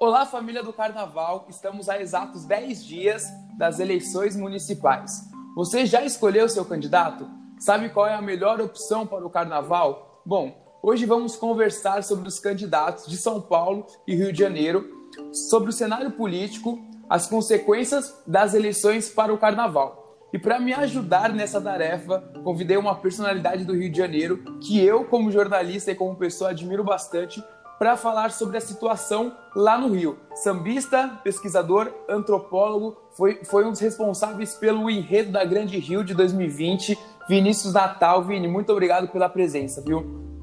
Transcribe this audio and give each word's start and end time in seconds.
Olá, 0.00 0.24
família 0.24 0.62
do 0.62 0.72
Carnaval! 0.72 1.46
Estamos 1.48 1.88
a 1.88 2.00
exatos 2.00 2.44
10 2.44 2.84
dias 2.84 3.24
das 3.58 3.80
eleições 3.80 4.36
municipais. 4.36 5.28
Você 5.56 5.84
já 5.86 6.04
escolheu 6.04 6.48
seu 6.48 6.64
candidato? 6.64 7.28
Sabe 7.58 7.88
qual 7.88 8.06
é 8.06 8.14
a 8.14 8.22
melhor 8.22 8.60
opção 8.60 9.04
para 9.04 9.26
o 9.26 9.30
Carnaval? 9.30 10.22
Bom, 10.24 10.56
hoje 10.80 11.04
vamos 11.04 11.34
conversar 11.34 12.04
sobre 12.04 12.28
os 12.28 12.38
candidatos 12.38 13.08
de 13.08 13.16
São 13.16 13.40
Paulo 13.40 13.86
e 14.06 14.14
Rio 14.14 14.32
de 14.32 14.38
Janeiro, 14.38 14.88
sobre 15.32 15.70
o 15.70 15.72
cenário 15.72 16.12
político, 16.12 16.78
as 17.10 17.26
consequências 17.26 18.22
das 18.24 18.54
eleições 18.54 19.10
para 19.10 19.34
o 19.34 19.38
Carnaval. 19.38 20.08
E 20.32 20.38
para 20.38 20.60
me 20.60 20.74
ajudar 20.74 21.32
nessa 21.32 21.60
tarefa, 21.60 22.20
convidei 22.44 22.76
uma 22.76 22.94
personalidade 22.94 23.64
do 23.64 23.74
Rio 23.74 23.90
de 23.90 23.98
Janeiro 23.98 24.44
que 24.60 24.78
eu, 24.78 25.06
como 25.06 25.32
jornalista 25.32 25.90
e 25.90 25.94
como 25.94 26.14
pessoa, 26.14 26.50
admiro 26.50 26.84
bastante, 26.84 27.42
para 27.78 27.96
falar 27.96 28.32
sobre 28.32 28.56
a 28.56 28.60
situação 28.60 29.32
lá 29.54 29.78
no 29.78 29.94
Rio. 29.94 30.18
Sambista, 30.34 31.20
pesquisador, 31.22 31.92
antropólogo, 32.08 32.96
foi, 33.12 33.44
foi 33.44 33.64
um 33.64 33.70
dos 33.70 33.80
responsáveis 33.80 34.54
pelo 34.54 34.90
enredo 34.90 35.32
da 35.32 35.44
Grande 35.44 35.78
Rio 35.78 36.02
de 36.02 36.14
2020. 36.14 36.98
Vinícius 37.28 37.72
Natal, 37.72 38.24
Vini, 38.24 38.48
muito 38.48 38.72
obrigado 38.72 39.08
pela 39.08 39.28
presença, 39.28 39.80
viu? 39.80 40.37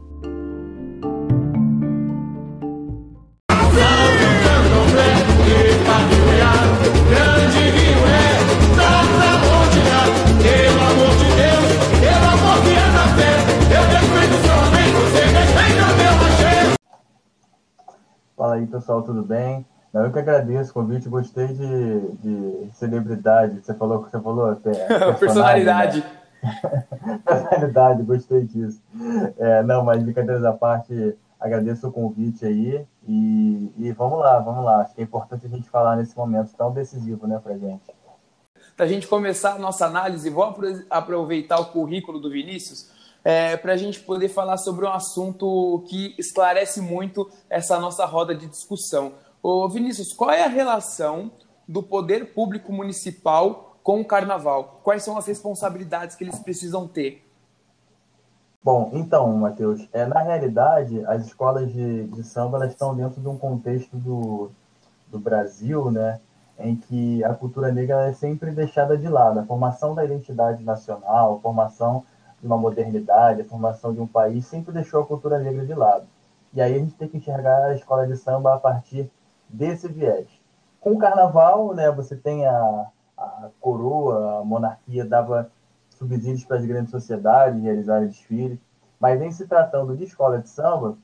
Pessoal, 18.76 19.02
tudo 19.02 19.24
bem? 19.24 19.66
Eu 19.94 20.12
que 20.12 20.20
agradeço 20.20 20.72
o 20.72 20.74
convite, 20.74 21.08
gostei 21.08 21.48
de, 21.48 22.00
de 22.18 22.70
celebridade. 22.74 23.62
Você 23.62 23.74
falou 23.74 24.04
que 24.04 24.12
você 24.12 24.20
falou 24.20 24.50
até. 24.50 24.72
Personalidade. 25.18 26.04
Né? 26.44 26.84
Personalidade, 27.26 28.04
gostei 28.04 28.44
disso. 28.44 28.82
É, 29.38 29.64
não, 29.64 29.86
mas 29.86 30.04
brincadeiras 30.04 30.44
à 30.44 30.52
parte, 30.52 31.18
agradeço 31.40 31.88
o 31.88 31.92
convite 31.92 32.46
aí 32.46 32.86
e, 33.08 33.72
e 33.78 33.92
vamos 33.94 34.20
lá, 34.20 34.40
vamos 34.40 34.66
lá. 34.66 34.82
Acho 34.82 34.94
que 34.94 35.00
é 35.00 35.06
importante 35.06 35.46
a 35.46 35.50
gente 35.50 35.70
falar 35.70 35.96
nesse 35.96 36.18
momento 36.18 36.54
tão 36.58 36.74
decisivo, 36.74 37.26
né, 37.26 37.40
pra 37.42 37.58
gente. 37.58 37.96
Para 38.76 38.86
a 38.86 38.90
gente 38.90 39.08
começar 39.08 39.54
a 39.54 39.60
nossa 39.60 39.86
análise, 39.86 40.30
vou 40.30 40.54
aproveitar 40.90 41.62
o 41.62 41.68
currículo 41.68 42.20
do 42.20 42.30
Vinícius 42.30 42.92
é, 43.26 43.58
para 43.58 43.74
a 43.74 43.78
gente 43.78 44.00
poder 44.02 44.30
falar 44.30 44.58
sobre 44.58 44.86
um 44.86 44.92
assunto 44.92 45.84
que 45.90 46.14
esclarece 46.16 46.80
muito 46.80 47.28
essa 47.50 47.80
nossa 47.80 48.06
roda 48.06 48.36
de 48.36 48.46
discussão. 48.46 49.14
Ô 49.42 49.68
Vinícius, 49.68 50.14
qual 50.14 50.30
é 50.30 50.44
a 50.44 50.48
relação 50.48 51.32
do 51.68 51.82
poder 51.82 52.34
público 52.36 52.72
municipal 52.72 53.80
com 53.82 54.00
o 54.00 54.06
carnaval? 54.06 54.80
Quais 54.84 55.02
são 55.02 55.18
as 55.18 55.26
responsabilidades 55.26 56.16
que 56.16 56.24
eles 56.24 56.38
precisam 56.38 56.88
ter? 56.88 57.26
Bom, 58.64 58.92
então, 58.94 59.32
Matheus, 59.34 59.88
é, 59.92 60.06
na 60.06 60.22
realidade, 60.22 61.04
as 61.06 61.26
escolas 61.26 61.72
de, 61.74 62.04
de 62.08 62.24
samba 62.24 62.58
elas 62.58 62.72
estão 62.72 62.96
dentro 62.96 63.20
de 63.20 63.28
um 63.28 63.38
contexto 63.38 63.98
do, 63.98 64.52
do 65.10 65.20
Brasil, 65.20 65.90
né, 65.92 66.20
em 66.60 66.76
que 66.76 67.24
a 67.24 67.34
cultura 67.34 67.72
negra 67.72 68.08
é 68.08 68.14
sempre 68.14 68.52
deixada 68.52 68.96
de 68.96 69.08
lado. 69.08 69.40
A 69.40 69.46
formação 69.46 69.96
da 69.96 70.06
identidade 70.06 70.64
nacional, 70.64 71.36
a 71.36 71.40
formação 71.40 72.04
uma 72.46 72.58
modernidade, 72.58 73.42
a 73.42 73.46
formação 73.46 73.94
de 73.94 74.00
um 74.00 74.08
país, 74.08 74.46
sempre 74.46 74.74
deixou 74.74 75.02
a 75.02 75.06
cultura 75.06 75.40
negra 75.40 75.66
de 75.66 75.74
lado. 75.74 76.06
E 76.54 76.62
aí 76.62 76.76
a 76.76 76.80
gente 76.80 76.96
tem 76.96 77.08
que 77.08 77.18
enxergar 77.18 77.66
a 77.66 77.76
escola 77.76 78.08
de 78.08 78.16
samba 78.16 78.54
a 78.54 78.60
partir 78.60 79.12
desse 79.50 79.88
viés. 79.88 80.28
Com 80.80 80.94
o 80.94 80.98
carnaval, 80.98 81.74
né, 81.74 81.92
você 81.92 82.16
tem 82.16 82.46
a, 82.46 82.88
a 83.18 83.50
coroa, 83.60 84.40
a 84.40 84.44
monarquia 84.46 85.06
dava 85.06 85.52
subsídios 85.90 86.46
para 86.46 86.58
as 86.58 86.66
grandes 86.66 86.92
sociedades 86.92 87.62
realizarem 87.62 88.08
desfiles, 88.08 88.60
mas 89.00 89.22
em 89.22 89.32
se 89.32 89.48
tratando 89.48 89.96
de 89.96 90.04
escola 90.04 90.40
de 90.40 90.50
samba, 90.50 90.98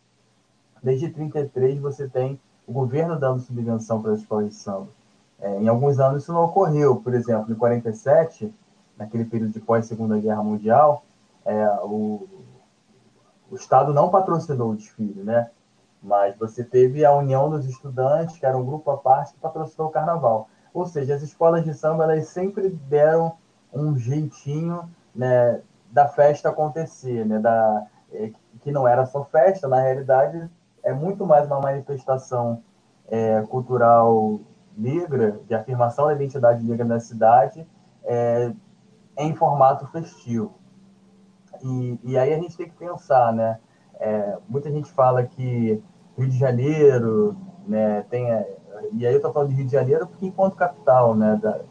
desde 0.82 1.10
33 1.10 1.80
você 1.80 2.08
tem 2.08 2.40
o 2.68 2.72
governo 2.72 3.20
dando 3.20 3.40
subvenção 3.40 4.02
para 4.02 4.12
as 4.12 4.20
escolas 4.20 4.50
de 4.50 4.56
samba. 4.56 4.88
É, 5.40 5.60
em 5.60 5.68
alguns 5.68 6.00
anos 6.00 6.24
isso 6.24 6.34
não 6.34 6.46
ocorreu, 6.46 6.98
por 6.98 7.14
exemplo, 7.14 7.52
em 7.52 7.56
47, 7.56 8.54
naquele 8.98 9.26
período 9.26 9.54
de 9.54 9.60
pós-segunda 9.60 10.20
guerra 10.20 10.44
mundial, 10.44 11.04
é, 11.46 11.68
o, 11.84 12.28
o 13.50 13.56
Estado 13.56 13.94
não 13.94 14.10
patrocinou 14.10 14.72
o 14.72 14.76
desfile, 14.76 15.24
né? 15.24 15.50
Mas 16.02 16.36
você 16.38 16.64
teve 16.64 17.06
a 17.06 17.14
União 17.14 17.50
dos 17.50 17.66
Estudantes, 17.66 18.38
que 18.38 18.46
era 18.46 18.58
um 18.58 18.66
grupo 18.66 18.90
à 18.92 18.98
parte, 18.98 19.34
que 19.34 19.40
patrocinou 19.40 19.90
o 19.90 19.92
carnaval. 19.92 20.50
Ou 20.74 20.86
seja, 20.86 21.16
as 21.16 21.22
escolas 21.22 21.64
de 21.64 21.74
samba 21.74 22.04
elas 22.06 22.28
sempre 22.28 22.70
deram 22.70 23.34
um 23.72 23.98
jeitinho 23.98 24.90
né, 25.14 25.62
da 25.92 26.08
festa 26.08 26.50
acontecer, 26.50 27.26
né? 27.26 27.40
Da, 27.40 27.86
é, 28.12 28.32
que 28.62 28.72
não 28.72 28.88
era 28.88 29.06
só 29.06 29.24
festa, 29.24 29.68
na 29.68 29.80
realidade 29.80 30.50
é 30.84 30.94
muito 30.94 31.26
mais 31.26 31.46
uma 31.46 31.60
manifestação 31.60 32.64
é, 33.08 33.42
cultural 33.44 34.40
negra, 34.76 35.40
de 35.48 35.54
afirmação 35.54 36.08
da 36.08 36.14
identidade 36.14 36.64
negra 36.64 36.86
na 36.86 37.00
cidade, 37.00 37.68
é, 38.04 38.52
em 39.18 39.36
formato 39.36 39.86
festivo. 39.88 40.61
E, 41.64 42.00
e 42.04 42.18
aí 42.18 42.34
a 42.34 42.38
gente 42.38 42.58
tem 42.58 42.70
que 42.70 42.76
pensar, 42.76 43.34
né? 43.34 43.60
É, 44.00 44.38
muita 44.50 44.72
gente 44.72 44.92
fala 44.92 45.24
que 45.24 45.82
Rio 46.18 46.28
de 46.28 46.38
Janeiro, 46.38 47.36
né, 47.68 48.04
tem, 48.10 48.28
e 48.94 49.06
aí 49.06 49.14
eu 49.14 49.18
estou 49.18 49.32
falando 49.32 49.50
de 49.50 49.56
Rio 49.56 49.66
de 49.66 49.72
Janeiro 49.72 50.08
porque 50.08 50.26
enquanto 50.26 50.56
capital, 50.56 51.16
né, 51.16 51.40
da, 51.42 51.62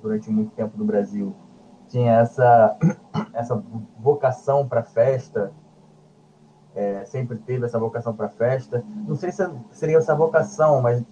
durante 0.00 0.30
muito 0.30 0.52
tempo 0.54 0.76
do 0.76 0.84
Brasil, 0.84 1.34
tinha 1.88 2.18
essa, 2.20 2.76
essa 3.34 3.62
vocação 3.98 4.66
para 4.66 4.82
festa, 4.82 5.52
é, 6.74 7.04
sempre 7.04 7.36
teve 7.38 7.66
essa 7.66 7.78
vocação 7.78 8.14
para 8.14 8.28
festa. 8.28 8.82
Não 9.06 9.14
sei 9.14 9.30
se 9.30 9.48
seria 9.70 9.98
essa 9.98 10.14
vocação, 10.14 10.80
mas 10.80 11.02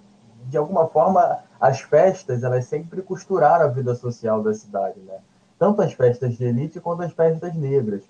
de 0.46 0.56
alguma 0.56 0.88
forma 0.88 1.40
as 1.60 1.80
festas 1.80 2.42
elas 2.42 2.64
sempre 2.64 3.02
costuraram 3.02 3.66
a 3.66 3.68
vida 3.68 3.94
social 3.94 4.42
da 4.42 4.54
cidade, 4.54 4.98
né? 5.00 5.18
Tanto 5.58 5.82
as 5.82 5.92
festas 5.92 6.34
de 6.36 6.44
elite 6.44 6.80
quanto 6.80 7.02
as 7.02 7.12
festas 7.12 7.54
negras. 7.54 8.02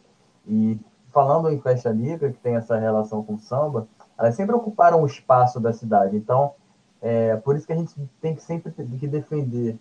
E 0.50 0.80
falando 1.12 1.48
em 1.48 1.60
festa 1.60 1.94
negra, 1.94 2.32
que 2.32 2.38
tem 2.38 2.56
essa 2.56 2.76
relação 2.76 3.22
com 3.22 3.34
o 3.34 3.38
samba, 3.38 3.86
elas 4.18 4.34
sempre 4.34 4.54
ocuparam 4.54 5.00
o 5.00 5.06
espaço 5.06 5.60
da 5.60 5.72
cidade. 5.72 6.16
Então, 6.16 6.52
é, 7.00 7.36
por 7.36 7.56
isso 7.56 7.66
que 7.66 7.72
a 7.72 7.76
gente 7.76 7.94
tem 8.20 8.34
que 8.34 8.42
sempre 8.42 8.72
que 8.72 9.06
defender 9.06 9.78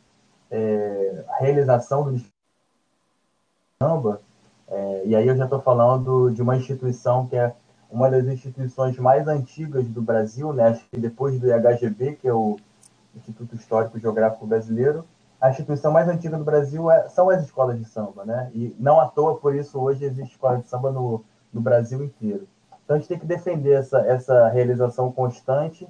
é, 0.52 1.25
a 1.28 1.44
realização 1.44 2.13
do 2.13 2.22
samba. 3.81 4.22
É, 4.68 5.03
e 5.06 5.16
aí 5.16 5.28
eu 5.28 5.35
já 5.35 5.46
estou 5.46 5.59
falando 5.59 6.30
de 6.30 6.41
uma 6.41 6.56
instituição 6.56 7.25
que 7.25 7.36
é 7.36 7.53
uma 7.90 8.09
das 8.09 8.25
instituições 8.25 8.96
mais 9.00 9.28
antigas 9.28 9.88
do 9.88 10.01
Brasil, 10.03 10.53
né? 10.53 10.68
Acho 10.68 10.86
que 10.88 11.00
depois 11.00 11.40
do 11.40 11.47
IHGB, 11.47 12.18
que 12.18 12.28
é 12.28 12.34
o 12.34 12.57
Instituto 13.16 13.56
Histórico 13.56 13.97
Geográfico 13.97 14.46
Brasileiro, 14.46 15.03
a 15.42 15.50
instituição 15.50 15.92
mais 15.92 16.08
antiga 16.08 16.38
do 16.38 16.44
Brasil 16.44 16.92
é, 16.92 17.08
são 17.10 17.30
as 17.30 17.44
escolas 17.44 17.78
de 17.78 17.86
samba, 17.86 18.26
né? 18.26 18.52
E 18.54 18.76
não 18.80 19.00
à 19.00 19.08
toa, 19.08 19.38
por 19.38 19.56
isso, 19.56 19.80
hoje 19.80 20.04
existe 20.04 20.34
escola 20.34 20.58
de 20.58 20.68
samba 20.68 20.92
no, 20.92 21.24
no 21.54 21.62
Brasil 21.62 22.04
inteiro. 22.04 22.48
Então, 22.84 22.96
a 22.96 23.00
gente 23.00 23.08
tem 23.08 23.20
que 23.20 23.26
defender 23.26 23.74
essa, 23.74 24.00
essa 24.02 24.50
realização 24.50 25.12
constante, 25.12 25.88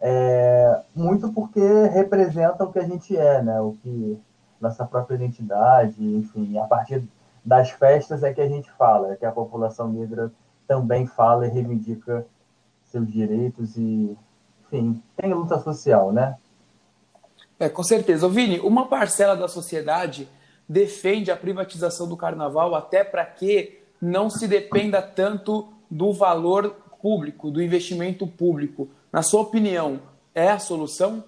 é, 0.00 0.80
muito 0.94 1.32
porque 1.32 1.60
representa 1.88 2.64
o 2.64 2.72
que 2.72 2.78
a 2.78 2.86
gente 2.86 3.16
é, 3.16 3.42
né? 3.42 3.60
O 3.60 3.72
que 3.82 4.18
nossa 4.60 4.84
própria 4.84 5.16
identidade, 5.16 6.02
enfim, 6.16 6.58
a 6.58 6.64
partir 6.64 7.06
das 7.44 7.70
festas 7.70 8.22
é 8.22 8.32
que 8.32 8.40
a 8.40 8.48
gente 8.48 8.70
fala, 8.72 9.12
é 9.12 9.16
que 9.16 9.26
a 9.26 9.32
população 9.32 9.88
negra 9.88 10.32
também 10.66 11.06
fala 11.06 11.46
e 11.46 11.50
reivindica 11.50 12.26
seus 12.84 13.10
direitos 13.10 13.76
e, 13.76 14.16
enfim, 14.62 15.02
tem 15.16 15.32
luta 15.32 15.58
social, 15.58 16.12
né? 16.12 16.36
É, 17.58 17.68
com 17.68 17.82
certeza. 17.82 18.26
Ô, 18.26 18.30
Vini, 18.30 18.60
uma 18.60 18.86
parcela 18.86 19.36
da 19.36 19.48
sociedade 19.48 20.28
defende 20.68 21.30
a 21.30 21.36
privatização 21.36 22.08
do 22.08 22.16
carnaval 22.16 22.74
até 22.74 23.02
para 23.02 23.24
que 23.24 23.82
não 24.00 24.30
se 24.30 24.46
dependa 24.46 25.02
tanto 25.02 25.68
do 25.90 26.12
valor 26.12 26.76
público, 27.00 27.50
do 27.50 27.62
investimento 27.62 28.26
público. 28.26 28.88
Na 29.10 29.22
sua 29.22 29.40
opinião, 29.40 30.00
é 30.34 30.50
a 30.50 30.58
solução? 30.58 31.24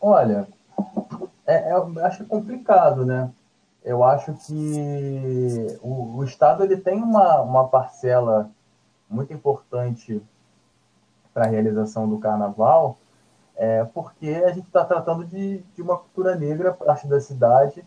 Olha, 0.00 0.48
é, 1.46 1.70
é, 1.70 2.04
acho 2.04 2.24
complicado, 2.26 3.06
né? 3.06 3.30
Eu 3.84 4.04
acho 4.04 4.34
que 4.46 5.78
o, 5.80 6.18
o 6.18 6.24
Estado 6.24 6.64
ele 6.64 6.76
tem 6.76 7.02
uma, 7.02 7.40
uma 7.40 7.68
parcela 7.68 8.50
muito 9.08 9.32
importante 9.32 10.20
para 11.32 11.46
a 11.46 11.48
realização 11.48 12.08
do 12.08 12.18
carnaval, 12.18 12.98
é, 13.56 13.84
porque 13.84 14.28
a 14.44 14.52
gente 14.52 14.66
está 14.66 14.84
tratando 14.84 15.24
de, 15.24 15.58
de 15.74 15.82
uma 15.82 15.96
cultura 15.96 16.34
negra, 16.34 16.72
parte 16.72 17.06
da 17.06 17.20
cidade, 17.20 17.84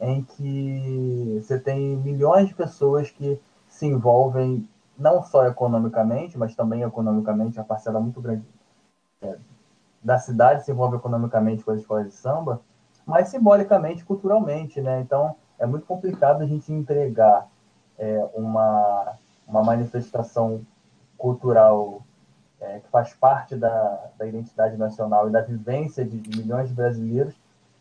em 0.00 0.22
que 0.22 1.40
você 1.42 1.58
tem 1.58 1.96
milhões 1.96 2.48
de 2.48 2.54
pessoas 2.54 3.10
que 3.10 3.40
se 3.68 3.86
envolvem 3.86 4.68
não 4.98 5.22
só 5.22 5.46
economicamente, 5.46 6.38
mas 6.38 6.54
também 6.54 6.82
economicamente, 6.82 7.60
a 7.60 7.64
parcela 7.64 8.00
muito 8.00 8.20
grande 8.20 8.44
é, 9.20 9.36
da 10.02 10.18
cidade 10.18 10.64
se 10.64 10.70
envolve 10.70 10.96
economicamente 10.96 11.64
com 11.64 11.72
as 11.72 11.80
escolas 11.80 12.06
de 12.06 12.12
samba, 12.12 12.60
mas 13.04 13.28
simbolicamente, 13.28 14.04
culturalmente, 14.04 14.80
né? 14.80 15.00
Então, 15.00 15.36
é 15.58 15.66
muito 15.66 15.86
complicado 15.86 16.42
a 16.42 16.46
gente 16.46 16.72
entregar 16.72 17.46
é, 17.98 18.28
uma, 18.34 19.16
uma 19.46 19.62
manifestação 19.62 20.64
cultural 21.16 22.02
é, 22.66 22.80
que 22.80 22.88
faz 22.90 23.14
parte 23.14 23.56
da, 23.56 24.10
da 24.18 24.26
identidade 24.26 24.76
nacional 24.76 25.28
e 25.28 25.32
da 25.32 25.40
vivência 25.40 26.04
de, 26.04 26.16
milhões 26.36 26.68
de 26.68 26.74
brasileiros 26.74 27.34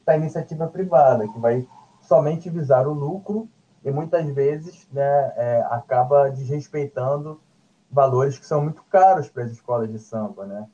para 0.03 0.17
iniciativa 0.17 0.67
privada, 0.67 1.27
que 1.27 1.39
vai 1.39 1.67
somente 2.01 2.49
visar 2.49 2.87
o 2.87 2.93
lucro 2.93 3.49
e 3.83 3.91
muitas 3.91 4.27
vezes 4.29 4.87
né, 4.91 5.33
é, 5.35 5.65
acaba 5.69 6.29
desrespeitando 6.29 7.39
valores 7.91 8.37
que 8.37 8.45
são 8.45 8.61
muito 8.61 8.83
caros 8.83 9.29
para 9.29 9.43
as 9.43 9.51
escolas 9.51 9.91
de 9.91 9.99
samba, 9.99 10.45
né? 10.45 10.67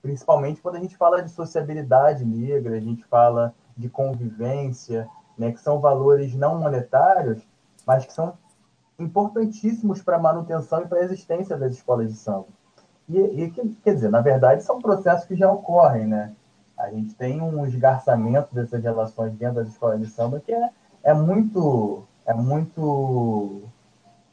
Principalmente 0.00 0.60
quando 0.60 0.76
a 0.76 0.80
gente 0.80 0.96
fala 0.96 1.22
de 1.22 1.30
sociabilidade 1.30 2.24
negra, 2.24 2.76
a 2.76 2.80
gente 2.80 3.04
fala 3.04 3.54
de 3.76 3.88
convivência, 3.88 5.08
né, 5.38 5.52
que 5.52 5.60
são 5.60 5.80
valores 5.80 6.34
não 6.34 6.58
monetários, 6.58 7.46
mas 7.86 8.04
que 8.04 8.12
são 8.12 8.36
importantíssimos 8.98 10.02
para 10.02 10.16
a 10.16 10.20
manutenção 10.20 10.82
e 10.82 10.86
para 10.86 10.98
a 10.98 11.04
existência 11.04 11.56
das 11.56 11.72
escolas 11.72 12.08
de 12.08 12.18
samba. 12.18 12.48
E, 13.12 13.44
e, 13.44 13.50
quer 13.82 13.94
dizer, 13.94 14.10
na 14.10 14.20
verdade, 14.20 14.62
são 14.62 14.80
processos 14.80 15.26
que 15.26 15.36
já 15.36 15.50
ocorrem, 15.50 16.06
né? 16.06 16.32
A 16.78 16.90
gente 16.90 17.14
tem 17.14 17.40
um 17.40 17.64
esgarçamento 17.66 18.54
dessas 18.54 18.82
relações 18.82 19.32
dentro 19.34 19.56
das 19.56 19.68
escolas 19.68 20.00
de 20.00 20.06
samba 20.06 20.40
que 20.40 20.52
é, 20.52 20.70
é 21.02 21.14
muito 21.14 22.02
é 22.26 22.34
muito 22.34 23.62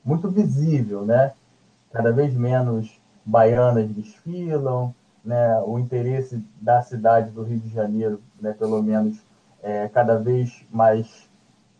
muito 0.03 0.29
visível, 0.29 1.05
né? 1.05 1.33
Cada 1.91 2.11
vez 2.11 2.33
menos 2.33 2.99
baianas 3.25 3.87
desfilam, 3.89 4.93
né? 5.23 5.59
O 5.61 5.77
interesse 5.77 6.43
da 6.61 6.81
cidade 6.81 7.29
do 7.31 7.43
Rio 7.43 7.59
de 7.59 7.69
Janeiro, 7.69 8.21
né? 8.41 8.53
Pelo 8.53 8.81
menos 8.81 9.21
é 9.61 9.87
cada 9.89 10.17
vez 10.17 10.65
mais 10.71 11.29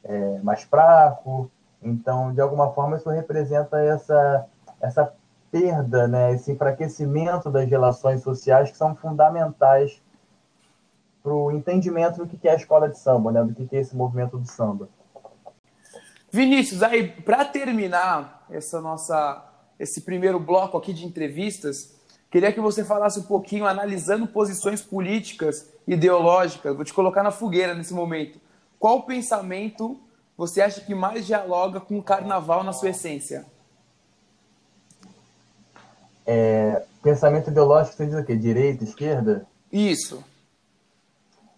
é, 0.04 0.40
mais 0.40 0.64
fraco. 0.64 1.50
Então, 1.82 2.34
de 2.34 2.42
alguma 2.42 2.72
forma, 2.74 2.98
isso 2.98 3.10
representa 3.10 3.80
essa 3.80 4.46
essa 4.82 5.14
perda, 5.52 6.08
né? 6.08 6.34
Esse 6.34 6.52
enfraquecimento 6.52 7.50
das 7.50 7.70
relações 7.70 8.22
sociais 8.22 8.72
que 8.72 8.78
são 8.78 8.96
fundamentais 8.96 10.02
para 11.22 11.34
o 11.34 11.52
entendimento 11.52 12.26
do 12.26 12.28
que 12.28 12.48
é 12.48 12.52
a 12.52 12.56
escola 12.56 12.90
de 12.90 12.98
samba, 12.98 13.32
né? 13.32 13.44
Do 13.44 13.54
que 13.54 13.76
é 13.76 13.80
esse 13.80 13.96
movimento 13.96 14.38
do 14.38 14.48
samba. 14.48 14.90
Vinícius, 16.32 16.84
aí 16.84 17.08
para 17.08 17.44
terminar 17.46 18.46
essa 18.50 18.80
nossa 18.80 19.46
esse 19.80 20.02
primeiro 20.02 20.40
bloco 20.40 20.78
aqui 20.78 20.92
de 20.92 21.06
entrevistas, 21.06 21.96
queria 22.30 22.52
que 22.52 22.60
você 22.60 22.84
falasse 22.84 23.20
um 23.20 23.24
pouquinho 23.24 23.66
analisando 23.66 24.28
posições 24.28 24.82
políticas, 24.82 25.72
ideológicas. 25.88 26.76
Vou 26.76 26.84
te 26.84 26.94
colocar 26.94 27.24
na 27.24 27.32
fogueira 27.32 27.74
nesse 27.74 27.94
momento. 27.94 28.40
Qual 28.78 29.04
pensamento 29.04 30.00
você 30.38 30.62
acha 30.62 30.82
que 30.82 30.94
mais 30.94 31.26
dialoga 31.26 31.80
com 31.80 31.98
o 31.98 32.04
carnaval 32.04 32.64
na 32.64 32.74
sua 32.74 32.90
essência? 32.90 33.46
É, 36.32 36.84
pensamento 37.02 37.50
ideológico, 37.50 37.98
você 37.98 38.06
diz 38.06 38.14
o 38.14 38.24
quê? 38.24 38.36
Direita, 38.36 38.84
esquerda? 38.84 39.48
Isso. 39.72 40.24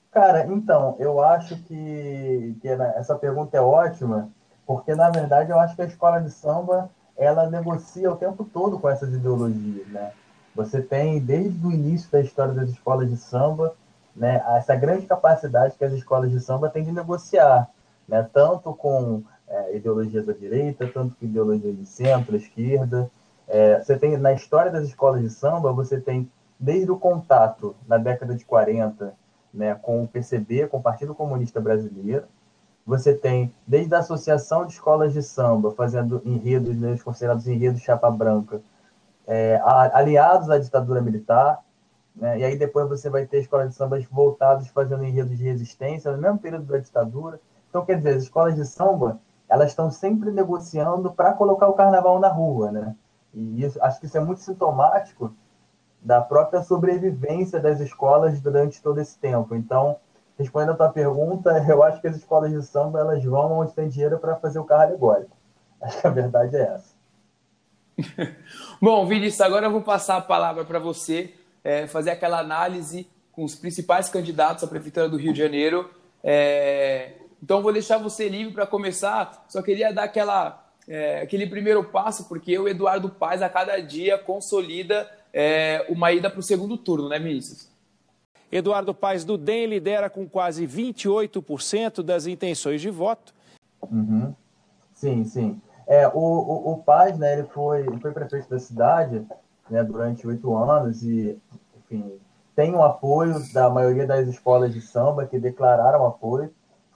Cara, 0.10 0.46
então, 0.48 0.96
eu 0.98 1.22
acho 1.22 1.58
que, 1.64 2.56
que 2.62 2.70
essa 2.70 3.16
pergunta 3.16 3.58
é 3.58 3.60
ótima, 3.60 4.30
porque, 4.66 4.96
na 4.96 5.10
verdade, 5.10 5.52
eu 5.52 5.60
acho 5.60 5.76
que 5.76 5.82
a 5.82 5.86
escola 5.86 6.22
de 6.22 6.32
samba, 6.32 6.90
ela 7.18 7.50
negocia 7.50 8.10
o 8.10 8.16
tempo 8.16 8.46
todo 8.46 8.80
com 8.80 8.90
essas 8.90 9.14
ideologias, 9.14 9.86
né? 9.88 10.14
Você 10.56 10.82
tem, 10.82 11.20
desde 11.20 11.68
o 11.68 11.72
início 11.74 12.10
da 12.10 12.22
história 12.22 12.54
das 12.54 12.70
escolas 12.70 13.10
de 13.10 13.18
samba, 13.18 13.76
né, 14.16 14.42
essa 14.56 14.74
grande 14.74 15.06
capacidade 15.06 15.76
que 15.78 15.84
as 15.84 15.92
escolas 15.92 16.32
de 16.32 16.40
samba 16.40 16.70
têm 16.70 16.86
de 16.86 16.94
negociar, 16.94 17.70
né? 18.08 18.26
Tanto 18.34 18.74
com 18.74 19.22
é, 19.50 19.76
ideologias 19.76 20.26
da 20.26 20.32
direita, 20.32 20.88
tanto 20.88 21.14
com 21.20 21.26
ideologias 21.26 21.78
de 21.78 21.86
centro, 21.86 22.38
esquerda. 22.38 23.12
É, 23.54 23.84
você 23.84 23.98
tem, 23.98 24.18
na 24.18 24.32
história 24.32 24.72
das 24.72 24.86
escolas 24.86 25.22
de 25.22 25.30
samba, 25.30 25.74
você 25.74 26.00
tem, 26.00 26.32
desde 26.58 26.90
o 26.90 26.98
contato 26.98 27.76
na 27.86 27.98
década 27.98 28.34
de 28.34 28.46
40, 28.46 29.14
né, 29.54 29.76
com 29.76 30.02
o 30.02 30.08
PCB, 30.08 30.68
com 30.68 30.78
o 30.78 30.82
Partido 30.82 31.14
Comunista 31.14 31.60
Brasileiro. 31.60 32.24
Você 32.86 33.14
tem, 33.14 33.54
desde 33.68 33.94
a 33.94 34.00
Associação 34.00 34.66
de 34.66 34.72
Escolas 34.72 35.12
de 35.12 35.22
Samba, 35.22 35.72
fazendo 35.72 36.22
enredos, 36.24 36.78
né, 36.78 36.98
considerados 37.04 37.46
enredos 37.46 37.82
chapa 37.82 38.10
branca, 38.10 38.62
é, 39.28 39.60
aliados 39.94 40.50
à 40.50 40.58
ditadura 40.58 41.02
militar, 41.02 41.60
né, 42.16 42.40
e 42.40 42.46
aí 42.46 42.58
depois 42.58 42.88
você 42.88 43.10
vai 43.10 43.26
ter 43.26 43.42
escolas 43.42 43.70
de 43.70 43.76
samba 43.76 44.00
voltadas 44.10 44.66
fazendo 44.70 45.04
enredos 45.04 45.38
de 45.38 45.44
resistência, 45.44 46.10
no 46.14 46.18
mesmo 46.18 46.40
período 46.40 46.68
da 46.68 46.78
ditadura. 46.78 47.38
Então, 47.70 47.84
quer 47.84 47.98
dizer, 47.98 48.16
as 48.16 48.24
escolas 48.24 48.56
de 48.56 48.66
samba, 48.66 49.20
elas 49.50 49.72
estão 49.72 49.92
sempre 49.92 50.32
negociando 50.32 51.12
para 51.12 51.34
colocar 51.34 51.68
o 51.68 51.74
carnaval 51.74 52.18
na 52.18 52.30
rua, 52.30 52.72
né? 52.72 52.96
E 53.34 53.64
isso, 53.64 53.82
acho 53.82 54.00
que 54.00 54.06
isso 54.06 54.18
é 54.18 54.22
muito 54.22 54.42
sintomático 54.42 55.34
da 56.02 56.20
própria 56.20 56.64
sobrevivência 56.64 57.60
das 57.60 57.80
escolas 57.80 58.40
durante 58.42 58.82
todo 58.82 59.00
esse 59.00 59.18
tempo. 59.20 59.56
Então, 59.56 59.98
respondendo 60.38 60.72
a 60.72 60.76
tua 60.76 60.90
pergunta, 60.90 61.52
eu 61.70 61.84
acho 61.84 62.02
que 62.02 62.08
as 62.08 62.18
escolas 62.18 62.52
de 62.52 62.62
samba 62.64 63.00
elas 63.00 63.24
vão 63.24 63.60
onde 63.60 63.74
tem 63.74 63.88
dinheiro 63.88 64.18
para 64.18 64.36
fazer 64.36 64.60
o 64.60 64.66
carro 64.66 64.84
alegórico. 64.84 65.36
Acho 65.82 66.00
que 66.00 66.08
a 66.08 66.12
verdade 66.12 66.56
é 66.56 66.62
essa. 66.62 66.94
Bom, 68.80 69.06
Vinícius, 69.08 69.42
agora 69.42 69.66
eu 69.66 69.72
vou 69.72 69.82
passar 69.82 70.18
a 70.18 70.22
palavra 70.22 70.64
para 70.64 70.78
você 70.78 71.34
é, 71.64 71.88
fazer 71.88 72.12
aquela 72.12 72.40
análise 72.40 73.10
com 73.32 73.44
os 73.44 73.56
principais 73.56 74.08
candidatos 74.08 74.64
à 74.64 74.68
Prefeitura 74.68 75.10
do 75.10 75.18
Rio 75.18 75.34
de 75.34 75.40
Janeiro. 75.40 75.90
É, 76.24 77.14
então, 77.42 77.64
vou 77.64 77.74
deixar 77.74 77.98
você 77.98 78.30
livre 78.30 78.54
para 78.54 78.68
começar. 78.68 79.44
Só 79.48 79.64
queria 79.64 79.92
dar 79.92 80.04
aquela, 80.04 80.61
é, 80.92 81.22
aquele 81.22 81.48
primeiro 81.48 81.86
passo, 81.86 82.28
porque 82.28 82.60
o 82.60 82.68
Eduardo 82.68 83.10
Paz, 83.10 83.42
a 83.42 83.48
cada 83.48 83.80
dia, 83.80 84.18
consolida 84.18 85.10
é, 85.34 85.86
uma 85.88 86.12
ida 86.12 86.30
para 86.30 86.42
o 86.42 86.44
segundo 86.44 86.78
turno, 86.78 87.08
né, 87.08 87.18
Vinícius? 87.18 87.72
Eduardo 88.52 88.94
Paes 88.94 89.24
do 89.24 89.38
DEM 89.38 89.68
lidera 89.68 90.10
com 90.10 90.28
quase 90.28 90.68
28% 90.68 92.04
das 92.04 92.28
intenções 92.28 92.82
de 92.82 92.90
voto. 92.90 93.34
Uhum. 93.90 94.36
Sim, 94.94 95.24
sim. 95.24 95.62
É, 95.88 96.10
o, 96.10 96.20
o, 96.20 96.74
o 96.74 96.84
Paz, 96.84 97.18
né, 97.18 97.40
ele 97.40 97.48
foi, 97.48 97.86
foi 98.00 98.12
prefeito 98.12 98.50
da 98.50 98.60
cidade 98.60 99.26
né, 99.70 99.82
durante 99.86 100.28
oito 100.28 100.54
anos 100.54 101.02
e, 101.04 101.40
enfim, 101.80 102.20
tem 102.54 102.76
o 102.76 102.84
apoio 102.84 103.36
da 103.54 103.70
maioria 103.70 104.06
das 104.06 104.28
escolas 104.28 104.74
de 104.74 104.82
samba 104.82 105.26
que 105.26 105.40
declararam 105.40 106.06
apoio, 106.06 106.50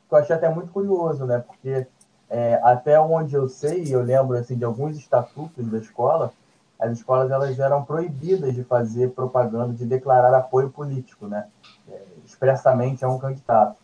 que 0.09 0.13
eu 0.13 0.17
achei 0.17 0.35
até 0.35 0.49
muito 0.49 0.73
curioso, 0.73 1.25
né, 1.25 1.39
porque 1.39 1.87
é, 2.29 2.59
até 2.63 2.99
onde 2.99 3.35
eu 3.35 3.47
sei, 3.47 3.93
eu 3.93 4.01
lembro 4.01 4.37
assim, 4.37 4.57
de 4.57 4.65
alguns 4.65 4.97
estatutos 4.97 5.67
da 5.67 5.77
escola, 5.77 6.31
as 6.79 6.91
escolas 6.91 7.31
elas 7.31 7.57
eram 7.57 7.83
proibidas 7.83 8.53
de 8.53 8.63
fazer 8.63 9.11
propaganda, 9.11 9.73
de 9.73 9.85
declarar 9.85 10.35
apoio 10.35 10.69
político, 10.69 11.27
né? 11.27 11.47
É, 11.89 12.01
expressamente 12.25 13.05
a 13.05 13.09
um 13.09 13.17
candidato. 13.17 13.77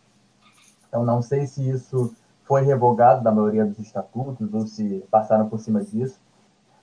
Então, 0.88 1.06
não 1.06 1.22
sei 1.22 1.48
se 1.48 1.70
isso 1.70 2.14
foi 2.44 2.64
revogado 2.64 3.24
da 3.24 3.32
maioria 3.32 3.66
dos 3.66 3.80
estatutos 3.80 4.54
ou 4.54 4.68
se 4.68 5.06
passaram 5.10 5.48
por 5.48 5.60
cima 5.60 5.82
disso, 5.82 6.20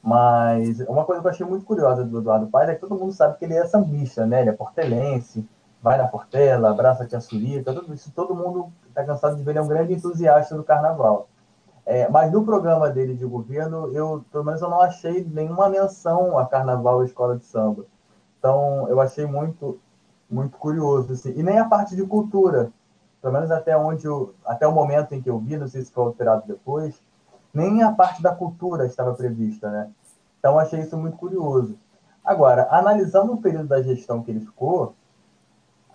mas 0.03 0.81
uma 0.88 1.05
coisa 1.05 1.21
que 1.21 1.27
eu 1.27 1.31
achei 1.31 1.47
muito 1.47 1.67
curiosa 1.67 2.05
do 2.05 2.19
Eduardo 2.19 2.47
Paes 2.47 2.71
é 2.71 2.75
que 2.75 2.81
todo 2.81 2.95
mundo 2.95 3.12
sabe 3.12 3.37
que 3.37 3.45
ele 3.45 3.55
é 3.55 3.67
sambista, 3.67 4.25
né? 4.25 4.41
Ele 4.41 4.50
é 4.50 4.53
portelense, 4.53 5.47
vai 5.83 5.99
na 5.99 6.09
Portela, 6.09 6.71
abraça 6.71 7.05
a 7.05 7.07
tia 7.07 7.21
Surica, 7.21 7.73
tudo 7.73 7.93
isso, 7.93 8.11
todo 8.12 8.35
mundo 8.35 8.73
está 8.88 9.05
cansado 9.05 9.37
de 9.37 9.43
ver, 9.43 9.53
ele 9.53 9.59
é 9.59 9.62
um 9.62 9.69
grande 9.69 9.93
entusiasta 9.93 10.57
do 10.57 10.65
carnaval. 10.65 11.29
É, 11.90 12.07
mas 12.11 12.30
no 12.30 12.45
programa 12.45 12.90
dele 12.90 13.14
de 13.14 13.25
governo, 13.25 13.90
eu 13.95 14.23
pelo 14.30 14.45
menos 14.45 14.61
eu 14.61 14.68
não 14.68 14.83
achei 14.83 15.25
nenhuma 15.25 15.71
menção 15.71 16.38
a 16.38 16.45
carnaval 16.45 17.02
e 17.02 17.07
escola 17.07 17.38
de 17.38 17.47
samba. 17.47 17.87
Então, 18.38 18.87
eu 18.90 19.00
achei 19.00 19.25
muito 19.25 19.80
muito 20.28 20.59
curioso 20.59 21.14
assim. 21.14 21.33
E 21.35 21.42
nem 21.42 21.59
a 21.59 21.64
parte 21.64 21.97
de 21.97 22.04
cultura, 22.04 22.71
pelo 23.23 23.33
menos 23.33 23.50
até 23.50 23.75
onde 23.75 24.04
eu, 24.04 24.35
até 24.45 24.68
o 24.68 24.73
momento 24.73 25.14
em 25.14 25.23
que 25.23 25.30
eu 25.30 25.38
vi, 25.38 25.57
não 25.57 25.66
sei 25.66 25.80
se 25.83 25.90
foi 25.90 26.04
alterado 26.04 26.45
depois, 26.47 27.02
nem 27.54 27.83
a 27.83 27.90
parte 27.90 28.23
da 28.23 28.35
cultura 28.35 28.85
estava 28.85 29.14
prevista, 29.14 29.71
né? 29.71 29.90
Então, 30.38 30.59
achei 30.59 30.80
isso 30.80 30.95
muito 30.99 31.16
curioso. 31.16 31.78
Agora, 32.23 32.68
analisando 32.71 33.33
o 33.33 33.40
período 33.40 33.68
da 33.68 33.83
gestão 33.83 34.23
que 34.23 34.30
ele 34.30 34.40
ficou, 34.40 34.95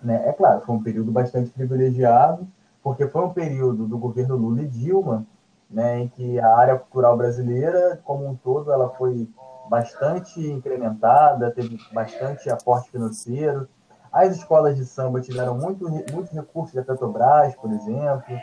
né, 0.02 0.28
é 0.28 0.32
claro, 0.32 0.60
foi 0.62 0.74
um 0.74 0.82
período 0.82 1.12
bastante 1.12 1.50
privilegiado, 1.50 2.48
porque 2.82 3.06
foi 3.06 3.24
um 3.24 3.32
período 3.32 3.86
do 3.86 3.96
governo 3.96 4.36
Lula 4.36 4.62
e 4.62 4.66
Dilma, 4.66 5.24
né, 5.70 6.00
em 6.00 6.08
que 6.08 6.38
a 6.38 6.56
área 6.56 6.78
cultural 6.78 7.16
brasileira, 7.16 8.00
como 8.04 8.26
um 8.26 8.34
todo, 8.34 8.72
ela 8.72 8.90
foi 8.90 9.28
bastante 9.68 10.40
incrementada, 10.40 11.50
teve 11.50 11.78
bastante 11.92 12.50
aporte 12.50 12.90
financeiro. 12.90 13.68
As 14.12 14.36
escolas 14.36 14.76
de 14.76 14.84
samba 14.84 15.20
tiveram 15.20 15.56
muito, 15.56 15.88
muitos 15.88 16.30
recursos 16.32 16.74
da 16.74 16.82
Petrobras, 16.82 17.54
por 17.56 17.72
exemplo. 17.72 18.38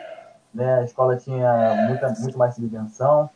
Né? 0.54 0.80
A 0.80 0.84
escola 0.84 1.16
tinha 1.16 1.88
muita, 1.88 2.10
muito 2.20 2.38
mais 2.38 2.56
subvenção. 2.56 3.30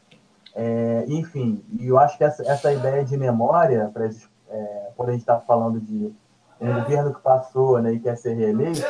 É, 0.53 1.05
enfim, 1.07 1.63
e 1.79 1.87
eu 1.87 1.99
acho 1.99 2.17
que 2.17 2.23
essa, 2.23 2.43
essa 2.49 2.71
ideia 2.71 3.03
de 3.03 3.17
memória, 3.17 3.89
pra, 3.93 4.05
é, 4.05 4.91
quando 4.95 5.09
a 5.09 5.11
gente 5.11 5.21
está 5.21 5.39
falando 5.39 5.79
de 5.79 6.13
um 6.59 6.73
governo 6.73 7.13
que 7.13 7.21
passou 7.21 7.81
né, 7.81 7.91
e 7.91 7.99
quer 7.99 8.15
ser 8.17 8.33
reeleito, 8.33 8.81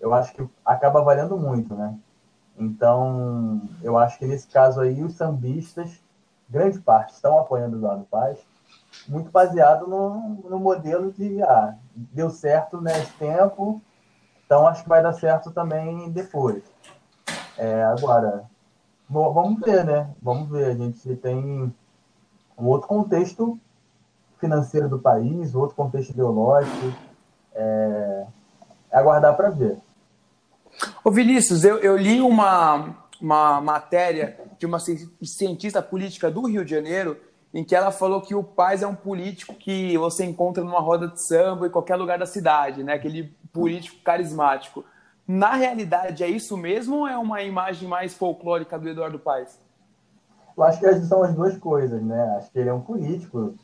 eu 0.00 0.14
acho 0.14 0.32
que 0.32 0.48
acaba 0.64 1.02
valendo 1.02 1.36
muito, 1.36 1.74
né? 1.74 1.94
Então, 2.58 3.60
eu 3.82 3.96
acho 3.96 4.18
que 4.18 4.26
nesse 4.26 4.48
caso 4.48 4.80
aí, 4.80 5.02
os 5.02 5.14
sambistas, 5.14 6.00
grande 6.48 6.78
parte, 6.80 7.14
estão 7.14 7.38
apoiando 7.38 7.76
o 7.76 7.78
Eduardo 7.78 8.04
Paz, 8.10 8.38
muito 9.06 9.30
baseado 9.30 9.86
no, 9.86 10.38
no 10.48 10.58
modelo 10.58 11.12
de, 11.12 11.42
ah, 11.42 11.76
deu 11.94 12.30
certo 12.30 12.80
nesse 12.80 13.12
tempo, 13.12 13.80
então 14.44 14.66
acho 14.66 14.82
que 14.82 14.88
vai 14.88 15.02
dar 15.02 15.12
certo 15.12 15.50
também 15.50 16.10
depois. 16.10 16.64
É, 17.56 17.84
agora, 17.84 18.44
vamos 19.08 19.60
ver, 19.60 19.84
né? 19.84 20.10
Vamos 20.22 20.48
ver. 20.48 20.66
A 20.66 20.74
gente 20.74 21.16
tem 21.16 21.74
um 22.56 22.66
outro 22.66 22.88
contexto 22.88 23.58
financeiro 24.38 24.88
do 24.88 24.98
país, 24.98 25.54
outro 25.54 25.76
contexto 25.76 26.10
ideológico. 26.10 26.92
É, 27.54 28.26
é 28.90 28.98
aguardar 28.98 29.36
para 29.36 29.50
ver. 29.50 29.78
Ô 31.08 31.10
Vinícius, 31.10 31.64
eu, 31.64 31.78
eu 31.78 31.96
li 31.96 32.20
uma, 32.20 32.94
uma 33.18 33.62
matéria 33.62 34.38
de 34.58 34.66
uma 34.66 34.78
cientista 34.78 35.80
política 35.80 36.30
do 36.30 36.46
Rio 36.46 36.62
de 36.62 36.70
Janeiro 36.70 37.16
em 37.54 37.64
que 37.64 37.74
ela 37.74 37.90
falou 37.90 38.20
que 38.20 38.34
o 38.34 38.44
Paz 38.44 38.82
é 38.82 38.86
um 38.86 38.94
político 38.94 39.54
que 39.54 39.96
você 39.96 40.26
encontra 40.26 40.62
numa 40.62 40.80
roda 40.80 41.08
de 41.08 41.18
samba 41.26 41.66
em 41.66 41.70
qualquer 41.70 41.96
lugar 41.96 42.18
da 42.18 42.26
cidade, 42.26 42.84
né? 42.84 42.92
Aquele 42.92 43.34
político 43.54 44.02
carismático. 44.04 44.84
Na 45.26 45.54
realidade, 45.54 46.22
é 46.22 46.28
isso 46.28 46.58
mesmo 46.58 46.96
ou 46.96 47.08
é 47.08 47.16
uma 47.16 47.42
imagem 47.42 47.88
mais 47.88 48.12
folclórica 48.12 48.78
do 48.78 48.86
Eduardo 48.86 49.18
Paes? 49.18 49.58
Eu 50.54 50.62
acho 50.62 50.78
que 50.78 50.94
são 51.06 51.22
as 51.22 51.34
duas 51.34 51.56
coisas, 51.56 52.02
né? 52.02 52.36
Acho 52.36 52.50
que 52.50 52.58
ele 52.58 52.68
é 52.68 52.74
um 52.74 52.82
político, 52.82 53.54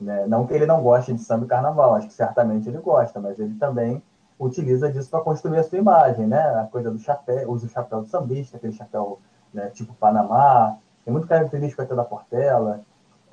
né? 0.00 0.24
não 0.26 0.46
que 0.46 0.54
ele 0.54 0.64
não 0.64 0.82
goste 0.82 1.12
de 1.12 1.20
samba 1.20 1.44
e 1.44 1.48
carnaval, 1.48 1.96
acho 1.96 2.06
que 2.06 2.14
certamente 2.14 2.66
ele 2.66 2.78
gosta, 2.78 3.20
mas 3.20 3.38
ele 3.38 3.56
também 3.56 4.02
utiliza 4.38 4.90
disso 4.90 5.10
para 5.10 5.20
construir 5.20 5.58
a 5.58 5.64
sua 5.64 5.78
imagem, 5.78 6.26
né? 6.26 6.40
A 6.60 6.68
coisa 6.70 6.90
do 6.90 6.98
chapéu, 6.98 7.50
usa 7.50 7.66
o 7.66 7.70
chapéu 7.70 8.02
do 8.02 8.08
sambista, 8.08 8.56
aquele 8.56 8.72
chapéu 8.72 9.20
né, 9.52 9.68
tipo 9.70 9.94
Panamá, 9.94 10.76
tem 11.04 11.12
muito 11.12 11.28
característico 11.28 11.82
até 11.82 11.94
da 11.94 12.04
Portela, 12.04 12.80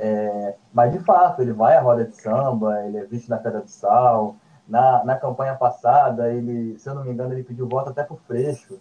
é, 0.03 0.55
mas 0.73 0.91
de 0.91 0.99
fato, 0.99 1.43
ele 1.43 1.53
vai 1.53 1.77
à 1.77 1.81
roda 1.81 2.05
de 2.05 2.15
samba, 2.15 2.83
ele 2.85 2.97
é 2.97 3.05
visto 3.05 3.29
na 3.29 3.37
Pedra 3.37 3.61
do 3.61 3.69
Sal. 3.69 4.35
Na, 4.67 5.03
na 5.03 5.15
campanha 5.15 5.53
passada, 5.55 6.33
ele, 6.33 6.79
se 6.79 6.89
eu 6.89 6.95
não 6.95 7.03
me 7.03 7.11
engano, 7.11 7.33
ele 7.33 7.43
pediu 7.43 7.67
voto 7.67 7.89
até 7.89 8.03
pro 8.03 8.15
Freixo, 8.15 8.79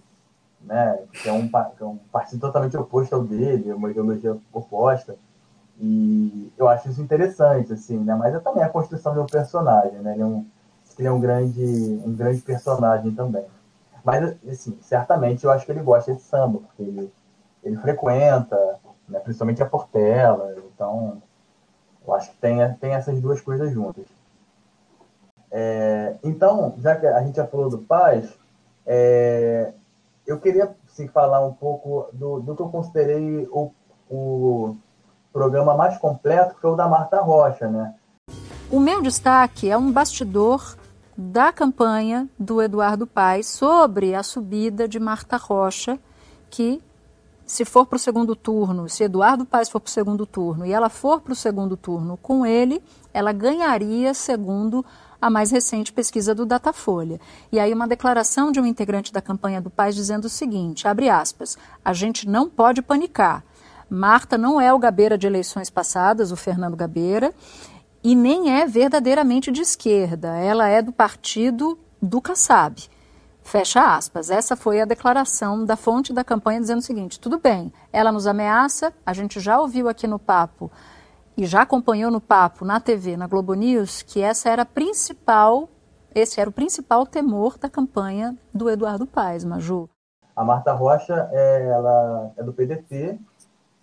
né? 0.63 0.99
Que 1.13 1.29
é 1.29 1.33
um, 1.33 1.47
que 1.49 1.83
é 1.83 1.87
um 1.87 1.99
partido 2.11 2.41
totalmente 2.41 2.77
oposto 2.77 3.15
ao 3.15 3.23
dele, 3.23 3.73
uma 3.73 3.91
ideologia 3.91 4.37
oposta. 4.53 5.17
E 5.79 6.53
eu 6.57 6.69
acho 6.69 6.89
isso 6.89 7.03
interessante, 7.03 7.73
assim, 7.73 7.99
né? 7.99 8.15
Mas 8.15 8.35
é 8.35 8.39
também 8.39 8.63
a 8.63 8.69
construção 8.69 9.13
de 9.13 9.21
um 9.21 9.27
personagem, 9.27 9.99
né? 9.99 10.15
Ele 10.15 10.23
é 10.23 10.27
um, 10.27 10.47
ele 11.01 11.09
é 11.09 11.13
um 11.13 11.19
grande, 11.19 12.03
um 12.05 12.15
grande 12.15 12.43
personagem 12.43 13.11
também. 13.15 13.45
Mas, 14.05 14.37
assim, 14.47 14.79
certamente 14.83 15.45
eu 15.45 15.51
acho 15.51 15.65
que 15.65 15.73
ele 15.73 15.81
gosta 15.81 16.15
de 16.15 16.21
samba, 16.21 16.59
porque 16.59 16.83
ele, 16.83 17.13
ele 17.65 17.77
frequenta, 17.79 18.79
né? 19.09 19.19
principalmente 19.21 19.63
a 19.63 19.67
Portela. 19.67 20.55
Então, 20.75 21.23
eu 22.07 22.15
acho 22.15 22.31
que 22.31 22.37
tem, 22.37 22.59
tem 22.75 22.93
essas 22.93 23.19
duas 23.19 23.41
coisas 23.41 23.73
juntas. 23.73 24.05
É, 25.51 26.17
então, 26.23 26.75
já 26.79 26.95
que 26.95 27.07
a 27.07 27.23
gente 27.23 27.37
já 27.37 27.47
falou 27.47 27.71
do 27.71 27.79
Paz, 27.79 28.31
é, 28.87 29.73
eu 30.27 30.39
queria 30.39 30.71
sim, 30.87 31.09
falar 31.09 31.45
um 31.45 31.55
pouco 31.55 32.09
do, 32.13 32.41
do 32.41 32.55
que 32.55 32.63
eu 32.63 32.69
considerei 32.69 33.49
o, 33.51 33.73
o 34.09 34.77
programa 35.33 35.75
mais 35.75 35.97
completo, 35.97 36.55
que 36.55 36.61
foi 36.61 36.71
o 36.71 36.77
da 36.77 36.87
Marta 36.87 37.21
Rocha, 37.21 37.69
né? 37.69 37.95
O 38.71 38.79
meu 38.79 39.03
destaque 39.03 39.69
é 39.69 39.77
um 39.77 39.91
bastidor 39.91 40.79
da 41.21 41.53
campanha 41.53 42.27
do 42.39 42.63
Eduardo 42.63 43.07
Paes 43.07 43.47
sobre 43.47 44.15
a 44.15 44.23
subida 44.23 44.89
de 44.89 44.99
Marta 44.99 45.37
Rocha, 45.37 45.99
que 46.49 46.81
se 47.45 47.63
for 47.67 47.85
para 47.85 47.97
o 47.97 47.99
segundo 47.99 48.35
turno, 48.35 48.89
se 48.89 49.05
Eduardo 49.05 49.45
Paes 49.45 49.69
for 49.69 49.81
para 49.81 49.89
o 49.89 49.93
segundo 49.93 50.25
turno 50.25 50.65
e 50.65 50.73
ela 50.73 50.89
for 50.89 51.21
para 51.21 51.35
o 51.35 51.37
segundo 51.37 51.77
turno 51.77 52.17
com 52.17 52.47
ele, 52.47 52.83
ela 53.13 53.33
ganharia 53.33 54.15
segundo 54.15 54.83
a 55.21 55.29
mais 55.29 55.51
recente 55.51 55.93
pesquisa 55.93 56.35
do 56.35 56.47
Datafolha. 56.47 57.21
E 57.53 57.61
aí 57.61 57.75
uma 57.75 57.87
declaração 57.87 58.51
de 58.51 58.59
um 58.59 58.65
integrante 58.65 59.13
da 59.13 59.21
campanha 59.21 59.61
do 59.61 59.69
Paes 59.69 59.95
dizendo 59.95 60.25
o 60.25 60.31
seguinte, 60.31 60.89
abre 60.89 61.11
aspas, 61.11 61.59
a 61.85 61.93
gente 61.93 62.27
não 62.27 62.49
pode 62.49 62.81
panicar. 62.81 63.45
Marta 63.91 64.39
não 64.39 64.59
é 64.59 64.73
o 64.73 64.79
Gabeira 64.79 65.19
de 65.19 65.27
eleições 65.27 65.69
passadas, 65.69 66.33
o 66.33 66.37
Fernando 66.37 66.77
Gabeira, 66.77 67.35
e 68.03 68.15
nem 68.15 68.59
é 68.59 68.67
verdadeiramente 68.67 69.51
de 69.51 69.61
esquerda. 69.61 70.37
Ela 70.37 70.69
é 70.69 70.81
do 70.81 70.93
partido 70.93 71.79
do 72.01 72.21
Kassab. 72.21 72.89
Fecha 73.43 73.97
aspas. 73.97 74.31
Essa 74.31 74.57
foi 74.57 74.81
a 74.81 74.85
declaração 74.85 75.65
da 75.65 75.77
fonte 75.77 76.13
da 76.13 76.23
campanha 76.23 76.61
dizendo 76.61 76.79
o 76.79 76.83
seguinte: 76.83 77.19
tudo 77.19 77.39
bem, 77.39 77.73
ela 77.93 78.13
nos 78.13 78.27
ameaça, 78.27 78.93
a 79.05 79.13
gente 79.13 79.41
já 79.41 79.61
ouviu 79.61 79.89
aqui 79.89 80.07
no 80.07 80.19
papo 80.19 80.71
e 81.37 81.47
já 81.47 81.63
acompanhou 81.63 82.11
no 82.11 82.21
papo, 82.21 82.65
na 82.65 82.79
TV, 82.81 83.17
na 83.17 83.27
Globo 83.27 83.55
News, 83.55 84.03
que 84.03 84.21
essa 84.21 84.51
era 84.51 84.65
principal, 84.65 85.69
esse 86.15 86.41
era 86.41 86.51
o 86.51 86.53
principal 86.53 87.07
temor 87.07 87.57
da 87.59 87.69
campanha 87.69 88.37
do 88.53 88.69
Eduardo 88.69 89.07
Paes, 89.07 89.45
Maju. 89.45 89.89
A 90.37 90.45
Marta 90.45 90.73
Rocha, 90.73 91.29
é, 91.33 91.69
ela 91.69 92.33
é 92.37 92.43
do 92.43 92.53
PDT, 92.53 93.19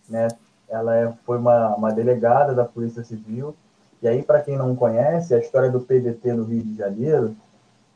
né? 0.08 0.28
Ela 0.70 0.96
é, 0.96 1.14
foi 1.26 1.38
uma, 1.38 1.76
uma 1.76 1.92
delegada 1.92 2.54
da 2.54 2.66
Polícia 2.66 3.04
Civil. 3.04 3.56
E 4.02 4.08
aí, 4.08 4.22
para 4.22 4.42
quem 4.42 4.58
não 4.58 4.76
conhece, 4.76 5.34
a 5.34 5.40
história 5.40 5.72
do 5.72 5.82
PDT 5.82 6.34
no 6.34 6.44
Rio 6.44 6.64
de 6.64 6.76
Janeiro 6.76 7.36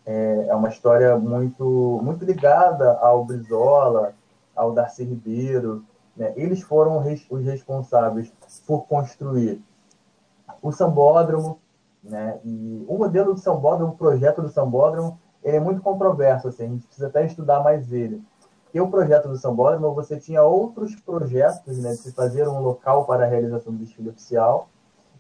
é, 0.06 0.48
é 0.50 0.56
uma 0.56 0.70
história 0.70 1.16
muito, 1.18 2.00
muito 2.04 2.26
ligada 2.26 2.94
ao 3.00 3.24
Brizola, 3.24 4.14
ao 4.56 4.74
Darcy 4.74 5.04
Ribeiro. 5.04 5.84
Né? 6.18 6.34
Eles 6.36 6.62
foram 6.62 7.04
os 7.30 7.46
responsáveis 7.46 8.32
por 8.66 8.88
construir 8.88 9.62
o 10.62 10.72
sambódromo, 10.72 11.60
né? 12.04 12.40
E 12.44 12.84
o 12.88 12.98
modelo 12.98 13.34
do 13.34 13.40
sambódromo, 13.40 13.94
o 13.94 13.98
projeto 13.98 14.42
do 14.42 14.50
sambódromo, 14.50 15.20
ele 15.44 15.58
é 15.58 15.60
muito 15.60 15.82
controverso, 15.82 16.48
assim, 16.48 16.66
a 16.66 16.68
gente 16.68 16.86
precisa 16.86 17.08
até 17.08 17.26
estudar 17.26 17.64
mais 17.64 17.92
ele. 17.92 18.24
Porque 18.66 18.80
o 18.80 18.90
projeto 18.90 19.28
do 19.28 19.38
sambódromo, 19.38 19.94
você 19.94 20.20
tinha 20.20 20.44
outros 20.44 20.96
projetos, 20.96 21.78
né, 21.80 21.92
de 21.92 21.98
se 21.98 22.12
fazer 22.14 22.48
um 22.48 22.60
local 22.60 23.06
para 23.06 23.26
a 23.26 23.28
realização 23.28 23.74
do 23.74 23.80
desfile 23.80 24.10
oficial, 24.10 24.70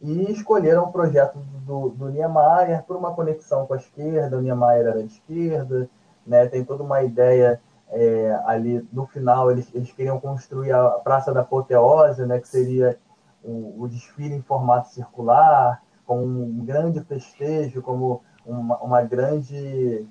e 0.01 0.31
escolheram 0.31 0.86
o 0.86 0.91
projeto 0.91 1.38
do, 1.65 1.89
do 1.89 2.10
Niemeyer 2.10 2.84
por 2.84 2.96
uma 2.96 3.13
conexão 3.13 3.65
com 3.65 3.74
a 3.74 3.77
esquerda, 3.77 4.38
o 4.38 4.41
Niemeyer 4.41 4.88
era 4.88 5.03
de 5.03 5.13
esquerda, 5.13 5.89
né, 6.25 6.48
tem 6.48 6.63
toda 6.63 6.84
uma 6.84 7.03
ideia 7.03 7.62
é, 7.89 8.41
ali, 8.46 8.88
no 8.91 9.05
final 9.05 9.51
eles, 9.51 9.70
eles 9.74 9.91
queriam 9.91 10.20
construir 10.20 10.72
a 10.72 10.89
Praça 10.91 11.34
da 11.34 11.41
Apoteose, 11.41 12.25
né, 12.25 12.39
que 12.39 12.48
seria 12.48 12.98
o, 13.43 13.84
o 13.84 13.88
desfile 13.88 14.34
em 14.34 14.41
formato 14.41 14.89
circular, 14.89 15.81
como 16.05 16.24
um 16.24 16.65
grande 16.65 17.00
festejo, 17.01 17.81
como 17.81 18.22
uma, 18.46 18.77
uma 18.77 19.01
grande 19.03 20.08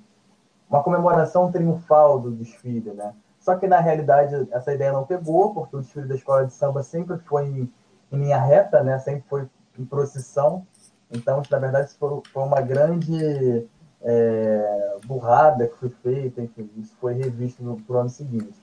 uma 0.69 0.81
comemoração 0.81 1.51
triunfal 1.51 2.17
do 2.17 2.31
desfile, 2.31 2.93
né? 2.93 3.13
Só 3.41 3.57
que 3.57 3.67
na 3.67 3.79
realidade 3.81 4.47
essa 4.51 4.73
ideia 4.73 4.93
não 4.93 5.03
pegou, 5.03 5.53
porque 5.53 5.75
o 5.75 5.81
desfile 5.81 6.07
da 6.07 6.15
escola 6.15 6.45
de 6.45 6.53
samba 6.53 6.81
sempre 6.81 7.17
foi 7.17 7.45
em, 7.45 7.73
em 8.09 8.17
linha 8.17 8.39
reta, 8.39 8.81
né? 8.81 8.97
Sempre 8.99 9.25
foi 9.27 9.49
em 9.81 9.85
procissão. 9.85 10.65
Então, 11.11 11.41
na 11.49 11.59
verdade, 11.59 11.89
isso 11.89 11.97
foi, 11.97 12.21
foi 12.31 12.43
uma 12.43 12.61
grande 12.61 13.67
é, 14.01 14.97
burrada 15.05 15.67
que 15.67 15.75
foi 15.77 15.89
feita, 15.89 16.41
enfim, 16.41 16.69
isso 16.77 16.95
foi 16.99 17.13
revisto 17.13 17.63
no, 17.63 17.77
pro 17.81 17.99
ano 17.99 18.09
seguinte. 18.09 18.53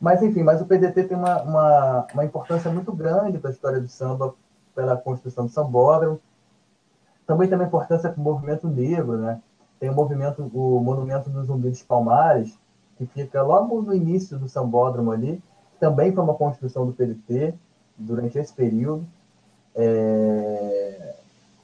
Mas, 0.00 0.22
enfim, 0.22 0.42
mas 0.42 0.60
o 0.60 0.66
PDT 0.66 1.04
tem 1.04 1.16
uma, 1.16 1.42
uma, 1.42 2.06
uma 2.12 2.24
importância 2.24 2.70
muito 2.70 2.92
grande 2.92 3.38
para 3.38 3.50
a 3.50 3.52
história 3.52 3.80
do 3.80 3.88
samba, 3.88 4.34
pela 4.74 4.96
construção 4.96 5.46
do 5.46 5.52
sambódromo. 5.52 6.20
Também 7.26 7.48
tem 7.48 7.56
uma 7.56 7.66
importância 7.66 8.10
para 8.10 8.20
o 8.20 8.24
movimento 8.24 8.68
negro, 8.68 9.18
né? 9.18 9.40
Tem 9.80 9.88
o 9.88 9.94
movimento, 9.94 10.42
o 10.52 10.80
Monumento 10.80 11.30
do 11.30 11.44
Zumbi 11.44 11.70
dos 11.70 11.82
Palmares, 11.82 12.58
que 12.96 13.06
fica 13.06 13.42
logo 13.42 13.80
no 13.80 13.94
início 13.94 14.38
do 14.38 14.48
sambódromo 14.48 15.12
ali, 15.12 15.42
também 15.78 16.12
foi 16.12 16.24
uma 16.24 16.34
construção 16.34 16.84
do 16.84 16.92
PDT 16.92 17.54
durante 17.96 18.38
esse 18.38 18.52
período. 18.52 19.06
É... 19.78 21.14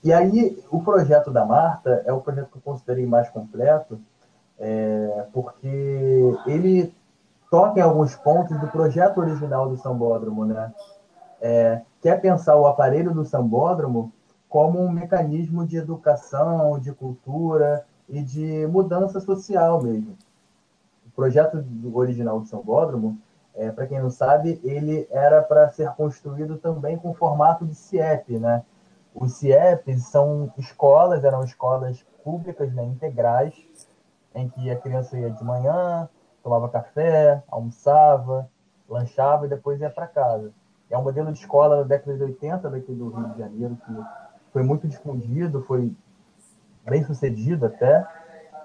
E 0.04 0.12
aí, 0.12 0.62
o 0.71 0.83
projeto 0.83 1.30
da 1.33 1.44
Marta 1.44 2.02
é 2.06 2.12
o 2.12 2.21
projeto 2.21 2.50
que 2.50 2.59
eu 2.59 2.62
considerei 2.62 3.04
mais 3.04 3.28
completo, 3.28 3.99
é... 4.59 5.26
porque 5.33 6.33
ele 6.47 6.94
toca 7.50 7.80
em 7.80 7.83
alguns 7.83 8.14
pontos 8.14 8.59
do 8.61 8.68
projeto 8.68 9.18
original 9.18 9.68
do 9.68 9.76
Sambódromo, 9.76 10.44
né? 10.44 10.73
É... 11.40 11.83
Quer 12.00 12.21
pensar 12.21 12.56
o 12.56 12.66
aparelho 12.66 13.12
do 13.12 13.25
Sambódromo 13.25 14.12
como 14.49 14.80
um 14.80 14.88
mecanismo 14.88 15.66
de 15.66 15.76
educação, 15.76 16.78
de 16.78 16.92
cultura 16.92 17.85
e 18.09 18.23
de 18.23 18.66
mudança 18.68 19.18
social 19.18 19.83
mesmo. 19.83 20.16
O 21.06 21.11
projeto 21.11 21.64
original 21.92 22.38
do 22.38 22.47
Sambódromo 22.47 23.18
é, 23.56 23.70
para 23.70 23.87
quem 23.87 24.00
não 24.00 24.11
sabe, 24.11 24.61
ele 24.64 25.06
era 25.11 25.42
para 25.42 25.70
ser 25.70 25.90
construído 25.92 26.58
também 26.58 26.99
com 26.99 27.14
formato 27.14 27.64
de 27.64 27.75
CIEP, 27.75 28.38
né? 28.38 28.64
Os 29.14 29.34
CIEPs 29.34 30.08
são 30.08 30.52
escolas, 30.58 31.23
eram 31.23 31.44
escolas 31.44 32.04
públicas, 32.25 32.73
né, 32.75 32.84
integrais, 32.84 33.54
em 34.34 34.49
que 34.49 34.70
a 34.70 34.76
criança 34.76 35.16
ia 35.16 35.30
de 35.30 35.44
manhã, 35.44 36.08
tomava 36.42 36.68
café, 36.68 37.42
almoçava, 37.49 38.50
lanchava 38.88 39.46
e 39.46 39.49
depois 39.49 39.80
ia 39.80 39.88
para 39.88 40.08
casa. 40.08 40.52
É 40.90 40.99
um 40.99 41.02
modelo 41.02 41.32
de 41.32 41.38
escola 41.38 41.76
da 41.78 41.82
década 41.84 42.16
de 42.16 42.25
80 42.25 42.70
daqui 42.70 42.92
do 42.92 43.08
Rio 43.08 43.28
de 43.30 43.38
Janeiro 43.38 43.78
que 43.87 43.92
foi 44.52 44.62
muito 44.62 44.88
difundido, 44.88 45.62
foi 45.62 45.94
bem 46.84 47.04
sucedido 47.04 47.66
até, 47.66 48.06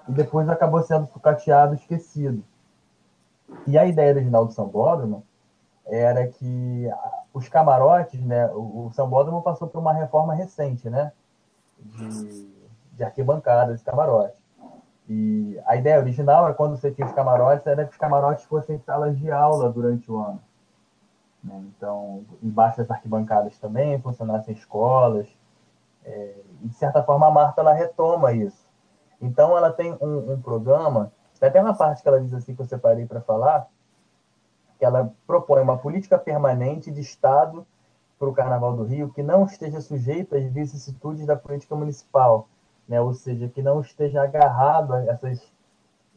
e 0.08 0.12
depois 0.12 0.48
acabou 0.48 0.82
sendo 0.82 1.06
sucateado, 1.06 1.74
esquecido. 1.74 2.42
E 3.66 3.78
a 3.78 3.86
ideia 3.86 4.12
original 4.12 4.46
do 4.46 4.52
Sambódromo 4.52 5.24
era 5.86 6.26
que 6.26 6.88
os 7.32 7.48
camarotes, 7.48 8.20
né, 8.24 8.48
o, 8.52 8.90
Sambódromo 8.92 9.42
passou 9.42 9.68
por 9.68 9.78
uma 9.78 9.92
reforma 9.92 10.34
recente, 10.34 10.88
né, 10.88 11.12
de, 11.78 12.50
de 12.92 13.04
arquibancadas 13.04 13.80
e 13.80 13.84
camarotes. 13.84 14.40
E 15.08 15.60
a 15.66 15.74
ideia 15.74 15.98
original 15.98 16.48
é 16.48 16.52
quando 16.52 16.76
você 16.76 16.90
tinha 16.90 17.06
os 17.06 17.12
camarotes, 17.12 17.66
era 17.66 17.84
que 17.84 17.90
os 17.90 17.96
camarotes 17.96 18.44
fossem 18.44 18.78
salas 18.78 19.18
de 19.18 19.30
aula 19.30 19.68
durante 19.70 20.10
o 20.10 20.18
ano. 20.18 20.40
Né? 21.42 21.64
Então, 21.76 22.24
embaixo 22.42 22.78
das 22.78 22.90
arquibancadas 22.90 23.58
também 23.58 24.00
funcionassem 24.00 24.54
escolas. 24.54 25.26
É, 26.04 26.34
e, 26.62 26.68
de 26.68 26.74
certa 26.74 27.02
forma, 27.02 27.26
a 27.26 27.30
Marta 27.30 27.60
ela 27.60 27.72
retoma 27.72 28.32
isso. 28.32 28.68
Então, 29.20 29.56
ela 29.56 29.72
tem 29.72 29.92
um, 30.00 30.32
um 30.32 30.40
programa, 30.40 31.12
tem 31.40 31.48
até 31.48 31.60
uma 31.60 31.74
parte 31.74 32.02
que 32.02 32.08
ela 32.08 32.20
diz 32.20 32.32
assim, 32.32 32.54
que 32.54 32.62
eu 32.62 32.66
separei 32.66 33.06
para 33.06 33.20
falar, 33.20 33.66
que 34.78 34.84
ela 34.84 35.12
propõe 35.26 35.62
uma 35.62 35.78
política 35.78 36.18
permanente 36.18 36.90
de 36.90 37.00
Estado 37.00 37.66
para 38.18 38.28
o 38.28 38.32
Carnaval 38.32 38.76
do 38.76 38.84
Rio 38.84 39.10
que 39.10 39.22
não 39.22 39.44
esteja 39.44 39.80
sujeita 39.80 40.36
às 40.36 40.44
vicissitudes 40.44 41.26
da 41.26 41.34
política 41.36 41.74
municipal 41.74 42.46
né? 42.90 43.00
ou 43.00 43.14
seja, 43.14 43.48
que 43.48 43.62
não 43.62 43.80
esteja 43.80 44.20
agarrado 44.20 44.92
a 44.92 45.04
essas, 45.04 45.40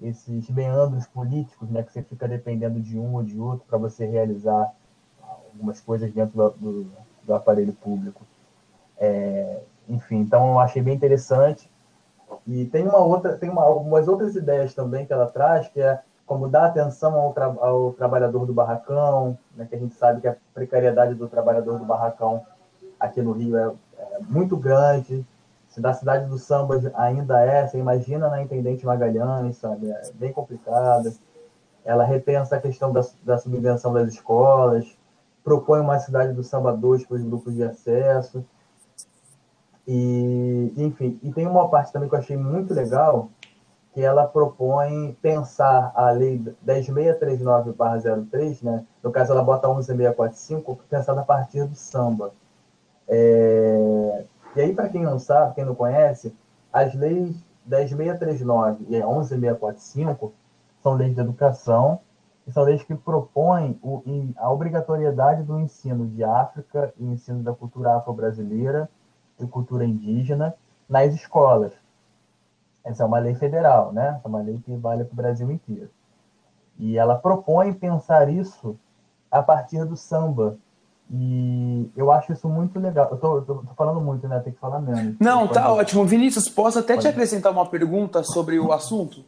esses 0.01 0.49
meandros 0.49 1.05
políticos, 1.05 1.69
né? 1.69 1.83
que 1.83 1.93
você 1.93 2.01
fica 2.01 2.27
dependendo 2.27 2.79
de 2.81 2.97
um 2.97 3.13
ou 3.13 3.21
de 3.21 3.39
outro 3.39 3.63
para 3.69 3.77
você 3.77 4.07
realizar 4.07 4.73
algumas 5.21 5.79
coisas 5.79 6.11
dentro 6.11 6.35
do, 6.35 6.49
do, 6.49 6.91
do 7.25 7.33
aparelho 7.35 7.73
público. 7.73 8.23
É, 8.97 9.61
enfim, 9.87 10.15
então 10.17 10.53
eu 10.53 10.59
achei 10.59 10.81
bem 10.81 10.95
interessante. 10.95 11.69
E 12.47 12.65
tem 12.65 12.87
uma 12.87 12.99
outra, 12.99 13.37
tem 13.37 13.49
uma, 13.49 13.63
algumas 13.63 14.07
outras 14.07 14.35
ideias 14.35 14.73
também 14.73 15.05
que 15.05 15.13
ela 15.13 15.27
traz, 15.27 15.67
que 15.67 15.81
é 15.81 15.99
como 16.25 16.47
dar 16.47 16.65
atenção 16.65 17.15
ao, 17.15 17.33
tra 17.33 17.45
ao 17.45 17.93
trabalhador 17.93 18.45
do 18.45 18.53
barracão, 18.53 19.37
né, 19.55 19.65
que 19.69 19.75
a 19.75 19.79
gente 19.79 19.95
sabe 19.95 20.21
que 20.21 20.27
a 20.27 20.35
precariedade 20.53 21.15
do 21.15 21.27
trabalhador 21.27 21.77
do 21.77 21.85
barracão 21.85 22.41
aqui 22.99 23.21
no 23.21 23.33
Rio 23.33 23.57
é, 23.57 23.71
é 23.97 24.19
muito 24.27 24.55
grande, 24.55 25.25
se 25.73 25.81
da 25.81 25.91
cidade 25.91 26.27
do 26.27 26.37
samba 26.37 26.79
ainda 26.93 27.41
é, 27.41 27.65
você 27.65 27.79
imagina 27.79 28.29
na 28.29 28.41
Intendente 28.41 28.85
Magalhães, 28.85 29.57
sabe? 29.57 29.89
É 29.89 30.11
bem 30.13 30.31
complicada. 30.31 31.11
Ela 31.83 32.03
repensa 32.03 32.55
a 32.55 32.59
questão 32.59 32.93
da, 32.93 33.01
da 33.23 33.39
subvenção 33.39 33.91
das 33.91 34.07
escolas, 34.07 34.85
propõe 35.43 35.79
uma 35.79 35.97
cidade 35.97 36.31
do 36.31 36.43
samba 36.43 36.71
2 36.71 37.05
para 37.05 37.15
os 37.15 37.23
grupos 37.23 37.55
de 37.55 37.63
acesso. 37.63 38.45
E, 39.87 40.73
enfim, 40.77 41.19
e 41.21 41.31
tem 41.31 41.45
uma 41.45 41.67
parte 41.69 41.91
também 41.91 42.07
que 42.07 42.15
eu 42.15 42.19
achei 42.19 42.37
muito 42.37 42.73
legal, 42.73 43.29
que 43.93 44.01
ela 44.01 44.25
propõe 44.25 45.15
pensar 45.21 45.91
a 45.93 46.09
lei 46.11 46.41
10639-03, 46.65 48.63
né? 48.63 48.85
no 49.03 49.11
caso 49.11 49.33
ela 49.33 49.43
bota 49.43 49.67
11645, 49.67 50.79
pensada 50.89 51.21
a 51.21 51.25
partir 51.25 51.65
do 51.65 51.75
samba. 51.75 52.33
É, 53.07 54.25
e 54.55 54.61
aí, 54.61 54.73
para 54.73 54.89
quem 54.89 55.03
não 55.03 55.19
sabe, 55.19 55.55
quem 55.55 55.65
não 55.65 55.75
conhece, 55.75 56.33
as 56.71 56.95
leis 56.95 57.35
10639 57.65 58.85
e 58.89 58.95
11645 58.95 60.33
são 60.81 60.93
leis 60.93 61.13
de 61.13 61.21
educação, 61.21 61.99
e 62.45 62.51
são 62.51 62.63
leis 62.63 62.83
que 62.83 62.95
propõem 62.95 63.79
o, 63.81 64.03
a 64.37 64.51
obrigatoriedade 64.51 65.43
do 65.43 65.59
ensino 65.59 66.07
de 66.07 66.23
África 66.23 66.93
e 66.97 67.05
ensino 67.05 67.41
da 67.41 67.53
cultura 67.53 67.95
afro-brasileira 67.95 68.89
e 69.39 69.47
cultura 69.47 69.85
indígena 69.85 70.55
nas 70.87 71.13
escolas. 71.13 71.73
Essa 72.83 73.03
é 73.03 73.05
uma 73.05 73.19
lei 73.19 73.35
federal, 73.35 73.93
né? 73.93 74.19
É 74.23 74.27
uma 74.27 74.41
lei 74.41 74.59
que 74.65 74.75
vale 74.75 75.03
para 75.05 75.13
o 75.13 75.15
Brasil 75.15 75.51
inteiro. 75.51 75.89
E 76.77 76.97
ela 76.97 77.15
propõe 77.15 77.73
pensar 77.73 78.29
isso 78.29 78.77
a 79.31 79.41
partir 79.41 79.85
do 79.85 79.95
samba, 79.95 80.57
e 81.11 81.91
eu 81.95 82.11
acho 82.11 82.33
isso 82.33 82.47
muito 82.47 82.79
legal. 82.79 83.09
Eu 83.11 83.17
tô, 83.17 83.41
tô, 83.41 83.55
tô, 83.55 83.73
falando 83.75 84.01
muito, 84.01 84.27
né? 84.27 84.39
Tem 84.39 84.53
que 84.53 84.59
falar 84.59 84.79
menos. 84.79 85.15
Não, 85.19 85.47
tá 85.47 85.71
ótimo. 85.71 86.05
Vinícius, 86.05 86.49
posso 86.49 86.79
até 86.79 86.93
Pode. 86.93 87.05
te 87.05 87.07
acrescentar 87.07 87.51
uma 87.51 87.65
pergunta 87.67 88.23
sobre 88.23 88.59
o 88.59 88.71
assunto? 88.71 89.23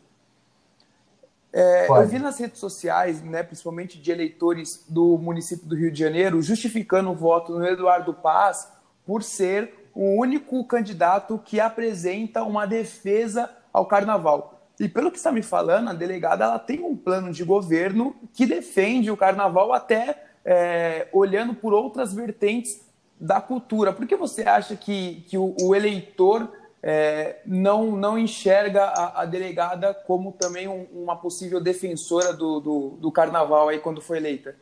É, 1.53 1.87
eu 1.89 2.07
vi 2.07 2.19
nas 2.19 2.37
redes 2.37 2.59
sociais, 2.59 3.21
né, 3.21 3.41
principalmente 3.41 4.01
de 4.01 4.11
eleitores 4.11 4.83
do 4.89 5.17
município 5.17 5.65
do 5.65 5.75
Rio 5.75 5.89
de 5.89 5.97
Janeiro, 5.99 6.41
justificando 6.41 7.11
o 7.11 7.15
voto 7.15 7.57
no 7.57 7.65
Eduardo 7.65 8.13
Paz 8.13 8.69
por 9.05 9.23
ser 9.23 9.84
o 9.95 10.19
único 10.19 10.63
candidato 10.65 11.41
que 11.43 11.59
apresenta 11.59 12.43
uma 12.43 12.67
defesa 12.67 13.49
ao 13.71 13.85
carnaval. 13.85 14.61
E 14.79 14.89
pelo 14.89 15.09
que 15.09 15.17
está 15.17 15.31
me 15.31 15.41
falando, 15.41 15.89
a 15.89 15.93
delegada 15.93 16.43
ela 16.43 16.59
tem 16.59 16.83
um 16.83 16.97
plano 16.97 17.31
de 17.31 17.43
governo 17.45 18.15
que 18.33 18.45
defende 18.45 19.09
o 19.09 19.15
carnaval 19.15 19.71
até 19.71 20.21
é, 20.43 21.07
olhando 21.13 21.53
por 21.53 21.73
outras 21.73 22.13
vertentes 22.13 22.85
da 23.19 23.39
cultura. 23.39 23.93
Por 23.93 24.05
que 24.05 24.15
você 24.15 24.43
acha 24.43 24.75
que, 24.75 25.23
que 25.27 25.37
o, 25.37 25.55
o 25.61 25.73
eleitor 25.73 26.51
é, 26.83 27.39
não, 27.45 27.95
não 27.95 28.19
enxerga 28.19 28.83
a, 28.83 29.21
a 29.21 29.25
delegada 29.25 29.93
como 29.93 30.33
também 30.33 30.67
um, 30.67 30.85
uma 30.91 31.15
possível 31.15 31.61
defensora 31.61 32.33
do, 32.33 32.59
do, 32.59 32.89
do, 32.99 33.11
carnaval 33.11 33.69
aí 33.69 33.79
quando 33.79 34.01
foi 34.01 34.17
eleita? 34.17 34.55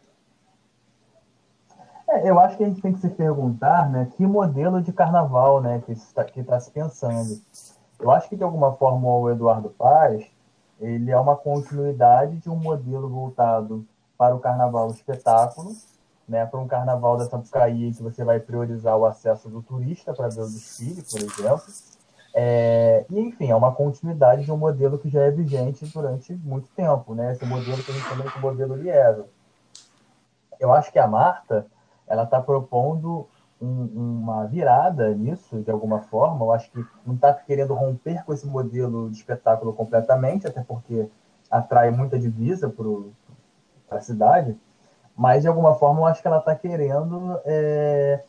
Eu 2.23 2.39
acho 2.39 2.57
que 2.57 2.63
a 2.63 2.67
gente 2.67 2.81
tem 2.81 2.93
que 2.93 2.99
se 2.99 3.09
perguntar 3.09 3.89
né, 3.89 4.09
que 4.15 4.25
modelo 4.25 4.81
de 4.81 4.93
carnaval 4.93 5.61
né, 5.61 5.81
que 5.85 5.91
está 5.91 6.23
que 6.23 6.43
tá 6.43 6.59
se 6.59 6.71
pensando. 6.71 7.39
Eu 7.99 8.11
acho 8.11 8.29
que, 8.29 8.35
de 8.35 8.43
alguma 8.43 8.73
forma, 8.73 9.07
o 9.07 9.29
Eduardo 9.29 9.69
Paz 9.69 10.25
ele 10.79 11.11
é 11.11 11.19
uma 11.19 11.35
continuidade 11.35 12.37
de 12.37 12.49
um 12.49 12.55
modelo 12.55 13.07
voltado 13.09 13.85
para 14.17 14.35
o 14.35 14.39
carnaval 14.39 14.89
espetáculo, 14.89 15.71
né, 16.27 16.45
para 16.45 16.59
um 16.59 16.67
carnaval 16.67 17.17
da 17.17 17.25
Sapucaí 17.25 17.93
que 17.93 18.01
você 18.01 18.23
vai 18.23 18.39
priorizar 18.39 18.97
o 18.97 19.05
acesso 19.05 19.49
do 19.49 19.61
turista 19.61 20.13
para 20.13 20.29
ver 20.29 20.41
o 20.41 20.49
desfile, 20.49 21.01
por 21.03 21.19
exemplo. 21.19 21.63
É, 22.35 23.05
e, 23.09 23.19
enfim, 23.19 23.51
é 23.51 23.55
uma 23.55 23.73
continuidade 23.73 24.43
de 24.43 24.51
um 24.51 24.57
modelo 24.57 24.97
que 24.97 25.09
já 25.09 25.21
é 25.21 25.31
vigente 25.31 25.85
durante 25.85 26.33
muito 26.33 26.67
tempo, 26.69 27.13
né? 27.13 27.33
Esse 27.33 27.45
modelo 27.45 27.83
que 27.83 27.91
a 27.91 27.93
gente 27.93 28.07
chama 28.07 28.23
de 28.23 28.39
modelo 28.39 28.75
Liesa. 28.75 29.25
Eu 30.59 30.73
acho 30.73 30.91
que 30.91 30.97
a 30.97 31.07
Marta, 31.07 31.67
ela 32.07 32.23
está 32.23 32.41
propondo 32.41 33.27
um, 33.61 34.21
uma 34.21 34.45
virada 34.45 35.13
nisso, 35.13 35.61
de 35.61 35.71
alguma 35.71 36.01
forma. 36.01 36.45
Eu 36.45 36.51
acho 36.51 36.71
que 36.71 36.85
não 37.05 37.15
está 37.15 37.33
querendo 37.33 37.73
romper 37.73 38.23
com 38.25 38.33
esse 38.33 38.45
modelo 38.45 39.09
de 39.09 39.17
espetáculo 39.17 39.73
completamente, 39.73 40.47
até 40.47 40.61
porque 40.61 41.07
atrai 41.49 41.91
muita 41.91 42.17
divisa 42.19 42.69
para 43.87 43.97
a 43.97 44.01
cidade, 44.01 44.57
mas 45.15 45.43
de 45.43 45.47
alguma 45.47 45.75
forma 45.75 46.01
eu 46.01 46.05
acho 46.05 46.21
que 46.21 46.27
ela 46.27 46.39
está 46.39 46.55
querendo 46.55 47.39
é, 47.45 48.23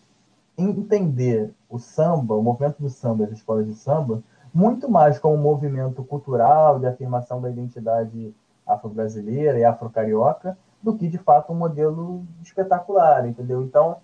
entender 0.59 1.53
o 1.69 1.79
samba, 1.79 2.35
o 2.35 2.43
movimento 2.43 2.83
do 2.83 2.91
samba, 2.91 3.25
as 3.25 3.33
escolas 3.33 3.67
de 3.67 3.75
samba, 3.75 4.23
muito 4.53 4.91
mais 4.91 5.19
como 5.19 5.35
um 5.35 5.43
movimento 5.43 6.05
cultural 6.05 6.79
de 6.79 6.87
afirmação 6.87 7.41
da 7.41 7.51
identidade 7.51 8.35
afro-brasileira 8.67 9.59
e 9.59 9.65
afro-carioca, 9.65 10.57
do 10.85 10.95
que 10.95 11.09
de 11.09 11.17
fato 11.17 11.51
um 11.51 11.57
modelo 11.57 12.25
espetacular, 12.43 13.27
entendeu? 13.27 13.63
Então, 13.63 13.97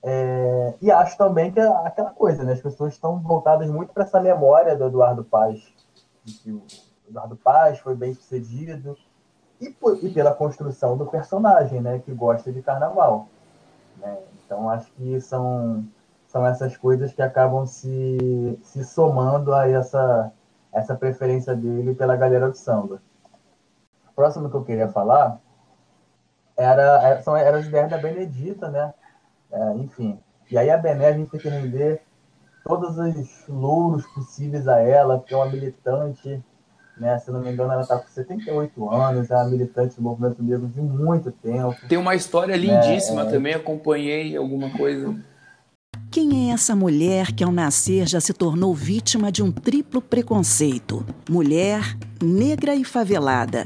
é, 0.00 0.74
e 0.80 0.90
acho 0.90 1.18
também 1.18 1.50
que 1.50 1.58
é 1.58 1.66
aquela 1.84 2.10
coisa, 2.10 2.44
né? 2.44 2.52
As 2.52 2.60
pessoas 2.60 2.94
estão 2.94 3.18
voltadas 3.18 3.68
muito 3.68 3.92
para 3.92 4.04
essa 4.04 4.20
memória 4.20 4.76
do 4.76 4.84
Eduardo 4.84 5.24
Paz, 5.24 5.60
de 6.24 6.34
que 6.34 6.52
o 6.52 6.62
Eduardo 7.08 7.34
Paz 7.36 7.80
foi 7.80 7.96
bem 7.96 8.14
sucedido, 8.14 8.96
e, 9.60 9.68
por, 9.70 10.02
e 10.02 10.08
pela 10.08 10.32
construção 10.32 10.96
do 10.96 11.04
personagem, 11.04 11.80
né, 11.80 11.98
que 11.98 12.12
gosta 12.12 12.50
de 12.50 12.62
carnaval. 12.62 13.28
Né? 13.98 14.16
Então, 14.46 14.70
acho 14.70 14.90
que 14.92 15.20
são, 15.20 15.84
são 16.28 16.46
essas 16.46 16.76
coisas 16.76 17.12
que 17.12 17.20
acabam 17.20 17.66
se, 17.66 18.58
se 18.62 18.84
somando 18.84 19.52
a 19.52 19.68
essa, 19.68 20.32
essa 20.72 20.94
preferência 20.94 21.54
dele 21.54 21.94
pela 21.94 22.16
galera 22.16 22.48
do 22.48 22.56
samba. 22.56 23.02
O 24.08 24.14
próximo 24.14 24.48
que 24.48 24.56
eu 24.56 24.64
queria 24.64 24.88
falar 24.88 25.38
era, 26.62 27.02
era, 27.02 27.22
são, 27.22 27.36
eram 27.36 27.58
as 27.58 27.66
ideias 27.66 27.90
da 27.90 27.98
Benedita, 27.98 28.68
né? 28.68 28.92
É, 29.52 29.74
enfim. 29.76 30.18
E 30.50 30.58
aí 30.58 30.70
a 30.70 30.76
Bené, 30.76 31.06
a 31.06 31.12
gente 31.12 31.30
tem 31.30 31.40
que 31.40 31.48
render 31.48 32.02
todos 32.64 32.98
os 32.98 33.48
louros 33.48 34.06
possíveis 34.08 34.68
a 34.68 34.78
ela, 34.80 35.18
porque 35.18 35.34
é 35.34 35.36
uma 35.36 35.46
militante 35.46 36.42
né? 37.00 37.18
Se 37.18 37.30
não 37.30 37.40
me 37.40 37.50
engano, 37.50 37.72
ela 37.72 37.80
está 37.80 37.98
com 37.98 38.06
78 38.06 38.90
anos, 38.90 39.30
é 39.30 39.34
uma 39.34 39.48
militante 39.48 39.96
do 39.96 40.02
movimento 40.02 40.42
negro 40.42 40.68
de 40.68 40.80
muito 40.82 41.32
tempo. 41.32 41.74
Tem 41.88 41.96
uma 41.96 42.14
história 42.14 42.54
lindíssima 42.54 43.24
né? 43.24 43.30
também, 43.30 43.54
acompanhei 43.54 44.36
alguma 44.36 44.70
coisa. 44.70 45.16
Quem 46.10 46.50
é 46.50 46.52
essa 46.52 46.76
mulher 46.76 47.32
que 47.32 47.42
ao 47.42 47.50
nascer 47.50 48.06
já 48.06 48.20
se 48.20 48.34
tornou 48.34 48.74
vítima 48.74 49.32
de 49.32 49.42
um 49.42 49.50
triplo 49.50 50.02
preconceito? 50.02 51.06
Mulher, 51.28 51.96
negra 52.22 52.74
e 52.74 52.84
favelada. 52.84 53.64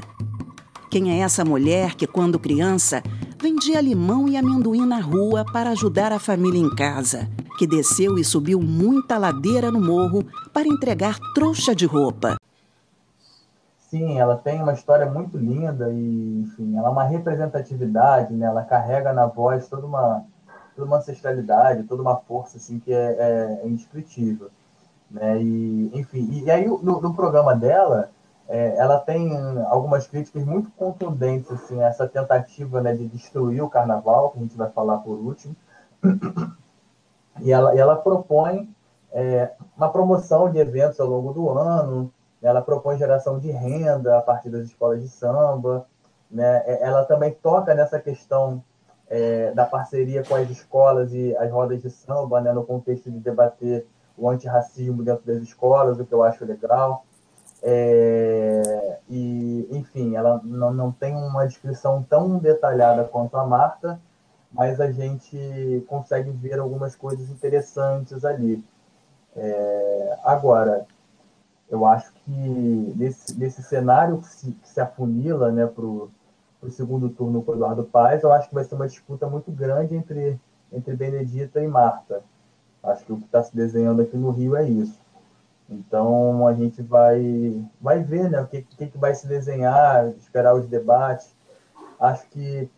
Quem 0.89 1.11
é 1.11 1.23
essa 1.23 1.43
mulher 1.43 1.95
que, 1.95 2.07
quando 2.07 2.39
criança, 2.39 3.01
vendia 3.41 3.81
limão 3.81 4.27
e 4.27 4.37
amendoim 4.37 4.85
na 4.85 4.99
rua 4.99 5.43
para 5.51 5.71
ajudar 5.71 6.11
a 6.11 6.19
família 6.19 6.59
em 6.59 6.73
casa? 6.75 7.27
Que 7.57 7.65
desceu 7.65 8.17
e 8.17 8.23
subiu 8.23 8.61
muita 8.61 9.17
ladeira 9.17 9.71
no 9.71 9.81
morro 9.81 10.25
para 10.53 10.67
entregar 10.67 11.17
trouxa 11.33 11.75
de 11.75 11.85
roupa? 11.85 12.37
Sim, 13.89 14.19
ela 14.19 14.35
tem 14.35 14.61
uma 14.61 14.73
história 14.73 15.05
muito 15.05 15.37
linda 15.37 15.89
e, 15.91 16.41
enfim, 16.41 16.77
ela 16.77 16.89
é 16.89 16.91
uma 16.91 17.03
representatividade, 17.03 18.33
né? 18.33 18.45
Ela 18.45 18.63
carrega 18.63 19.13
na 19.13 19.25
voz 19.25 19.67
toda 19.67 19.85
uma, 19.85 20.25
toda 20.75 20.87
uma 20.87 20.97
ancestralidade, 20.97 21.83
toda 21.83 22.01
uma 22.01 22.17
força, 22.17 22.57
assim, 22.57 22.79
que 22.79 22.91
é, 22.91 23.15
é, 23.17 23.61
é 23.63 23.67
indescritível, 23.67 24.49
né? 25.09 25.41
E, 25.41 25.91
enfim, 25.93 26.27
e, 26.31 26.51
aí 26.51 26.67
no, 26.67 26.99
no, 26.99 27.13
programa 27.13 27.55
dela, 27.55 28.09
é, 28.47 28.75
ela 28.77 28.99
tem 28.99 29.35
algumas 29.67 30.05
críticas 30.07 30.43
muito 30.45 30.69
contundentes, 30.71 31.51
assim, 31.51 31.81
essa 31.81 32.07
tentativa, 32.07 32.81
né, 32.81 32.93
de 32.93 33.07
destruir 33.07 33.63
o 33.63 33.69
carnaval, 33.69 34.31
que 34.31 34.37
a 34.37 34.41
gente 34.41 34.57
vai 34.57 34.69
falar 34.69 34.97
por 34.97 35.17
último, 35.17 35.55
e 37.41 37.51
ela, 37.51 37.75
e 37.75 37.79
ela 37.79 37.95
propõe 37.95 38.69
é, 39.11 39.51
uma 39.75 39.89
promoção 39.89 40.49
de 40.51 40.59
eventos 40.59 40.99
ao 40.99 41.07
longo 41.07 41.33
do 41.33 41.49
ano, 41.49 42.11
ela 42.41 42.61
propõe 42.61 42.97
geração 42.97 43.39
de 43.39 43.49
renda 43.49 44.17
a 44.17 44.21
partir 44.21 44.49
das 44.49 44.65
escolas 44.65 45.01
de 45.01 45.07
samba, 45.07 45.87
né? 46.29 46.63
É, 46.65 46.83
ela 46.83 47.03
também 47.05 47.31
toca 47.31 47.73
nessa 47.73 47.99
questão 47.99 48.63
é, 49.07 49.51
da 49.51 49.65
parceria 49.65 50.23
com 50.23 50.35
as 50.35 50.49
escolas 50.49 51.13
e 51.13 51.35
as 51.37 51.51
rodas 51.51 51.81
de 51.81 51.89
samba, 51.89 52.41
né? 52.41 52.51
no 52.51 52.65
contexto 52.65 53.09
de 53.09 53.19
debater 53.19 53.85
o 54.17 54.29
antirracismo 54.29 55.03
dentro 55.03 55.25
das 55.25 55.41
escolas, 55.41 55.99
o 55.99 56.05
que 56.05 56.13
eu 56.13 56.23
acho 56.23 56.45
legal. 56.45 57.05
É, 57.67 58.99
e, 59.09 59.67
enfim, 59.71 60.15
ela 60.15 60.39
não, 60.43 60.71
não 60.71 60.91
tem 60.91 61.15
uma 61.15 61.47
descrição 61.47 62.03
tão 62.03 62.37
detalhada 62.37 63.03
quanto 63.05 63.35
a 63.37 63.43
Marta, 63.43 63.99
mas 64.51 64.79
a 64.79 64.91
gente 64.91 65.83
consegue 65.87 66.29
ver 66.29 66.59
algumas 66.59 66.95
coisas 66.95 67.27
interessantes 67.31 68.23
ali. 68.23 68.63
É, 69.35 70.19
agora, 70.23 70.85
eu 71.67 71.87
acho 71.87 72.13
que 72.13 72.93
nesse, 72.95 73.37
nesse 73.37 73.63
cenário 73.63 74.19
que 74.19 74.27
se, 74.27 74.51
que 74.51 74.69
se 74.69 74.79
afunila 74.79 75.51
né, 75.51 75.65
para 75.65 75.83
o 75.83 76.11
segundo 76.69 77.09
turno 77.09 77.41
com 77.41 77.51
o 77.51 77.55
Eduardo 77.55 77.83
Paes, 77.83 78.21
eu 78.21 78.31
acho 78.31 78.47
que 78.47 78.55
vai 78.55 78.63
ser 78.63 78.75
uma 78.75 78.87
disputa 78.87 79.27
muito 79.27 79.51
grande 79.51 79.95
entre, 79.95 80.39
entre 80.71 80.95
Benedita 80.95 81.59
e 81.59 81.67
Marta. 81.67 82.21
Acho 82.83 83.03
que 83.03 83.11
o 83.11 83.17
que 83.17 83.25
está 83.25 83.41
se 83.41 83.55
desenhando 83.55 84.03
aqui 84.03 84.15
no 84.15 84.29
Rio 84.29 84.55
é 84.55 84.63
isso. 84.69 84.99
Então 85.69 86.47
a 86.47 86.53
gente 86.53 86.81
vai, 86.81 87.65
vai 87.81 88.03
ver 88.03 88.29
né, 88.29 88.39
o 88.41 88.47
que, 88.47 88.61
que, 88.61 88.87
que 88.87 88.97
vai 88.97 89.15
se 89.15 89.27
desenhar, 89.27 90.09
esperar 90.17 90.53
os 90.55 90.67
debates. 90.67 91.35
Acho 91.99 92.27
que, 92.29 92.69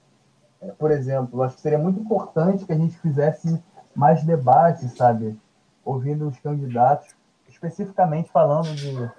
é, 0.62 0.68
por 0.72 0.92
exemplo, 0.92 1.44
acho 1.44 1.56
que 1.56 1.62
seria 1.62 1.78
muito 1.78 2.00
importante 2.00 2.66
que 2.66 2.72
a 2.72 2.78
gente 2.78 2.98
fizesse 3.00 3.62
mais 3.96 4.24
debates, 4.24 4.96
sabe? 4.96 5.38
Ouvindo 5.84 6.28
os 6.28 6.40
candidatos 6.40 7.16
especificamente 7.48 8.32
falando 8.32 8.74
de 8.76 8.96
o 8.96 9.12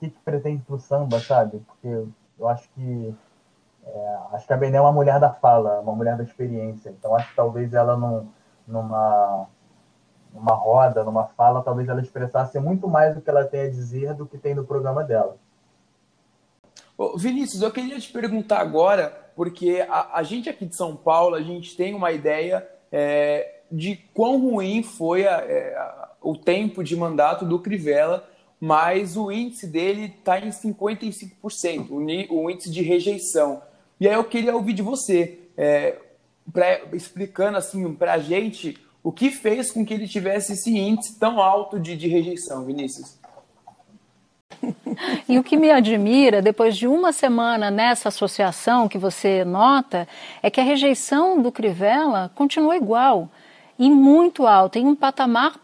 que, 0.00 0.10
que 0.10 0.20
pretende 0.20 0.62
pro 0.62 0.80
samba, 0.80 1.20
sabe? 1.20 1.58
Porque 1.66 2.06
eu 2.38 2.48
acho 2.48 2.68
que 2.70 3.14
é, 3.84 4.18
acho 4.32 4.46
que 4.46 4.52
a 4.52 4.56
Bené 4.56 4.78
é 4.78 4.80
uma 4.80 4.92
mulher 4.92 5.18
da 5.20 5.30
fala, 5.30 5.80
uma 5.80 5.94
mulher 5.94 6.16
da 6.16 6.24
experiência. 6.24 6.90
Então 6.90 7.14
acho 7.14 7.28
que 7.30 7.36
talvez 7.36 7.74
ela 7.74 7.96
num, 7.96 8.28
numa 8.66 9.46
numa 10.32 10.54
roda, 10.54 11.04
numa 11.04 11.24
fala, 11.24 11.62
talvez 11.62 11.88
ela 11.88 12.00
expressasse 12.00 12.58
muito 12.58 12.88
mais 12.88 13.14
do 13.14 13.20
que 13.20 13.30
ela 13.30 13.44
tem 13.44 13.62
a 13.62 13.70
dizer 13.70 14.14
do 14.14 14.26
que 14.26 14.38
tem 14.38 14.54
no 14.54 14.64
programa 14.64 15.04
dela. 15.04 15.36
Vinícius, 17.16 17.62
eu 17.62 17.70
queria 17.70 17.98
te 17.98 18.12
perguntar 18.12 18.60
agora, 18.60 19.30
porque 19.34 19.84
a, 19.88 20.18
a 20.18 20.22
gente 20.22 20.48
aqui 20.48 20.66
de 20.66 20.76
São 20.76 20.94
Paulo, 20.94 21.34
a 21.34 21.42
gente 21.42 21.76
tem 21.76 21.94
uma 21.94 22.12
ideia 22.12 22.66
é, 22.90 23.60
de 23.70 23.96
quão 24.14 24.38
ruim 24.38 24.82
foi 24.82 25.26
a, 25.26 25.38
é, 25.38 25.74
a, 25.74 26.10
o 26.20 26.36
tempo 26.36 26.84
de 26.84 26.94
mandato 26.94 27.44
do 27.44 27.58
Crivella, 27.58 28.28
mas 28.60 29.16
o 29.16 29.32
índice 29.32 29.66
dele 29.66 30.14
está 30.16 30.38
em 30.38 30.50
55%, 30.50 31.90
o, 31.90 32.36
o, 32.36 32.50
índice 32.50 32.70
de 32.70 32.82
rejeição. 32.82 33.62
E 33.98 34.06
aí 34.06 34.14
eu 34.14 34.24
queria 34.24 34.54
ouvir 34.54 34.74
de 34.74 34.82
você, 34.82 35.40
é, 35.56 35.96
pra, 36.52 36.80
explicando 36.92 37.58
assim 37.58 37.92
para 37.94 38.12
a 38.12 38.18
gente 38.18 38.78
o 39.02 39.10
que 39.10 39.30
fez 39.30 39.70
com 39.70 39.84
que 39.84 39.92
ele 39.92 40.06
tivesse 40.06 40.52
esse 40.52 40.76
índice 40.76 41.18
tão 41.18 41.40
alto 41.40 41.80
de, 41.80 41.96
de 41.96 42.08
rejeição, 42.08 42.64
Vinícius. 42.64 43.18
E 45.28 45.38
o 45.38 45.42
que 45.42 45.56
me 45.56 45.70
admira, 45.70 46.42
depois 46.42 46.76
de 46.76 46.86
uma 46.86 47.12
semana 47.12 47.70
nessa 47.70 48.08
associação 48.08 48.88
que 48.88 48.98
você 48.98 49.44
nota, 49.44 50.06
é 50.42 50.50
que 50.50 50.60
a 50.60 50.64
rejeição 50.64 51.40
do 51.40 51.50
Crivella 51.50 52.30
continua 52.34 52.76
igual 52.76 53.28
e 53.78 53.90
muito 53.90 54.46
alta, 54.46 54.78
em 54.78 54.86
um 54.86 54.94
patamar 54.94 55.58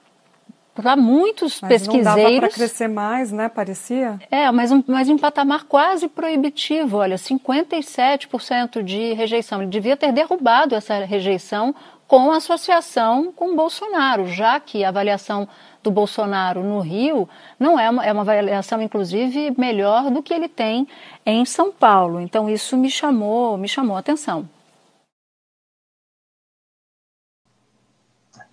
para 0.74 0.96
muitos 0.96 1.60
mas 1.60 1.68
pesquiseiros. 1.68 2.06
Não 2.06 2.24
dava 2.24 2.38
para 2.38 2.48
crescer 2.50 2.88
mais, 2.88 3.32
né? 3.32 3.48
Parecia. 3.48 4.18
É, 4.30 4.50
mas 4.50 4.70
um, 4.70 4.82
mas 4.86 5.08
um 5.08 5.18
patamar 5.18 5.64
quase 5.64 6.08
proibitivo. 6.08 6.98
Olha, 6.98 7.16
57% 7.16 8.82
de 8.82 9.12
rejeição. 9.12 9.60
Ele 9.60 9.70
devia 9.70 9.96
ter 9.96 10.12
derrubado 10.12 10.74
essa 10.76 11.04
rejeição 11.04 11.74
com 12.08 12.32
associação 12.32 13.30
com 13.30 13.54
Bolsonaro, 13.54 14.26
já 14.26 14.58
que 14.58 14.82
a 14.82 14.88
avaliação 14.88 15.46
do 15.82 15.90
Bolsonaro 15.90 16.62
no 16.64 16.80
Rio 16.80 17.28
não 17.60 17.78
é 17.78 17.88
uma, 17.88 18.04
é 18.04 18.10
uma 18.10 18.22
avaliação, 18.22 18.80
inclusive, 18.80 19.54
melhor 19.58 20.10
do 20.10 20.22
que 20.22 20.32
ele 20.32 20.48
tem 20.48 20.88
em 21.24 21.44
São 21.44 21.70
Paulo. 21.70 22.18
Então, 22.18 22.48
isso 22.48 22.78
me 22.78 22.90
chamou, 22.90 23.58
me 23.58 23.68
chamou 23.68 23.94
a 23.94 24.00
atenção. 24.00 24.48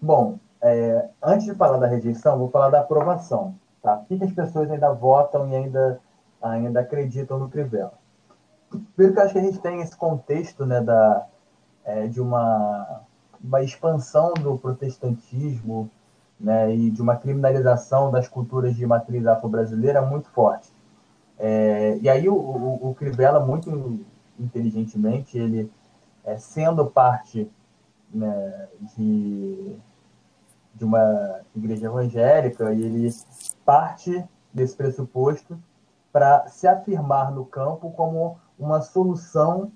Bom, 0.01 0.37
é, 0.61 1.09
antes 1.23 1.45
de 1.45 1.55
falar 1.55 1.77
da 1.77 1.87
rejeição, 1.87 2.37
vou 2.37 2.49
falar 2.49 2.69
da 2.69 2.81
aprovação. 2.81 3.55
Tá? 3.81 3.95
Por 3.95 4.17
que, 4.17 4.23
as 4.23 4.33
pessoas 4.33 4.69
ainda 4.69 4.91
votam 4.91 5.49
e 5.49 5.55
ainda, 5.55 6.01
ainda 6.41 6.81
acreditam 6.81 7.39
no 7.39 7.49
Crivella? 7.49 7.93
Primeiro 8.95 9.13
que 9.13 9.19
eu 9.19 9.23
acho 9.23 9.33
que 9.33 9.39
a 9.39 9.43
gente 9.43 9.59
tem 9.59 9.81
esse 9.81 9.95
contexto 9.95 10.65
né, 10.65 10.81
da, 10.81 11.25
é, 11.85 12.07
de 12.07 12.19
uma, 12.19 13.04
uma 13.45 13.61
expansão 13.61 14.33
do 14.33 14.57
protestantismo 14.57 15.89
né, 16.39 16.73
e 16.75 16.89
de 16.89 17.01
uma 17.01 17.15
criminalização 17.15 18.11
das 18.11 18.27
culturas 18.27 18.75
de 18.75 18.85
matriz 18.85 19.25
afro-brasileira 19.25 20.01
muito 20.01 20.29
forte. 20.29 20.71
É, 21.37 21.97
e 22.01 22.09
aí 22.09 22.27
o, 22.29 22.35
o, 22.35 22.89
o, 22.89 22.95
Crivella, 22.95 23.39
muito 23.39 23.99
inteligentemente, 24.39 25.37
ele, 25.37 25.71
é, 26.23 26.37
sendo 26.37 26.85
parte 26.85 27.49
né, 28.13 28.67
de 28.95 29.77
de 30.75 30.83
uma 30.83 31.39
igreja 31.55 31.87
evangélica 31.87 32.73
e 32.73 32.83
ele 32.83 33.09
parte 33.63 34.23
desse 34.53 34.75
pressuposto 34.75 35.57
para 36.11 36.47
se 36.47 36.67
afirmar 36.67 37.31
no 37.31 37.45
campo 37.45 37.91
como 37.91 38.37
uma 38.59 38.81
solução 38.81 39.71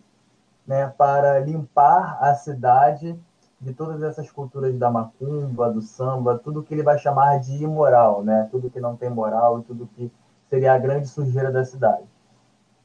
né, 0.67 0.87
para 0.97 1.39
limpar 1.39 2.21
a 2.21 2.35
cidade 2.35 3.17
de 3.59 3.73
todas 3.73 4.01
essas 4.01 4.31
culturas 4.31 4.77
da 4.77 4.89
macumba, 4.89 5.69
do 5.69 5.81
samba, 5.81 6.37
tudo 6.37 6.63
que 6.63 6.73
ele 6.73 6.83
vai 6.83 6.97
chamar 6.97 7.39
de 7.39 7.63
imoral, 7.63 8.23
né? 8.23 8.47
tudo 8.49 8.69
que 8.69 8.79
não 8.79 8.95
tem 8.95 9.09
moral 9.09 9.59
e 9.59 9.63
tudo 9.63 9.89
que 9.95 10.11
seria 10.49 10.73
a 10.73 10.77
grande 10.77 11.07
sujeira 11.07 11.51
da 11.51 11.65
cidade. 11.65 12.03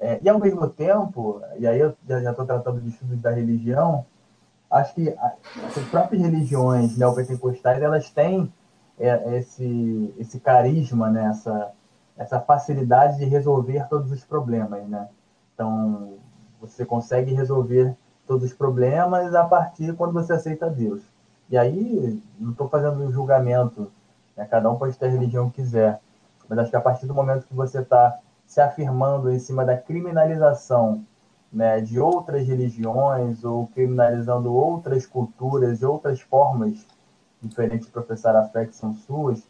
É, 0.00 0.18
e 0.20 0.28
ao 0.28 0.38
mesmo 0.38 0.68
tempo, 0.68 1.40
e 1.58 1.66
aí 1.66 1.78
eu 1.78 1.94
já 2.08 2.30
estou 2.30 2.44
tratando 2.44 2.80
de 2.80 2.88
estudos 2.88 3.20
da 3.20 3.30
religião, 3.30 4.04
acho 4.70 4.94
que 4.94 5.14
as 5.18 5.88
próprias 5.90 6.20
religiões 6.20 6.98
neopentecostais 6.98 7.80
elas 7.80 8.10
têm 8.10 8.52
é, 8.98 9.38
esse, 9.38 10.14
esse 10.18 10.40
carisma, 10.40 11.08
né? 11.08 11.26
essa, 11.26 11.72
essa 12.16 12.40
facilidade 12.40 13.18
de 13.18 13.24
resolver 13.26 13.88
todos 13.88 14.10
os 14.10 14.24
problemas. 14.24 14.86
Né? 14.88 15.08
Então, 15.54 16.14
você 16.60 16.84
consegue 16.84 17.32
resolver 17.32 17.96
todos 18.26 18.44
os 18.44 18.52
problemas 18.52 19.34
a 19.34 19.44
partir 19.44 19.94
quando 19.94 20.12
você 20.12 20.32
aceita 20.32 20.70
Deus. 20.70 21.02
E 21.50 21.58
aí, 21.58 22.20
não 22.38 22.52
estou 22.52 22.68
fazendo 22.68 23.02
um 23.02 23.12
julgamento, 23.12 23.90
né? 24.36 24.46
cada 24.46 24.70
um 24.70 24.76
pode 24.76 24.96
ter 24.96 25.06
a 25.06 25.10
religião 25.10 25.50
que 25.50 25.56
quiser, 25.56 26.00
mas 26.48 26.58
acho 26.58 26.70
que 26.70 26.76
a 26.76 26.80
partir 26.80 27.06
do 27.06 27.14
momento 27.14 27.46
que 27.46 27.54
você 27.54 27.80
está 27.80 28.18
se 28.46 28.60
afirmando 28.60 29.30
em 29.30 29.38
cima 29.38 29.64
da 29.64 29.76
criminalização 29.76 31.04
né, 31.52 31.80
de 31.80 32.00
outras 32.00 32.46
religiões 32.46 33.44
ou 33.44 33.68
criminalizando 33.68 34.52
outras 34.52 35.06
culturas 35.06 35.80
e 35.80 35.86
outras 35.86 36.20
formas 36.20 36.84
diferentes 37.40 37.86
de 37.86 37.92
professar 37.92 38.34
a 38.34 38.44
fé 38.48 38.66
que 38.66 38.74
são 38.74 38.94
suas, 38.94 39.46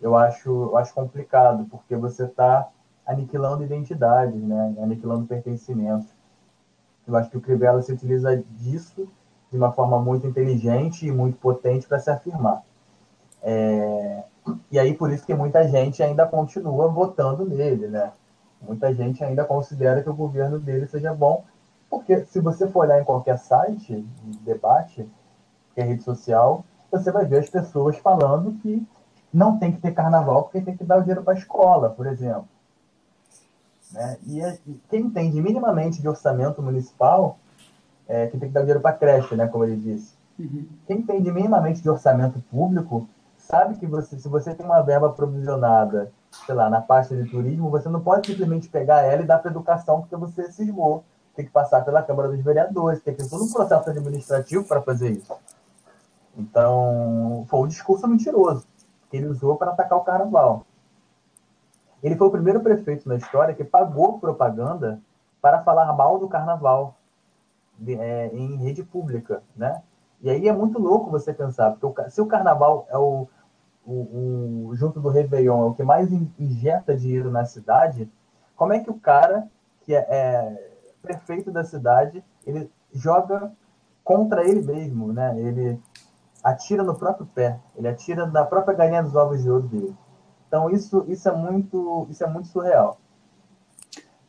eu 0.00 0.16
acho, 0.16 0.50
eu 0.50 0.76
acho 0.76 0.92
complicado, 0.92 1.66
porque 1.70 1.96
você 1.96 2.24
está 2.24 2.68
aniquilando 3.06 3.64
identidades, 3.64 4.42
né? 4.42 4.74
aniquilando 4.82 5.26
pertencimentos. 5.26 6.08
Eu 7.06 7.16
acho 7.16 7.30
que 7.30 7.36
o 7.36 7.40
Crivella 7.40 7.80
se 7.82 7.92
utiliza 7.92 8.36
disso 8.36 9.08
de 9.50 9.56
uma 9.56 9.72
forma 9.72 9.98
muito 9.98 10.26
inteligente 10.26 11.06
e 11.06 11.12
muito 11.12 11.38
potente 11.38 11.86
para 11.86 11.98
se 11.98 12.10
afirmar. 12.10 12.62
É... 13.42 14.24
E 14.70 14.78
aí, 14.78 14.94
por 14.94 15.12
isso 15.12 15.24
que 15.24 15.34
muita 15.34 15.66
gente 15.68 16.02
ainda 16.02 16.26
continua 16.26 16.88
votando 16.88 17.44
nele, 17.44 17.88
né? 17.88 18.12
Muita 18.60 18.92
gente 18.94 19.22
ainda 19.22 19.44
considera 19.44 20.02
que 20.02 20.10
o 20.10 20.14
governo 20.14 20.58
dele 20.58 20.86
seja 20.86 21.12
bom, 21.14 21.44
porque 21.90 22.24
se 22.24 22.40
você 22.40 22.68
for 22.68 22.80
olhar 22.80 23.00
em 23.00 23.04
qualquer 23.04 23.38
site 23.38 24.06
de 24.24 24.38
debate, 24.38 25.08
que 25.74 25.80
é 25.80 25.84
rede 25.84 26.02
social, 26.02 26.64
você 26.90 27.10
vai 27.12 27.24
ver 27.24 27.38
as 27.38 27.48
pessoas 27.48 27.96
falando 27.98 28.52
que 28.60 28.86
não 29.32 29.58
tem 29.58 29.72
que 29.72 29.80
ter 29.80 29.92
carnaval 29.92 30.44
porque 30.44 30.60
tem 30.60 30.76
que 30.76 30.84
dar 30.84 30.98
o 30.98 31.00
dinheiro 31.00 31.22
para 31.22 31.34
a 31.34 31.36
escola, 31.38 31.90
por 31.90 32.06
exemplo. 32.06 32.48
Né? 33.96 34.18
E, 34.26 34.40
e, 34.40 34.80
quem 34.90 35.06
entende 35.06 35.40
minimamente 35.40 36.02
de 36.02 36.08
orçamento 36.08 36.62
municipal, 36.62 37.38
é, 38.06 38.26
que 38.26 38.38
tem 38.38 38.48
que 38.48 38.54
dar 38.54 38.60
dinheiro 38.60 38.80
para 38.80 38.90
a 38.90 38.98
creche, 38.98 39.34
né, 39.34 39.48
como 39.48 39.64
ele 39.64 39.76
disse. 39.76 40.14
Uhum. 40.38 40.66
Quem 40.86 40.98
entende 40.98 41.32
minimamente 41.32 41.82
de 41.82 41.88
orçamento 41.88 42.38
público 42.50 43.08
sabe 43.38 43.76
que 43.76 43.86
você, 43.86 44.18
se 44.18 44.28
você 44.28 44.54
tem 44.54 44.66
uma 44.66 44.82
verba 44.82 45.10
provisionada, 45.10 46.12
sei 46.44 46.54
lá, 46.54 46.68
na 46.68 46.82
pasta 46.82 47.16
de 47.16 47.28
turismo, 47.30 47.70
você 47.70 47.88
não 47.88 48.00
pode 48.00 48.26
simplesmente 48.26 48.68
pegar 48.68 49.02
ela 49.02 49.22
e 49.22 49.26
dar 49.26 49.38
para 49.38 49.50
educação 49.50 50.02
porque 50.02 50.16
você 50.16 50.52
cismou. 50.52 51.02
Tem 51.34 51.44
que 51.44 51.50
passar 51.50 51.84
pela 51.84 52.02
Câmara 52.02 52.28
dos 52.28 52.40
Vereadores, 52.40 53.00
tem 53.00 53.14
que 53.14 53.22
ter 53.22 53.30
todo 53.30 53.44
um 53.44 53.50
processo 53.50 53.88
administrativo 53.88 54.64
para 54.64 54.82
fazer 54.82 55.10
isso. 55.10 55.32
Então, 56.36 57.46
foi 57.48 57.60
um 57.60 57.66
discurso 57.66 58.06
mentiroso 58.06 58.66
que 59.10 59.16
ele 59.16 59.26
usou 59.26 59.56
para 59.56 59.70
atacar 59.70 59.98
o 59.98 60.04
carnaval. 60.04 60.66
Ele 62.06 62.14
foi 62.14 62.28
o 62.28 62.30
primeiro 62.30 62.60
prefeito 62.60 63.08
na 63.08 63.16
história 63.16 63.52
que 63.52 63.64
pagou 63.64 64.20
propaganda 64.20 65.00
para 65.42 65.64
falar 65.64 65.92
mal 65.92 66.20
do 66.20 66.28
carnaval 66.28 66.94
de, 67.76 67.96
é, 67.96 68.28
em 68.32 68.54
rede 68.58 68.84
pública, 68.84 69.42
né? 69.56 69.82
E 70.22 70.30
aí 70.30 70.46
é 70.46 70.52
muito 70.52 70.78
louco 70.78 71.10
você 71.10 71.34
pensar, 71.34 71.72
porque 71.72 71.84
o, 71.84 72.08
se 72.08 72.20
o 72.20 72.26
carnaval 72.26 72.86
é 72.90 72.96
o, 72.96 73.26
o, 73.84 74.68
o, 74.68 74.76
junto 74.76 75.00
do 75.00 75.08
Réveillon, 75.08 75.62
é 75.62 75.64
o 75.64 75.74
que 75.74 75.82
mais 75.82 76.08
injeta 76.38 76.96
dinheiro 76.96 77.28
na 77.28 77.44
cidade, 77.44 78.08
como 78.54 78.72
é 78.72 78.78
que 78.78 78.88
o 78.88 79.00
cara 79.00 79.48
que 79.80 79.92
é, 79.92 80.06
é 80.08 80.70
prefeito 81.02 81.50
da 81.50 81.64
cidade, 81.64 82.22
ele 82.46 82.70
joga 82.92 83.50
contra 84.04 84.48
ele 84.48 84.62
mesmo, 84.62 85.12
né? 85.12 85.36
Ele 85.40 85.82
atira 86.40 86.84
no 86.84 86.94
próprio 86.94 87.26
pé, 87.26 87.58
ele 87.74 87.88
atira 87.88 88.26
na 88.26 88.44
própria 88.44 88.76
galinha 88.76 89.02
dos 89.02 89.16
ovos 89.16 89.42
de 89.42 89.50
ouro 89.50 89.66
dele. 89.66 89.96
Então 90.46 90.70
isso, 90.70 91.04
isso 91.08 91.28
é 91.28 91.32
muito, 91.32 92.06
isso 92.10 92.24
é 92.24 92.26
muito 92.26 92.48
surreal. 92.48 92.98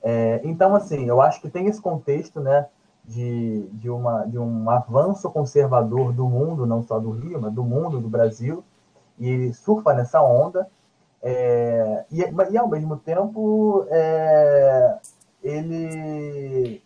É, 0.02 0.42
então 0.44 0.76
assim, 0.76 1.06
eu 1.06 1.22
acho 1.22 1.42
que 1.42 1.50
tem 1.50 1.68
esse 1.68 1.82
contexto, 1.82 2.40
né? 2.40 2.68
de, 3.08 3.70
de, 3.72 3.90
uma, 3.90 4.26
de 4.26 4.38
um 4.38 4.70
avanço 4.70 5.32
conservador 5.32 6.12
do 6.12 6.28
mundo, 6.28 6.66
não 6.66 6.84
só 6.84 7.00
do 7.00 7.12
Rio, 7.12 7.42
mas 7.42 7.54
do 7.54 7.64
mundo, 7.64 8.02
do 8.02 8.10
Brasil, 8.10 8.64
e 9.18 9.30
ele 9.30 9.54
surfa 9.54 9.94
nessa 9.94 10.22
onda, 10.22 10.70
é, 11.24 12.06
e, 12.12 12.20
e 12.20 12.58
ao 12.58 12.68
mesmo 12.68 12.98
tempo 12.98 13.86
é, 13.90 15.00
ele, 15.42 16.84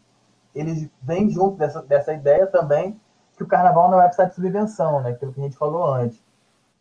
ele 0.53 0.91
vem 1.01 1.29
junto 1.29 1.57
dessa, 1.57 1.81
dessa 1.81 2.13
ideia 2.13 2.47
também 2.47 2.99
que 3.35 3.43
o 3.43 3.47
carnaval 3.47 3.89
não 3.89 3.99
precisar 3.99 4.25
de 4.25 4.35
subvenção, 4.35 5.01
né? 5.01 5.09
aquilo 5.09 5.33
que 5.33 5.39
a 5.41 5.43
gente 5.43 5.57
falou 5.57 5.91
antes, 5.91 6.21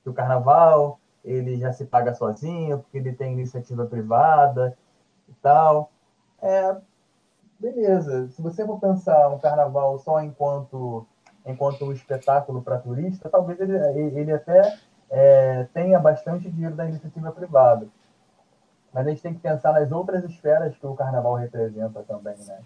que 0.03 0.11
o 0.11 0.15
carnaval 0.15 1.00
ele 1.25 1.59
já 1.59 1.73
se 1.73 1.85
paga 1.85 2.15
sozinho, 2.15 2.79
porque 2.79 2.99
ele 2.99 3.13
tem 3.13 3.33
iniciativa 3.33 3.87
privada 3.87 4.77
e 5.29 5.33
tal. 5.35 5.91
É, 6.41 6.77
beleza. 7.59 8.29
Se 8.29 8.41
você 8.41 8.65
for 8.65 8.81
pensar 8.81 9.29
um 9.29 9.39
carnaval 9.39 9.99
só 9.99 10.21
enquanto 10.23 11.07
enquanto 11.45 11.85
um 11.85 11.93
espetáculo 11.93 12.63
para 12.63 12.79
turista, 12.79 13.29
talvez 13.29 13.59
ele, 13.61 13.75
ele 14.19 14.33
até 14.33 14.79
é, 15.09 15.65
tenha 15.73 15.99
bastante 15.99 16.51
dinheiro 16.51 16.77
da 16.77 16.87
iniciativa 16.87 17.33
privada. 17.33 17.89
Mas 18.93 19.07
a 19.07 19.11
gente 19.11 19.23
tem 19.23 19.35
que 19.35 19.41
pensar 19.41 19.73
nas 19.73 19.91
outras 19.91 20.25
esferas 20.25 20.77
que 20.77 20.87
o 20.87 20.95
carnaval 20.95 21.35
representa 21.35 22.03
também, 22.03 22.37
né? 22.47 22.61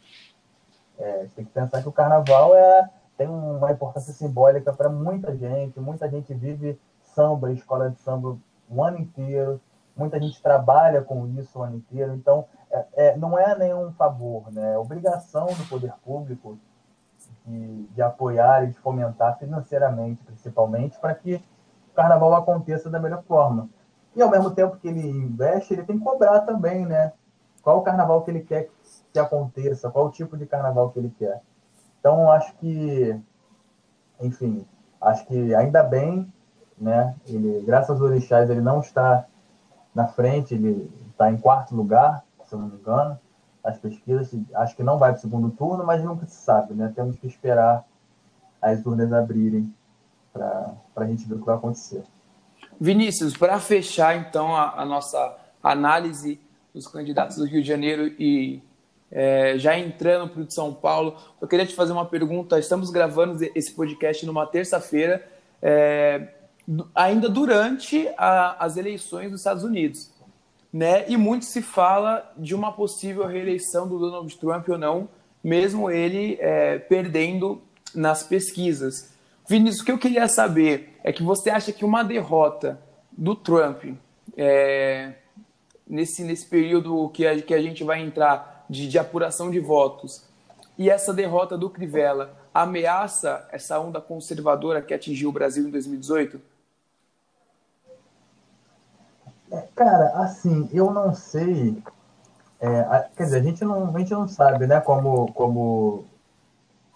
É, 0.98 1.14
a 1.14 1.22
gente 1.22 1.34
tem 1.34 1.44
que 1.44 1.52
pensar 1.52 1.82
que 1.82 1.88
o 1.88 1.92
carnaval 1.92 2.54
é, 2.54 2.88
tem 3.16 3.28
uma 3.28 3.70
importância 3.70 4.12
simbólica 4.12 4.72
para 4.72 4.88
muita 4.88 5.36
gente. 5.36 5.78
Muita 5.80 6.08
gente 6.08 6.32
vive 6.32 6.78
samba, 7.14 7.52
escola 7.52 7.90
de 7.90 8.00
samba 8.00 8.36
o 8.68 8.82
ano 8.82 8.98
inteiro. 8.98 9.60
Muita 9.96 10.20
gente 10.20 10.42
trabalha 10.42 11.02
com 11.02 11.26
isso 11.38 11.58
o 11.58 11.62
ano 11.62 11.76
inteiro. 11.76 12.14
Então, 12.14 12.46
é, 12.70 12.86
é, 12.94 13.16
não 13.16 13.38
é 13.38 13.56
nenhum 13.56 13.92
favor, 13.92 14.52
né? 14.52 14.74
É 14.74 14.78
obrigação 14.78 15.46
do 15.46 15.68
poder 15.68 15.92
público 16.04 16.58
de, 17.46 17.84
de 17.86 18.02
apoiar 18.02 18.64
e 18.64 18.68
de 18.68 18.78
fomentar 18.78 19.38
financeiramente, 19.38 20.22
principalmente, 20.24 20.98
para 20.98 21.14
que 21.14 21.36
o 21.36 21.94
carnaval 21.94 22.34
aconteça 22.34 22.90
da 22.90 22.98
melhor 22.98 23.22
forma. 23.22 23.68
E 24.16 24.22
ao 24.22 24.30
mesmo 24.30 24.50
tempo 24.50 24.76
que 24.76 24.88
ele 24.88 25.08
investe, 25.08 25.74
ele 25.74 25.84
tem 25.84 25.98
que 25.98 26.04
cobrar 26.04 26.40
também, 26.40 26.84
né? 26.84 27.12
Qual 27.62 27.78
o 27.78 27.82
carnaval 27.82 28.22
que 28.22 28.30
ele 28.30 28.40
quer 28.40 28.68
que 29.12 29.18
aconteça, 29.18 29.90
qual 29.90 30.06
o 30.06 30.10
tipo 30.10 30.36
de 30.36 30.44
carnaval 30.44 30.90
que 30.90 30.98
ele 30.98 31.14
quer. 31.16 31.40
Então, 32.00 32.30
acho 32.30 32.52
que, 32.56 33.18
enfim, 34.20 34.66
acho 35.00 35.24
que 35.26 35.54
ainda 35.54 35.82
bem, 35.82 36.30
né? 36.78 37.14
Ele, 37.26 37.62
graças 37.64 37.90
aos 37.90 38.00
orixás, 38.00 38.50
ele 38.50 38.60
não 38.60 38.80
está 38.80 39.26
na 39.94 40.06
frente, 40.06 40.54
ele 40.54 40.90
está 41.10 41.30
em 41.30 41.36
quarto 41.36 41.74
lugar, 41.74 42.24
se 42.44 42.54
eu 42.54 42.58
não 42.58 42.68
me 42.68 42.76
engano, 42.76 43.18
as 43.62 43.78
pesquisas. 43.78 44.34
Acho 44.54 44.76
que 44.76 44.82
não 44.82 44.98
vai 44.98 45.12
para 45.12 45.18
o 45.18 45.20
segundo 45.20 45.50
turno, 45.50 45.84
mas 45.84 46.02
nunca 46.02 46.26
se 46.26 46.36
sabe, 46.36 46.74
né? 46.74 46.92
Temos 46.94 47.16
que 47.16 47.26
esperar 47.26 47.84
as 48.60 48.84
urnas 48.84 49.12
abrirem 49.12 49.72
para 50.32 50.74
a 50.96 51.06
gente 51.06 51.26
ver 51.28 51.34
o 51.34 51.38
que 51.38 51.46
vai 51.46 51.54
acontecer. 51.54 52.02
Vinícius, 52.80 53.36
para 53.36 53.58
fechar 53.60 54.16
então 54.16 54.54
a, 54.54 54.80
a, 54.80 54.84
nossa 54.84 55.36
análise 55.62 56.40
dos 56.74 56.88
candidatos 56.88 57.36
do 57.36 57.44
Rio 57.44 57.62
de 57.62 57.68
Janeiro 57.68 58.06
e 58.18 58.62
é, 59.12 59.56
já 59.58 59.78
entrando 59.78 60.28
para 60.28 60.42
o 60.42 60.44
de 60.44 60.52
São 60.52 60.74
Paulo, 60.74 61.16
eu 61.40 61.46
queria 61.46 61.64
te 61.64 61.74
fazer 61.74 61.92
uma 61.92 62.04
pergunta. 62.04 62.58
Estamos 62.58 62.90
gravando 62.90 63.38
esse 63.54 63.72
podcast 63.72 64.26
numa 64.26 64.44
terça-feira, 64.46 65.24
é, 65.62 66.28
ainda 66.94 67.28
durante 67.28 68.08
a, 68.16 68.64
as 68.64 68.76
eleições 68.76 69.30
dos 69.30 69.40
Estados 69.40 69.64
Unidos 69.64 70.14
né? 70.74 71.08
E 71.08 71.16
muito 71.16 71.44
se 71.44 71.62
fala 71.62 72.32
de 72.36 72.52
uma 72.52 72.72
possível 72.72 73.24
reeleição 73.28 73.86
do 73.86 73.96
Donald 73.96 74.36
Trump 74.36 74.68
ou 74.68 74.76
não, 74.76 75.08
mesmo 75.42 75.88
ele 75.88 76.36
é, 76.40 76.80
perdendo 76.80 77.62
nas 77.94 78.24
pesquisas. 78.24 79.14
Vinícius, 79.48 79.82
o 79.82 79.84
que 79.84 79.92
eu 79.92 79.98
queria 79.98 80.26
saber 80.26 80.98
é 81.04 81.12
que 81.12 81.22
você 81.22 81.48
acha 81.48 81.70
que 81.70 81.84
uma 81.84 82.02
derrota 82.02 82.80
do 83.12 83.36
Trump 83.36 83.84
é, 84.36 85.12
nesse, 85.86 86.24
nesse 86.24 86.48
período 86.48 87.08
que 87.10 87.24
a, 87.24 87.40
que 87.40 87.54
a 87.54 87.62
gente 87.62 87.84
vai 87.84 88.02
entrar 88.02 88.66
de, 88.68 88.88
de 88.88 88.98
apuração 88.98 89.52
de 89.52 89.60
votos 89.60 90.24
e 90.76 90.90
essa 90.90 91.14
derrota 91.14 91.56
do 91.56 91.70
Crivella 91.70 92.36
ameaça 92.52 93.48
essa 93.52 93.78
onda 93.78 94.00
conservadora 94.00 94.82
que 94.82 94.92
atingiu 94.92 95.28
o 95.28 95.32
Brasil 95.32 95.68
em 95.68 95.70
2018? 95.70 96.53
Cara, 99.74 100.10
assim, 100.22 100.68
eu 100.72 100.92
não 100.92 101.14
sei. 101.14 101.82
É, 102.60 103.08
quer 103.16 103.24
dizer, 103.24 103.40
a 103.40 103.42
gente 103.42 103.64
não, 103.64 103.94
a 103.94 103.98
gente 103.98 104.12
não 104.12 104.26
sabe, 104.26 104.66
né, 104.66 104.80
como, 104.80 105.32
como, 105.32 106.04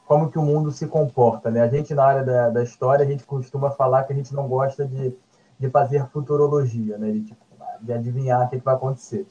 como 0.07 0.31
que 0.31 0.38
o 0.38 0.42
mundo 0.42 0.71
se 0.73 0.87
comporta, 0.87 1.51
né? 1.51 1.61
A 1.61 1.68
gente, 1.68 1.94
na 1.94 2.05
área 2.05 2.25
da, 2.25 2.51
da 2.51 2.62
história, 2.62 3.05
a 3.05 3.09
gente 3.09 3.25
costuma 3.25 3.71
falar 3.71 4.05
que 4.05 4.12
a 4.12 4.16
gente 4.16 4.35
não 4.35 4.49
gosta 4.49 4.87
de, 4.87 5.14
de 5.59 5.71
fazer 5.71 6.07
futurologia, 6.09 6.97
né? 6.99 7.11
De, 7.11 7.37
de 7.83 7.92
adivinhar 7.92 8.47
o 8.47 8.49
que, 8.49 8.59
que 8.59 8.64
vai 8.64 8.75
acontecer. 8.75 9.27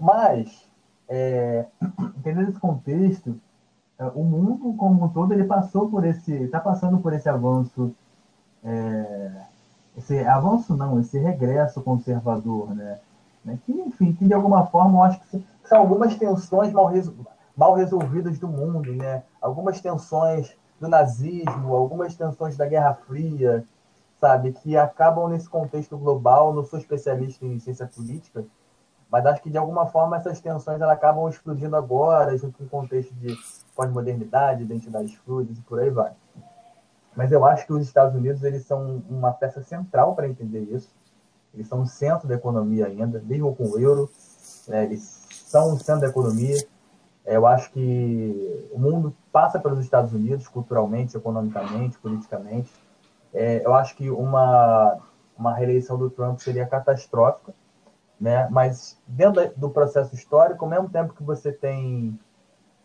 Mas, 0.00 0.68
é, 1.08 1.66
entendendo 2.18 2.50
esse 2.50 2.58
contexto, 2.58 3.38
é, 3.98 4.04
o 4.14 4.24
mundo 4.24 4.74
como 4.74 5.04
um 5.04 5.08
todo, 5.08 5.32
ele 5.32 5.44
passou 5.44 5.88
por 5.88 6.04
esse, 6.04 6.32
está 6.34 6.58
passando 6.58 6.98
por 6.98 7.12
esse 7.12 7.28
avanço 7.28 7.94
é, 8.64 9.30
esse 9.96 10.18
avanço 10.20 10.76
não, 10.76 11.00
esse 11.00 11.18
regresso 11.18 11.82
conservador, 11.82 12.74
né? 12.74 12.98
né? 13.44 13.58
Que, 13.64 13.72
enfim, 13.72 14.12
que 14.12 14.26
de 14.26 14.34
alguma 14.34 14.66
forma 14.66 14.98
eu 14.98 15.02
acho 15.02 15.20
que 15.20 15.44
são 15.64 15.78
algumas 15.78 16.14
tensões 16.14 16.72
mal, 16.72 16.86
resol... 16.86 17.14
mal 17.56 17.74
resolvidas 17.74 18.38
do 18.38 18.48
mundo, 18.48 18.92
né? 18.94 19.22
Algumas 19.40 19.80
tensões 19.80 20.56
do 20.80 20.88
nazismo, 20.88 21.74
algumas 21.74 22.14
tensões 22.14 22.56
da 22.56 22.66
Guerra 22.66 22.94
Fria, 23.06 23.64
sabe? 24.20 24.52
Que 24.52 24.76
acabam 24.76 25.28
nesse 25.28 25.48
contexto 25.48 25.96
global. 25.96 26.54
Não 26.54 26.64
sou 26.64 26.78
especialista 26.78 27.44
em 27.44 27.58
ciência 27.58 27.86
política, 27.86 28.44
mas 29.10 29.26
acho 29.26 29.42
que 29.42 29.50
de 29.50 29.58
alguma 29.58 29.86
forma 29.86 30.16
essas 30.16 30.40
tensões 30.40 30.80
elas 30.80 30.94
acabam 30.94 31.28
explodindo 31.28 31.76
agora, 31.76 32.36
junto 32.36 32.58
com 32.58 32.64
o 32.64 32.68
contexto 32.68 33.12
de 33.14 33.36
pós-modernidade, 33.76 34.62
identidades 34.62 35.14
fluidas 35.16 35.58
e 35.58 35.60
por 35.60 35.80
aí 35.80 35.90
vai. 35.90 36.12
Mas 37.14 37.30
eu 37.30 37.44
acho 37.44 37.66
que 37.66 37.72
os 37.72 37.82
Estados 37.82 38.14
Unidos 38.14 38.42
eles 38.42 38.64
são 38.64 39.02
uma 39.08 39.32
peça 39.32 39.62
central 39.62 40.14
para 40.14 40.28
entender 40.28 40.60
isso. 40.60 40.94
Eles 41.54 41.68
são 41.68 41.82
o 41.82 41.86
centro 41.86 42.26
da 42.26 42.34
economia 42.34 42.86
ainda, 42.86 43.22
mesmo 43.24 43.54
com 43.54 43.64
o 43.64 43.78
euro. 43.78 44.10
Né? 44.66 44.84
Eles 44.84 45.26
são 45.28 45.74
o 45.74 45.78
centro 45.78 46.02
da 46.02 46.08
economia. 46.08 46.56
É, 47.24 47.36
eu 47.36 47.46
acho 47.46 47.70
que 47.70 48.68
o 48.72 48.78
mundo 48.78 49.14
passa 49.30 49.58
pelos 49.58 49.78
Estados 49.80 50.12
Unidos, 50.12 50.48
culturalmente, 50.48 51.16
economicamente, 51.16 51.98
politicamente. 51.98 52.72
É, 53.32 53.64
eu 53.64 53.74
acho 53.74 53.94
que 53.94 54.10
uma, 54.10 54.98
uma 55.38 55.54
reeleição 55.54 55.98
do 55.98 56.10
Trump 56.10 56.38
seria 56.38 56.66
catastrófica, 56.66 57.54
né? 58.20 58.48
mas 58.50 58.98
dentro 59.06 59.52
do 59.56 59.70
processo 59.70 60.14
histórico, 60.14 60.64
ao 60.64 60.70
mesmo 60.70 60.88
tempo 60.88 61.14
que 61.14 61.22
você 61.22 61.52
tem 61.52 62.18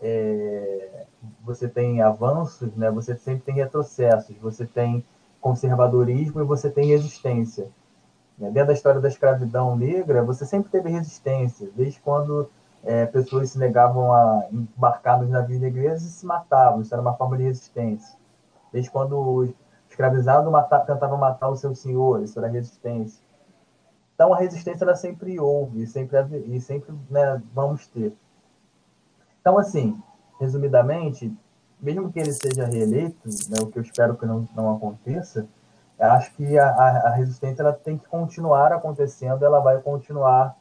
é, 0.01 1.05
você 1.43 1.67
tem 1.67 2.01
avanços, 2.01 2.75
né? 2.75 2.91
você 2.91 3.15
sempre 3.15 3.43
tem 3.43 3.55
retrocessos, 3.55 4.35
você 4.37 4.65
tem 4.65 5.03
conservadorismo 5.41 6.41
e 6.41 6.45
você 6.45 6.69
tem 6.69 6.87
resistência. 6.87 7.69
Né? 8.37 8.51
Dentro 8.51 8.67
da 8.67 8.73
história 8.73 9.01
da 9.01 9.07
escravidão 9.07 9.75
negra, 9.75 10.23
você 10.23 10.45
sempre 10.45 10.71
teve 10.71 10.89
resistência, 10.89 11.69
desde 11.75 11.99
quando 11.99 12.49
é, 12.83 13.05
pessoas 13.05 13.49
se 13.49 13.59
negavam 13.59 14.13
a 14.13 14.47
embarcar 14.51 15.19
nos 15.19 15.29
navios 15.29 15.59
negreiros 15.59 16.03
e 16.03 16.09
se 16.09 16.25
matavam, 16.25 16.81
isso 16.81 16.93
era 16.93 17.01
uma 17.01 17.15
forma 17.15 17.37
de 17.37 17.43
resistência. 17.43 18.17
Desde 18.71 18.91
quando 18.91 19.19
os 19.19 19.49
escravizados 19.89 20.51
matar, 20.51 20.81
tentavam 20.81 21.17
matar 21.17 21.49
o 21.49 21.55
seu 21.55 21.73
senhor, 21.73 22.21
isso 22.21 22.37
era 22.37 22.47
resistência. 22.47 23.25
Então 24.13 24.33
a 24.33 24.37
resistência 24.37 24.83
ela 24.83 24.95
sempre 24.95 25.39
houve 25.39 25.85
sempre, 25.87 26.17
e 26.47 26.59
sempre 26.59 26.93
né, 27.09 27.41
vamos 27.53 27.87
ter. 27.87 28.13
Então, 29.47 29.57
assim, 29.57 29.97
resumidamente, 30.41 31.33
mesmo 31.79 32.11
que 32.11 32.19
ele 32.19 32.33
seja 32.33 32.65
reeleito, 32.65 33.29
né, 33.47 33.55
o 33.61 33.67
que 33.67 33.79
eu 33.79 33.81
espero 33.81 34.17
que 34.17 34.25
não, 34.25 34.45
não 34.53 34.75
aconteça, 34.75 35.47
eu 35.97 36.11
acho 36.11 36.35
que 36.35 36.59
a, 36.59 36.67
a, 36.67 37.11
resistência 37.11 37.61
ela 37.61 37.71
tem 37.71 37.97
que 37.97 38.05
continuar 38.09 38.73
acontecendo, 38.73 39.45
ela 39.45 39.61
vai 39.61 39.79
continuar 39.79 40.53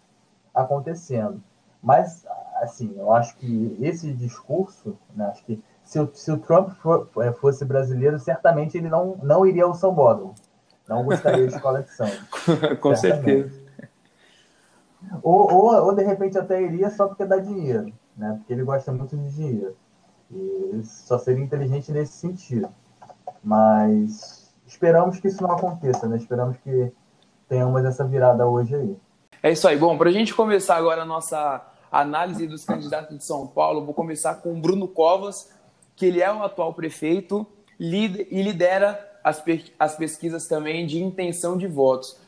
acontecendo. 0.55 1.43
Mas, 1.83 2.25
assim, 2.63 2.95
eu 2.97 3.13
acho 3.13 3.37
que 3.39 3.77
esse 3.81 4.13
discurso, 4.13 4.97
né, 5.17 5.27
acho 5.33 5.45
que 5.45 5.61
se 5.83 5.99
o, 5.99 6.09
se 6.15 6.31
o 6.31 6.39
Trump 6.39 6.71
for, 6.77 7.09
é, 7.19 7.33
fosse 7.33 7.65
brasileiro, 7.65 8.21
certamente 8.21 8.79
ele 8.79 8.89
não, 8.89 9.19
não 9.21 9.45
iria 9.45 9.65
ao 9.65 9.75
São 9.75 9.93
Paulo. 9.93 10.33
Não 10.89 11.03
gostaria 11.03 11.45
de 11.45 11.57
escola 11.57 11.83
de 11.83 11.91
samba. 11.91 12.13
Com 12.81 12.95
certamente. 12.95 13.51
certeza. 13.51 13.67
Ou, 15.25 15.53
ou, 15.53 15.87
ou, 15.87 15.93
de 15.93 16.05
repente, 16.05 16.39
até 16.39 16.63
iria 16.63 16.89
só 16.89 17.09
porque 17.09 17.25
dá 17.25 17.39
dinheiro, 17.39 17.93
né? 18.17 18.35
Porque 18.39 18.53
ele 18.53 18.65
gosta 18.65 18.93
muito 18.93 19.17
de 19.17 19.31
dinheiro. 19.31 19.77
E 20.31 20.81
só 20.83 21.19
seria 21.19 21.45
inteligente 21.45 21.93
nesse 21.93 22.15
sentido. 22.15 22.69
Mas 23.43 24.53
esperamos 24.67 25.21
que 25.21 25.29
isso 25.29 25.43
não 25.43 25.53
aconteça, 25.53 26.09
né? 26.09 26.17
Esperamos 26.17 26.57
que 26.65 26.93
tenhamos 27.49 27.85
essa 27.85 28.05
virada 28.05 28.47
hoje 28.47 28.75
aí. 28.75 28.97
É 29.43 29.53
isso 29.53 29.69
aí. 29.69 29.77
Bom, 29.77 29.97
para 29.97 30.11
a 30.11 30.13
gente 30.13 30.35
começar 30.35 30.77
agora 30.77 31.03
a 31.03 31.07
nossa 31.07 31.65
análise 31.93 32.47
dos 32.47 32.65
candidatos 32.65 33.17
de 33.17 33.25
São 33.25 33.47
Paulo, 33.47 33.85
vou 33.85 33.95
começar 33.95 34.35
com 34.37 34.53
o 34.53 34.61
Bruno 34.61 34.89
Covas, 34.89 35.53
que 35.95 36.07
ele 36.07 36.21
é 36.21 36.33
o 36.33 36.43
atual 36.43 36.75
prefeito 36.75 37.47
e 37.79 38.43
lidera 38.43 38.99
as, 39.23 39.43
as 39.79 39.95
pesquisas 39.95 40.49
também 40.49 40.87
de 40.87 41.03
intenção 41.03 41.57
de 41.57 41.67
votos. 41.67 42.19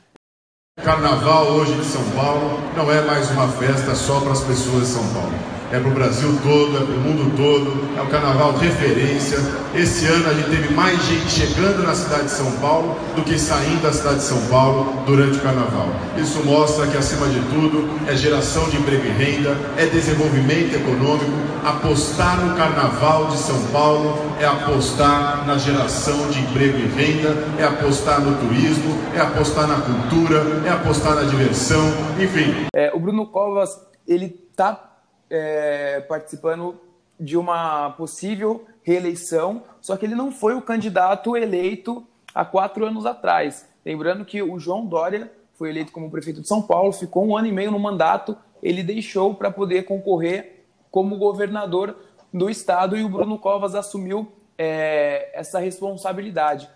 Carnaval 0.77 1.47
hoje 1.47 1.75
de 1.75 1.85
São 1.85 2.03
Paulo 2.13 2.61
não 2.77 2.91
é 2.93 3.01
mais 3.05 3.29
uma 3.33 3.49
festa 3.49 3.97
só 3.97 4.21
para 4.21 4.31
as 4.31 4.45
pessoas 4.45 4.83
de 4.83 4.87
São 4.87 5.13
Paulo 5.13 5.58
é 5.71 5.79
para 5.79 5.89
o 5.89 5.93
Brasil 5.93 6.31
todo, 6.43 6.77
é 6.77 6.81
para 6.81 6.95
o 6.95 7.01
mundo 7.01 7.37
todo, 7.37 7.99
é 7.99 8.03
um 8.03 8.07
carnaval 8.07 8.55
de 8.55 8.67
referência. 8.67 9.39
Esse 9.75 10.07
ano 10.07 10.29
a 10.29 10.35
gente 10.35 10.49
teve 10.49 10.75
mais 10.75 11.01
gente 11.05 11.29
chegando 11.29 11.83
na 11.83 11.95
cidade 11.95 12.25
de 12.25 12.31
São 12.31 12.51
Paulo 12.53 12.97
do 13.15 13.23
que 13.23 13.39
saindo 13.39 13.83
da 13.83 13.93
cidade 13.93 14.17
de 14.17 14.23
São 14.23 14.41
Paulo 14.47 15.03
durante 15.05 15.39
o 15.39 15.41
carnaval. 15.41 15.89
Isso 16.17 16.43
mostra 16.45 16.87
que, 16.87 16.97
acima 16.97 17.27
de 17.29 17.41
tudo, 17.51 17.89
é 18.07 18.17
geração 18.17 18.69
de 18.71 18.79
emprego 18.79 19.05
e 19.05 19.11
renda, 19.11 19.57
é 19.77 19.87
desenvolvimento 19.87 20.75
econômico. 20.75 21.31
Apostar 21.65 22.41
no 22.45 22.57
carnaval 22.57 23.27
de 23.27 23.37
São 23.37 23.61
Paulo 23.67 24.19
é 24.41 24.47
apostar 24.47 25.47
na 25.47 25.59
geração 25.59 26.29
de 26.31 26.41
emprego 26.41 26.79
e 26.79 26.87
renda, 26.87 27.37
é 27.59 27.65
apostar 27.65 28.21
no 28.21 28.37
turismo, 28.39 28.97
é 29.15 29.21
apostar 29.21 29.67
na 29.67 29.77
cultura, 29.77 30.63
é 30.65 30.71
apostar 30.71 31.15
na 31.15 31.23
diversão, 31.23 31.93
enfim. 32.19 32.55
É, 32.75 32.91
o 32.95 32.99
Bruno 32.99 33.27
Covas, 33.27 33.71
ele 34.07 34.35
está 34.51 34.88
é, 35.31 36.01
participando 36.01 36.81
de 37.19 37.37
uma 37.37 37.91
possível 37.91 38.65
reeleição, 38.83 39.63
só 39.81 39.97
que 39.97 40.07
ele 40.07 40.15
não 40.15 40.31
foi 40.31 40.55
o 40.55 40.63
candidato 40.63 41.37
eleito 41.37 42.07
há 42.35 42.45
quatro 42.45 42.87
anos 42.87 43.05
atrás. 43.05 43.69
Lembrando 43.85 44.25
que 44.25 44.41
o 44.43 44.59
João 44.59 44.87
Dória 44.87 45.31
foi 45.55 45.71
eleito 45.71 45.93
como 45.93 46.11
prefeito 46.11 46.41
de 46.41 46.49
São 46.49 46.63
Paulo, 46.63 46.93
ficou 46.93 47.27
um 47.27 47.37
ano 47.37 47.49
e 47.49 47.53
meio 47.53 47.71
no 47.71 47.79
mandato, 47.79 48.37
ele 48.63 48.83
deixou 48.83 49.35
para 49.35 49.51
poder 49.51 49.85
concorrer 49.85 50.65
como 50.91 51.19
governador 51.19 51.97
do 52.33 52.49
estado 52.49 52.97
e 52.97 53.03
o 53.03 53.09
Bruno 53.09 53.39
Covas 53.39 53.75
assumiu 53.75 54.31
é, 54.57 55.31
essa 55.35 55.59
responsabilidade. 55.59 56.69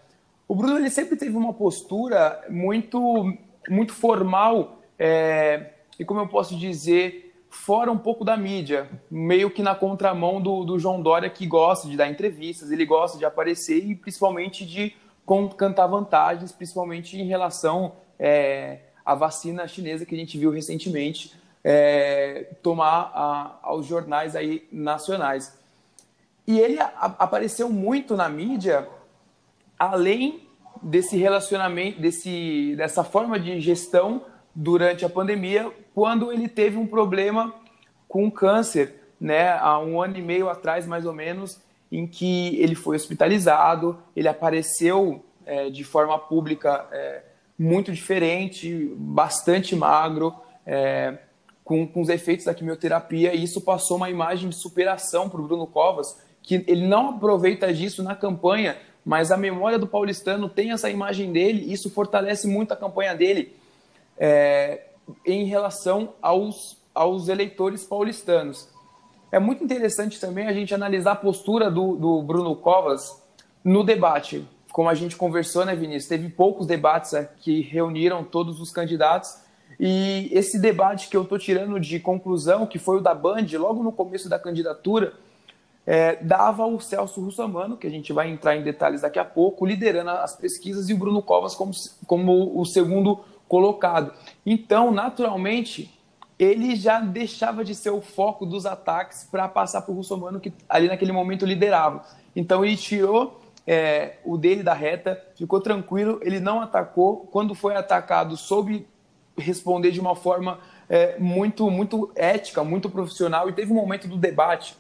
O 0.49 0.55
Bruno 0.55 0.79
ele 0.79 0.91
sempre 0.91 1.17
teve 1.17 1.37
uma 1.37 1.55
postura 1.55 2.45
muito, 2.49 3.33
muito 3.69 3.93
formal 3.93 4.81
é, 4.99 5.71
e, 5.99 6.05
como 6.05 6.21
eu 6.21 6.29
posso 6.29 6.57
dizer, 6.57 7.32
fora 7.53 7.93
um 7.93 7.99
pouco 7.99 8.25
da 8.25 8.35
mídia, 8.35 8.88
meio 9.11 9.51
que 9.51 9.62
na 9.62 9.75
contramão 9.75 10.41
do, 10.41 10.65
do 10.65 10.79
João 10.79 11.03
Dória, 11.03 11.29
que 11.29 11.47
gosta 11.47 11.87
de 11.87 11.99
dar 11.99 12.09
entrevistas, 12.09 12.73
ele 12.73 12.87
gosta 12.87 13.19
de 13.19 13.27
aparecer 13.27 13.85
e 13.85 13.95
principalmente 13.95 14.65
de 14.65 14.97
cantar 15.59 15.87
vantagens, 15.87 16.51
principalmente 16.51 17.21
em 17.21 17.27
relação 17.27 17.93
é, 18.19 18.79
à 19.05 19.15
vacina 19.15 19.69
chinesa 19.69 20.07
que 20.07 20.15
a 20.15 20.19
gente 20.19 20.38
viu 20.38 20.51
recentemente 20.51 21.35
é, 21.62 22.55
tomar 22.62 23.12
a, 23.15 23.59
aos 23.62 23.87
jornais 23.87 24.35
aí 24.35 24.67
nacionais. 24.73 25.57
E 26.47 26.59
ele 26.59 26.81
a, 26.81 26.87
apareceu 27.19 27.69
muito 27.69 28.17
na 28.17 28.31
mídia, 28.31 28.88
além 29.79 30.49
desse 30.83 31.19
relacionamento, 31.19 32.01
desse, 32.01 32.75
dessa 32.77 33.05
forma 33.05 33.38
de 33.38 33.61
gestão 33.61 34.25
durante 34.55 35.05
a 35.05 35.09
pandemia, 35.09 35.71
quando 35.94 36.33
ele 36.33 36.48
teve 36.48 36.76
um 36.76 36.87
problema 36.87 37.55
com 38.09 38.31
câncer, 38.31 38.94
né, 39.20 39.52
há 39.52 39.78
um 39.78 40.00
ano 40.00 40.18
e 40.18 40.22
meio 40.22 40.48
atrás, 40.48 40.87
mais 40.87 41.07
ou 41.07 41.12
menos, 41.12 41.61
em 41.90 42.07
que 42.07 42.61
ele 42.61 42.74
foi 42.74 42.96
hospitalizado, 42.96 43.98
ele 44.16 44.28
apareceu 44.28 45.24
é, 45.44 45.70
de 45.70 45.85
forma 45.85 46.18
pública 46.18 46.87
é, 46.90 47.22
muito 47.59 47.92
diferente, 47.92 48.92
bastante 48.96 49.76
magro, 49.76 50.35
é, 50.66 51.18
com, 51.64 51.87
com 51.87 52.00
os 52.00 52.09
efeitos 52.09 52.46
da 52.46 52.55
quimioterapia, 52.55 53.35
e 53.35 53.44
isso 53.44 53.61
passou 53.61 53.96
uma 53.96 54.11
imagem 54.11 54.48
de 54.48 54.57
superação 54.57 55.28
para 55.28 55.40
o 55.40 55.44
Bruno 55.44 55.66
Covas, 55.66 56.18
que 56.42 56.64
ele 56.66 56.87
não 56.87 57.11
aproveita 57.11 57.72
disso 57.72 58.02
na 58.02 58.16
campanha, 58.16 58.76
mas 59.05 59.31
a 59.31 59.37
memória 59.37 59.78
do 59.78 59.87
paulistano 59.87 60.48
tem 60.48 60.72
essa 60.72 60.90
imagem 60.90 61.33
dele, 61.33 61.64
e 61.66 61.72
isso 61.72 61.90
fortalece 61.90 62.48
muito 62.48 62.72
a 62.72 62.76
campanha 62.76 63.14
dele. 63.14 63.55
É, 64.18 64.81
em 65.25 65.44
relação 65.44 66.14
aos, 66.20 66.77
aos 66.94 67.29
eleitores 67.29 67.85
paulistanos. 67.85 68.68
É 69.31 69.38
muito 69.38 69.64
interessante 69.64 70.20
também 70.20 70.46
a 70.46 70.53
gente 70.53 70.75
analisar 70.75 71.12
a 71.12 71.16
postura 71.16 71.70
do, 71.70 71.96
do 71.96 72.22
Bruno 72.22 72.55
Covas 72.55 73.22
no 73.64 73.83
debate. 73.83 74.46
Como 74.72 74.88
a 74.88 74.94
gente 74.94 75.16
conversou, 75.16 75.64
né, 75.64 75.75
Vinícius? 75.75 76.09
Teve 76.09 76.29
poucos 76.29 76.66
debates 76.66 77.12
que 77.40 77.62
reuniram 77.62 78.25
todos 78.25 78.61
os 78.61 78.70
candidatos. 78.70 79.42
E 79.81 80.29
esse 80.33 80.61
debate 80.61 81.09
que 81.09 81.16
eu 81.16 81.22
estou 81.22 81.38
tirando 81.38 81.81
de 81.81 81.98
conclusão, 81.98 82.66
que 82.66 82.79
foi 82.79 82.98
o 82.98 83.01
da 83.01 83.14
Band, 83.14 83.46
logo 83.55 83.83
no 83.83 83.92
começo 83.92 84.29
da 84.29 84.38
candidatura, 84.38 85.14
é, 85.87 86.16
dava 86.16 86.66
o 86.66 86.79
Celso 86.81 87.20
Russamano, 87.20 87.77
que 87.77 87.87
a 87.87 87.90
gente 87.90 88.12
vai 88.12 88.31
entrar 88.31 88.57
em 88.57 88.62
detalhes 88.62 89.01
daqui 89.01 89.18
a 89.18 89.25
pouco, 89.25 89.66
liderando 89.66 90.11
as 90.11 90.37
pesquisas, 90.37 90.88
e 90.88 90.94
o 90.94 90.98
Bruno 90.98 91.22
Covas 91.22 91.55
como, 91.55 91.72
como 92.07 92.61
o 92.61 92.64
segundo 92.64 93.20
colocado. 93.48 94.12
Então, 94.45 94.90
naturalmente, 94.90 95.90
ele 96.38 96.74
já 96.74 97.01
deixava 97.01 97.64
de 97.64 97.74
ser 97.74 97.90
o 97.90 98.01
foco 98.01 98.45
dos 98.45 98.66
ataques 98.66 99.26
para 99.30 99.49
passar 99.49 99.82
para 99.82 99.93
o 99.93 99.95
russomano 99.95 100.40
que 100.40 100.53
ali 100.68 100.88
naquele 100.88 101.12
momento 101.12 101.47
liderava. 101.47 102.05
Então, 102.34 102.64
ele 102.64 102.76
tirou 102.76 103.40
é, 103.66 104.16
o 104.24 104.36
dele 104.36 104.62
da 104.62 104.74
reta, 104.74 105.22
ficou 105.36 105.61
tranquilo, 105.61 106.18
ele 106.22 106.40
não 106.40 106.61
atacou. 106.61 107.28
Quando 107.30 107.55
foi 107.55 107.76
atacado, 107.76 108.36
soube 108.36 108.86
responder 109.36 109.90
de 109.90 110.01
uma 110.01 110.14
forma 110.14 110.59
é, 110.88 111.18
muito, 111.18 111.70
muito 111.70 112.11
ética, 112.14 112.64
muito 112.64 112.90
profissional. 112.90 113.49
E 113.49 113.53
teve 113.53 113.72
um 113.72 113.76
momento 113.76 114.09
do 114.09 114.16
debate 114.16 114.76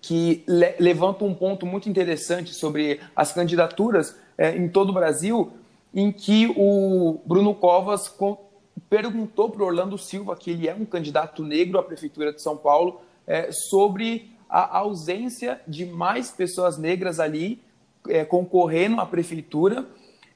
que 0.00 0.44
le 0.46 0.74
levanta 0.78 1.24
um 1.24 1.34
ponto 1.34 1.66
muito 1.66 1.88
interessante 1.88 2.54
sobre 2.54 3.00
as 3.14 3.32
candidaturas 3.32 4.16
é, 4.38 4.56
em 4.56 4.68
todo 4.68 4.90
o 4.90 4.94
Brasil, 4.94 5.52
em 5.94 6.10
que 6.10 6.52
o 6.56 7.20
Bruno 7.26 7.54
Covas 7.54 8.08
perguntou 8.88 9.50
para 9.50 9.64
Orlando 9.64 9.96
Silva, 9.96 10.36
que 10.36 10.50
ele 10.50 10.68
é 10.68 10.74
um 10.74 10.84
candidato 10.84 11.44
negro 11.44 11.78
à 11.78 11.82
prefeitura 11.82 12.32
de 12.32 12.42
São 12.42 12.56
Paulo, 12.56 13.00
é, 13.26 13.50
sobre 13.52 14.32
a 14.48 14.78
ausência 14.78 15.60
de 15.66 15.86
mais 15.86 16.30
pessoas 16.30 16.76
negras 16.76 17.20
ali 17.20 17.62
é, 18.08 18.24
concorrendo 18.24 19.00
à 19.00 19.06
prefeitura 19.06 19.86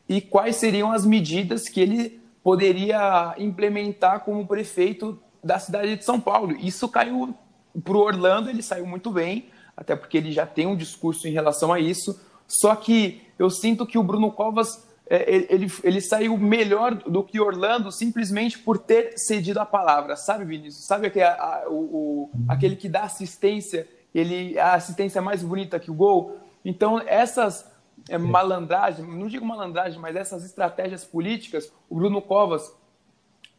e 0.09 0.21
quais 0.21 0.57
seriam 0.57 0.93
as 0.93 1.05
medidas 1.05 1.69
que 1.69 1.81
ele 1.81 2.21
poderia 2.43 3.35
implementar 3.39 4.21
como 4.21 4.47
prefeito 4.47 5.19
da 5.43 5.59
cidade 5.59 5.97
de 5.97 6.05
São 6.05 6.21
Paulo. 6.21 6.57
Isso 6.59 6.89
caiu 6.89 7.35
para 7.83 7.97
o 7.97 8.01
Orlando, 8.01 8.51
ele 8.51 8.63
saiu 8.63 8.87
muito 8.87 9.11
bem, 9.11 9.47
até 9.77 9.97
porque 9.97 10.17
ele 10.17 10.31
já 10.31 10.47
tem 10.47 10.67
um 10.67 10.77
discurso 10.77 11.27
em 11.27 11.33
relação 11.33 11.73
a 11.73 11.81
isso. 11.81 12.21
Só 12.47 12.77
que 12.77 13.23
eu 13.39 13.51
sinto 13.51 13.87
que 13.87 13.99
o 13.99 14.03
Bruno 14.03 14.31
Covas 14.31 14.87
ele, 15.09 15.71
ele 15.83 16.01
saiu 16.01 16.37
melhor 16.39 16.95
do 16.95 17.23
que 17.23 17.39
Orlando 17.39 17.93
simplesmente 17.93 18.59
por 18.59 18.79
ter 18.79 19.19
cedido 19.19 19.61
a 19.61 19.67
palavra, 19.67 20.17
sabe, 20.17 20.45
Vinícius? 20.45 20.87
Sabe 20.87 21.09
aquele, 21.09 21.25
a, 21.25 21.65
o, 21.69 22.31
aquele 22.49 22.75
que 22.75 22.89
dá 22.89 23.03
assistência, 23.03 23.87
ele 24.15 24.59
a 24.59 24.75
assistência 24.75 25.21
mais 25.21 25.43
bonita 25.43 25.79
que 25.79 25.91
o 25.91 25.95
gol? 25.95 26.39
Então, 26.65 27.01
essas 27.07 27.71
é, 28.09 28.17
malandragens, 28.17 29.07
não 29.07 29.27
digo 29.27 29.45
malandragem, 29.45 30.01
mas 30.01 30.17
essas 30.17 30.45
estratégias 30.45 31.05
políticas, 31.05 31.71
o 31.89 31.97
Bruno 31.97 32.23
Covas 32.23 32.75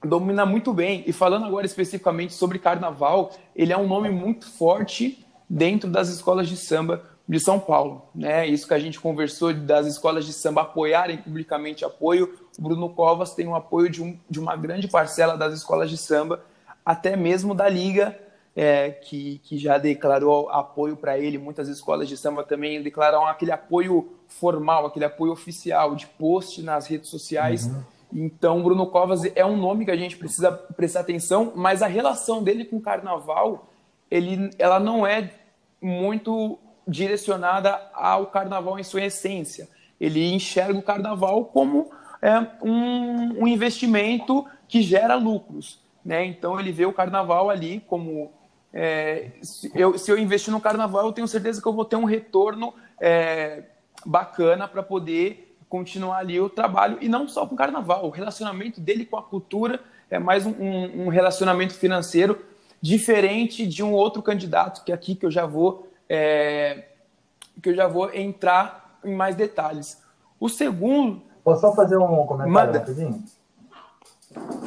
domina 0.04 0.46
muito 0.46 0.74
bem. 0.74 1.04
E 1.06 1.14
falando 1.14 1.46
agora 1.46 1.66
especificamente 1.66 2.34
sobre 2.34 2.58
carnaval, 2.58 3.32
ele 3.56 3.72
é 3.72 3.78
um 3.78 3.88
nome 3.88 4.10
muito 4.10 4.50
forte 4.50 5.26
dentro 5.48 5.90
das 5.90 6.10
escolas 6.10 6.48
de 6.50 6.58
samba 6.58 7.04
de 7.28 7.40
São 7.40 7.60
Paulo. 7.60 8.04
Né? 8.14 8.48
Isso 8.48 8.68
que 8.68 8.74
a 8.74 8.80
gente 8.80 9.00
conversou 9.00 9.54
das 9.54 9.88
escolas 9.88 10.26
de 10.26 10.34
samba 10.34 10.62
apoiarem 10.62 11.18
publicamente 11.18 11.84
apoio, 11.84 12.38
o 12.58 12.62
Bruno 12.62 12.90
Covas 12.90 13.34
tem 13.34 13.48
o 13.48 13.56
apoio 13.56 13.90
de, 13.90 14.02
um, 14.02 14.18
de 14.30 14.40
uma 14.40 14.56
grande 14.56 14.88
parcela 14.88 15.38
das 15.38 15.54
escolas 15.54 15.90
de 15.90 15.98
samba, 15.98 16.44
até 16.86 17.16
mesmo 17.16 17.56
da 17.56 17.68
Liga, 17.68 18.18
é, 18.56 18.92
que, 18.92 19.40
que 19.40 19.58
já 19.58 19.78
declarou 19.78 20.50
apoio 20.50 20.96
para 20.96 21.18
ele. 21.18 21.38
Muitas 21.38 21.68
escolas 21.68 22.08
de 22.08 22.16
samba 22.16 22.44
também 22.44 22.82
declararam 22.82 23.26
aquele 23.26 23.52
apoio 23.52 24.14
formal, 24.28 24.86
aquele 24.86 25.06
apoio 25.06 25.34
oficial, 25.34 25.96
de 25.96 26.08
post 26.08 26.62
nas 26.62 26.88
redes 26.88 27.10
sociais. 27.10 27.66
Uhum. 27.66 27.84
Então, 28.14 28.64
Bruno 28.64 28.88
Covas 28.88 29.24
é 29.36 29.46
um 29.46 29.58
nome 29.58 29.84
que 29.84 29.92
a 29.92 29.98
gente 29.98 30.16
precisa 30.16 30.52
prestar 30.52 31.02
atenção, 31.02 31.52
mas 31.56 31.82
a 31.82 31.88
relação 31.88 32.42
dele 32.42 32.64
com 32.64 32.78
o 32.78 32.82
carnaval, 32.82 33.68
ele, 34.10 34.50
ela 34.58 34.80
não 34.80 35.06
é 35.06 35.32
muito 35.82 36.58
direcionada 36.88 37.80
ao 37.94 38.28
carnaval 38.28 38.80
em 38.80 38.84
sua 38.84 39.04
essência. 39.04 39.68
Ele 40.00 40.34
enxerga 40.34 40.78
o 40.78 40.84
carnaval 40.84 41.46
como 41.46 41.92
é, 42.22 42.40
um, 42.62 43.44
um, 43.44 43.48
investimento 43.48 44.46
que 44.68 44.82
gera 44.82 45.16
lucros. 45.16 45.80
Né? 46.04 46.26
Então 46.26 46.60
ele 46.60 46.72
vê 46.72 46.86
o 46.86 46.94
carnaval 46.94 47.50
ali 47.50 47.84
como 47.88 48.32
é, 48.74 49.32
se, 49.42 49.72
eu, 49.74 49.98
se 49.98 50.12
eu 50.12 50.18
investir 50.18 50.52
no 50.52 50.60
carnaval, 50.60 51.06
eu 51.06 51.14
tenho 51.14 51.28
certeza 51.28 51.62
que 51.62 51.68
eu 51.68 51.74
vou 51.74 51.86
ter 51.86 51.96
um 51.96 52.04
retorno 52.04 52.74
é, 53.00 53.64
bacana 54.06 54.68
para 54.68 54.84
poder 54.84 55.58
continuar 55.70 56.18
ali 56.18 56.40
o 56.40 56.50
trabalho. 56.50 56.98
E 57.02 57.08
não 57.08 57.28
só 57.28 57.46
com 57.46 57.56
o 57.56 57.58
carnaval, 57.58 58.06
o 58.06 58.10
relacionamento 58.10 58.82
dele 58.82 59.06
com 59.06 59.18
a 59.18 59.24
cultura 59.24 59.80
é 60.10 60.20
mais 60.20 60.46
um, 60.46 60.52
um 60.52 61.08
relacionamento 61.08 61.74
financeiro 61.74 62.46
diferente 62.82 63.66
de 63.66 63.82
um 63.82 63.94
outro 63.94 64.22
candidato 64.22 64.84
que 64.84 64.92
aqui 64.92 65.16
que 65.16 65.26
eu 65.26 65.32
já 65.32 65.46
vou 65.46 65.90
é, 66.10 66.86
que 67.62 67.70
eu 67.70 67.76
já 67.76 67.88
vou 67.88 68.14
entrar 68.14 69.00
em 69.04 69.16
mais 69.16 69.36
detalhes. 69.36 70.02
O 70.40 70.50
segundo. 70.50 71.22
Posso 71.44 71.62
só 71.62 71.74
fazer 71.74 71.98
um 71.98 72.26
comentário 72.26 72.54
Manda. 72.54 72.80
rapidinho? 72.80 73.24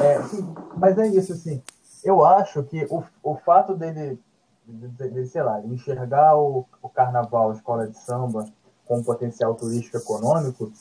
É, 0.01 0.23
sim, 0.23 0.55
mas 0.77 0.97
é 0.99 1.09
isso, 1.09 1.33
assim. 1.33 1.63
Eu 2.05 2.25
acho 2.25 2.63
que 2.63 2.87
o, 2.91 3.03
o 3.23 3.37
fato 3.37 3.75
dele, 3.75 4.21
dele, 4.65 5.27
sei 5.27 5.43
lá, 5.43 5.61
enxergar 5.65 6.37
o, 6.37 6.65
o 6.81 6.89
carnaval, 6.89 7.51
a 7.51 7.55
escola 7.55 7.87
de 7.87 7.99
samba, 7.99 8.47
com 8.87 9.03
potencial 9.03 9.55
turístico 9.55 9.99
econômico, 9.99 10.73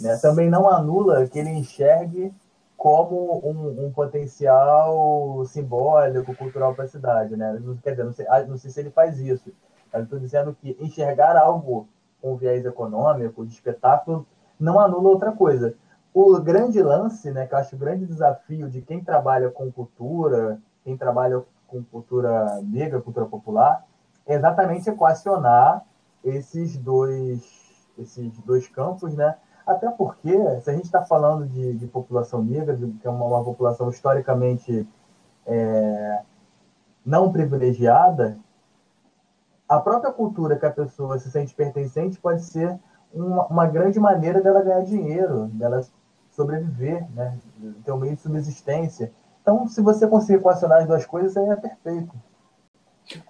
né, 0.00 0.16
também 0.16 0.50
não 0.50 0.68
anula 0.68 1.26
que 1.28 1.38
ele 1.38 1.50
enxergue 1.50 2.34
como 2.76 3.40
um, 3.44 3.86
um 3.86 3.92
potencial 3.92 5.44
simbólico, 5.46 6.34
cultural 6.34 6.74
para 6.74 6.86
a 6.86 6.88
cidade. 6.88 7.36
Né? 7.36 7.62
Quer 7.82 7.90
dizer, 7.90 8.04
não 8.04 8.12
sei, 8.12 8.26
ah, 8.28 8.42
não 8.42 8.58
sei 8.58 8.70
se 8.70 8.80
ele 8.80 8.90
faz 8.90 9.20
isso, 9.20 9.52
mas 9.92 10.04
estou 10.04 10.18
dizendo 10.18 10.56
que 10.60 10.76
enxergar 10.80 11.36
algo 11.36 11.88
com 12.20 12.36
viés 12.36 12.64
econômico, 12.64 13.44
de 13.44 13.52
espetáculo, 13.52 14.26
não 14.58 14.78
anula 14.78 15.08
outra 15.08 15.32
coisa. 15.32 15.74
O 16.14 16.38
grande 16.40 16.80
lance, 16.82 17.30
né, 17.30 17.46
que 17.46 17.54
eu 17.54 17.58
acho 17.58 17.74
o 17.74 17.78
grande 17.78 18.06
desafio 18.06 18.70
de 18.70 18.80
quem 18.80 19.02
trabalha 19.02 19.50
com 19.50 19.70
cultura, 19.72 20.60
quem 20.84 20.96
trabalha 20.96 21.42
com 21.66 21.82
cultura 21.82 22.60
negra, 22.62 23.00
cultura 23.00 23.26
popular, 23.26 23.84
é 24.26 24.34
exatamente 24.34 24.88
equacionar 24.88 25.84
esses 26.22 26.76
dois, 26.76 27.42
esses 27.98 28.38
dois 28.42 28.68
campos, 28.68 29.14
né? 29.14 29.34
Até 29.66 29.90
porque, 29.90 30.32
se 30.60 30.70
a 30.70 30.72
gente 30.74 30.84
está 30.84 31.02
falando 31.02 31.46
de, 31.46 31.74
de, 31.74 31.86
população 31.86 32.42
negra, 32.42 32.76
de, 32.76 32.92
que 32.92 33.06
é 33.06 33.10
uma, 33.10 33.24
uma 33.24 33.44
população 33.44 33.88
historicamente 33.88 34.86
é, 35.46 36.22
não 37.04 37.32
privilegiada, 37.32 38.38
a 39.72 39.80
própria 39.80 40.12
cultura 40.12 40.58
que 40.58 40.66
a 40.66 40.70
pessoa 40.70 41.18
se 41.18 41.30
sente 41.30 41.54
pertencente 41.54 42.18
pode 42.18 42.44
ser 42.44 42.78
uma, 43.10 43.46
uma 43.46 43.66
grande 43.66 43.98
maneira 43.98 44.42
dela 44.42 44.60
ganhar 44.60 44.84
dinheiro, 44.84 45.46
dela 45.46 45.82
sobreviver, 46.30 47.06
né? 47.14 47.38
ter 47.82 47.90
um 47.90 47.96
meio 47.96 48.14
de 48.14 48.20
subsistência. 48.20 49.10
Então, 49.40 49.66
se 49.66 49.80
você 49.80 50.06
conseguir 50.06 50.38
equacionar 50.38 50.80
as 50.80 50.86
duas 50.86 51.06
coisas, 51.06 51.34
aí 51.38 51.48
é 51.48 51.56
perfeito. 51.56 52.12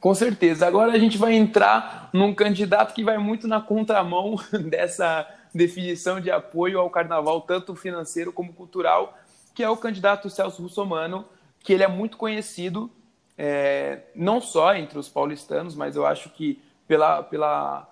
Com 0.01 0.15
certeza. 0.15 0.67
Agora 0.67 0.93
a 0.93 0.99
gente 0.99 1.17
vai 1.17 1.35
entrar 1.35 2.11
num 2.13 2.35
candidato 2.35 2.93
que 2.93 3.05
vai 3.05 3.19
muito 3.19 3.47
na 3.47 3.61
contramão 3.61 4.35
dessa 4.69 5.25
definição 5.55 6.21
de 6.21 6.31
apoio 6.31 6.81
ao 6.81 6.91
carnaval, 6.91 7.43
tanto 7.43 7.77
financeiro 7.77 8.33
como 8.33 8.53
cultural, 8.53 9.17
que 9.55 9.63
é 9.63 9.71
o 9.71 9.77
candidato 9.77 10.29
Celso 10.29 10.63
Russomano, 10.63 11.25
que 11.61 11.73
ele 11.73 11.85
é 11.85 11.89
muito 11.89 12.17
conhecido 12.17 12.91
é, 13.37 14.01
não 14.15 14.41
só 14.41 14.75
entre 14.75 14.99
os 14.99 15.09
paulistanos, 15.09 15.75
mas 15.75 15.97
eu 15.97 16.07
acho 16.07 16.31
que 16.31 16.63
pela, 16.87 17.23
pela 17.23 17.89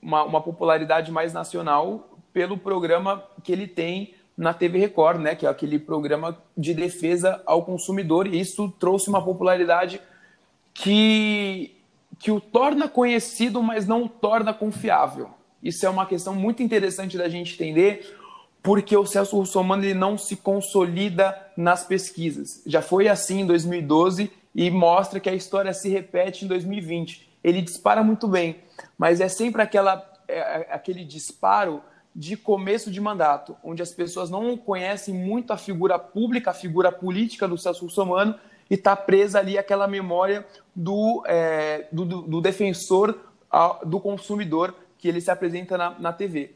uma, 0.00 0.24
uma, 0.24 0.40
popularidade 0.40 1.10
mais 1.10 1.32
nacional 1.32 2.18
pelo 2.32 2.56
programa 2.56 3.22
que 3.42 3.52
ele 3.52 3.66
tem 3.66 4.14
na 4.36 4.52
TV 4.52 4.78
Record, 4.78 5.20
né, 5.20 5.34
que 5.34 5.46
é 5.46 5.48
aquele 5.48 5.78
programa 5.78 6.36
de 6.56 6.74
defesa 6.74 7.42
ao 7.46 7.64
consumidor, 7.64 8.26
e 8.26 8.38
isso 8.38 8.72
trouxe 8.78 9.08
uma 9.08 9.24
popularidade 9.24 10.00
que, 10.74 11.74
que 12.18 12.30
o 12.30 12.38
torna 12.38 12.88
conhecido, 12.88 13.62
mas 13.62 13.86
não 13.86 14.04
o 14.04 14.08
torna 14.08 14.52
confiável. 14.52 15.30
Isso 15.62 15.86
é 15.86 15.88
uma 15.88 16.04
questão 16.04 16.34
muito 16.34 16.62
interessante 16.62 17.16
da 17.16 17.28
gente 17.28 17.54
entender, 17.54 18.16
porque 18.62 18.96
o 18.96 19.06
Celso 19.06 19.36
Russomano 19.36 19.84
ele 19.84 19.94
não 19.94 20.18
se 20.18 20.36
consolida 20.36 21.34
nas 21.56 21.84
pesquisas. 21.84 22.62
Já 22.66 22.82
foi 22.82 23.08
assim 23.08 23.40
em 23.40 23.46
2012 23.46 24.30
e 24.56 24.70
mostra 24.70 25.20
que 25.20 25.28
a 25.28 25.34
história 25.34 25.74
se 25.74 25.90
repete 25.90 26.46
em 26.46 26.48
2020. 26.48 27.28
Ele 27.44 27.60
dispara 27.60 28.02
muito 28.02 28.26
bem, 28.26 28.56
mas 28.96 29.20
é 29.20 29.28
sempre 29.28 29.60
aquela, 29.60 30.10
é, 30.26 30.38
é, 30.38 30.68
aquele 30.70 31.04
disparo 31.04 31.82
de 32.14 32.34
começo 32.38 32.90
de 32.90 32.98
mandato, 32.98 33.54
onde 33.62 33.82
as 33.82 33.92
pessoas 33.92 34.30
não 34.30 34.56
conhecem 34.56 35.14
muito 35.14 35.52
a 35.52 35.58
figura 35.58 35.98
pública, 35.98 36.50
a 36.50 36.54
figura 36.54 36.90
política 36.90 37.46
do 37.46 37.58
Celso 37.58 37.84
Russomano, 37.84 38.34
e 38.70 38.74
está 38.74 38.96
presa 38.96 39.38
ali 39.38 39.58
aquela 39.58 39.86
memória 39.86 40.44
do, 40.74 41.22
é, 41.26 41.86
do, 41.92 42.06
do, 42.06 42.40
defensor 42.40 43.14
do 43.84 44.00
consumidor 44.00 44.74
que 44.98 45.06
ele 45.06 45.20
se 45.20 45.30
apresenta 45.30 45.76
na, 45.76 45.90
na 45.98 46.12
TV. 46.12 46.54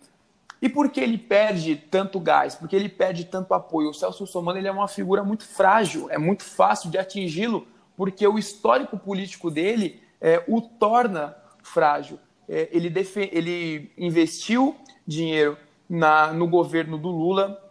E 0.62 0.68
por 0.68 0.88
que 0.88 1.00
ele 1.00 1.18
perde 1.18 1.76
tanto 1.76 2.18
gás? 2.18 2.54
Porque 2.54 2.74
ele 2.74 2.88
perde 2.88 3.26
tanto 3.26 3.52
apoio? 3.52 3.90
O 3.90 3.94
Celso 3.94 4.24
Russomano 4.24 4.58
ele 4.58 4.68
é 4.68 4.72
uma 4.72 4.88
figura 4.88 5.22
muito 5.22 5.44
frágil, 5.44 6.10
é 6.10 6.18
muito 6.18 6.42
fácil 6.42 6.90
de 6.90 6.98
atingi-lo 6.98 7.66
porque 8.00 8.26
o 8.26 8.38
histórico 8.38 8.98
político 8.98 9.50
dele 9.50 10.00
é, 10.18 10.42
o 10.48 10.62
torna 10.62 11.36
frágil. 11.62 12.18
É, 12.48 12.66
ele, 12.72 12.90
ele 13.30 13.92
investiu 13.98 14.74
dinheiro 15.06 15.58
na, 15.86 16.32
no 16.32 16.48
governo 16.48 16.96
do 16.96 17.10
Lula, 17.10 17.62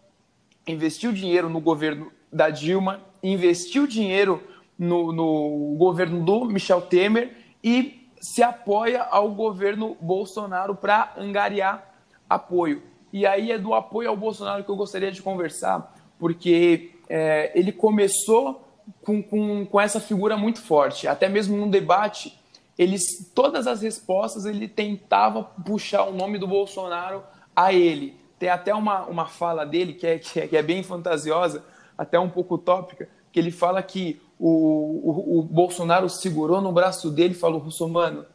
investiu 0.67 1.11
dinheiro 1.11 1.49
no 1.49 1.59
governo 1.59 2.11
da 2.31 2.51
Dilma, 2.51 3.01
investiu 3.23 3.87
dinheiro 3.87 4.39
no, 4.77 5.11
no 5.11 5.75
governo 5.79 6.23
do 6.23 6.45
Michel 6.45 6.81
Temer 6.81 7.35
e 7.63 8.07
se 8.21 8.43
apoia 8.43 9.01
ao 9.01 9.31
governo 9.31 9.97
Bolsonaro 9.99 10.75
para 10.75 11.11
angariar 11.17 12.03
apoio. 12.29 12.83
E 13.11 13.25
aí 13.25 13.51
é 13.51 13.57
do 13.57 13.73
apoio 13.73 14.11
ao 14.11 14.15
Bolsonaro 14.15 14.63
que 14.63 14.69
eu 14.69 14.75
gostaria 14.75 15.11
de 15.11 15.23
conversar, 15.23 15.91
porque 16.19 16.91
é, 17.09 17.51
ele 17.55 17.71
começou 17.71 18.68
com, 19.01 19.21
com, 19.21 19.65
com 19.65 19.81
essa 19.81 19.99
figura 19.99 20.37
muito 20.37 20.61
forte. 20.61 21.07
Até 21.07 21.29
mesmo 21.29 21.57
no 21.57 21.69
debate, 21.69 22.37
eles, 22.77 23.31
todas 23.33 23.67
as 23.67 23.81
respostas 23.81 24.45
ele 24.45 24.67
tentava 24.67 25.43
puxar 25.43 26.03
o 26.03 26.13
nome 26.13 26.37
do 26.37 26.47
Bolsonaro 26.47 27.23
a 27.55 27.73
ele. 27.73 28.15
Tem 28.37 28.49
até 28.49 28.73
uma, 28.73 29.05
uma 29.05 29.25
fala 29.25 29.65
dele 29.65 29.93
que 29.93 30.07
é, 30.07 30.17
que 30.17 30.39
é, 30.39 30.47
que 30.47 30.55
é 30.55 30.63
bem 30.63 30.81
fantasiosa, 30.81 31.63
até 31.97 32.17
um 32.17 32.29
pouco 32.29 32.55
utópica, 32.55 33.09
que 33.31 33.39
ele 33.39 33.51
fala 33.51 33.83
que 33.83 34.21
o, 34.39 34.47
o, 34.47 35.39
o 35.39 35.43
Bolsonaro 35.43 36.09
segurou 36.09 36.61
no 36.61 36.71
braço 36.71 37.09
dele 37.09 37.33
e 37.33 37.37
falou: 37.37 37.59
Russomano, 37.59 38.25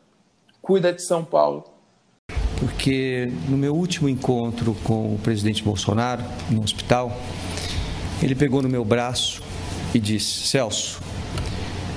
cuida 0.60 0.92
de 0.92 1.02
São 1.02 1.24
Paulo. 1.24 1.64
Porque 2.58 3.30
no 3.48 3.56
meu 3.56 3.74
último 3.74 4.08
encontro 4.08 4.76
com 4.84 5.14
o 5.14 5.18
presidente 5.18 5.62
Bolsonaro, 5.62 6.22
no 6.50 6.62
hospital, 6.62 7.12
ele 8.22 8.34
pegou 8.34 8.62
no 8.62 8.68
meu 8.68 8.84
braço 8.84 9.42
e 9.94 10.00
disse: 10.00 10.46
Celso, 10.46 11.00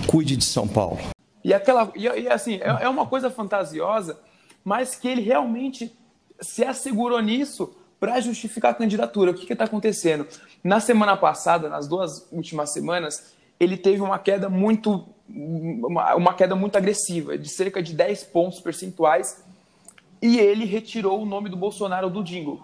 cuide 0.07 0.35
de 0.35 0.45
São 0.45 0.67
Paulo. 0.67 0.99
E 1.43 1.53
aquela, 1.53 1.91
e, 1.95 2.03
e 2.03 2.27
assim, 2.27 2.55
é, 2.55 2.83
é 2.83 2.89
uma 2.89 3.05
coisa 3.05 3.29
fantasiosa, 3.29 4.19
mas 4.63 4.95
que 4.95 5.07
ele 5.07 5.21
realmente 5.21 5.95
se 6.41 6.63
assegurou 6.63 7.21
nisso 7.21 7.73
para 7.99 8.19
justificar 8.19 8.71
a 8.71 8.75
candidatura. 8.75 9.31
O 9.31 9.33
que 9.33 9.51
está 9.51 9.65
acontecendo? 9.65 10.27
Na 10.63 10.79
semana 10.79 11.15
passada, 11.17 11.69
nas 11.69 11.87
duas 11.87 12.27
últimas 12.31 12.71
semanas, 12.71 13.33
ele 13.59 13.77
teve 13.77 14.01
uma 14.01 14.19
queda 14.19 14.49
muito 14.49 15.07
uma, 15.29 16.15
uma 16.15 16.33
queda 16.33 16.55
muito 16.55 16.77
agressiva, 16.77 17.37
de 17.37 17.49
cerca 17.49 17.81
de 17.81 17.93
10 17.93 18.23
pontos 18.25 18.59
percentuais, 18.59 19.43
e 20.21 20.39
ele 20.39 20.65
retirou 20.65 21.21
o 21.21 21.25
nome 21.25 21.49
do 21.49 21.57
Bolsonaro 21.57 22.09
do 22.09 22.23
jingle, 22.23 22.63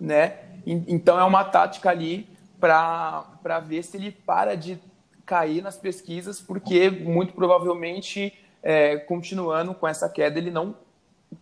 né? 0.00 0.38
Então 0.66 1.18
é 1.18 1.24
uma 1.24 1.44
tática 1.44 1.90
ali 1.90 2.28
para 2.60 3.60
ver 3.66 3.82
se 3.82 3.96
ele 3.96 4.12
para 4.12 4.54
de 4.54 4.78
cair 5.24 5.62
nas 5.62 5.76
pesquisas, 5.76 6.40
porque 6.40 6.90
muito 6.90 7.32
provavelmente, 7.32 8.32
é, 8.62 8.96
continuando 8.96 9.74
com 9.74 9.88
essa 9.88 10.08
queda, 10.08 10.38
ele 10.38 10.50
não 10.50 10.76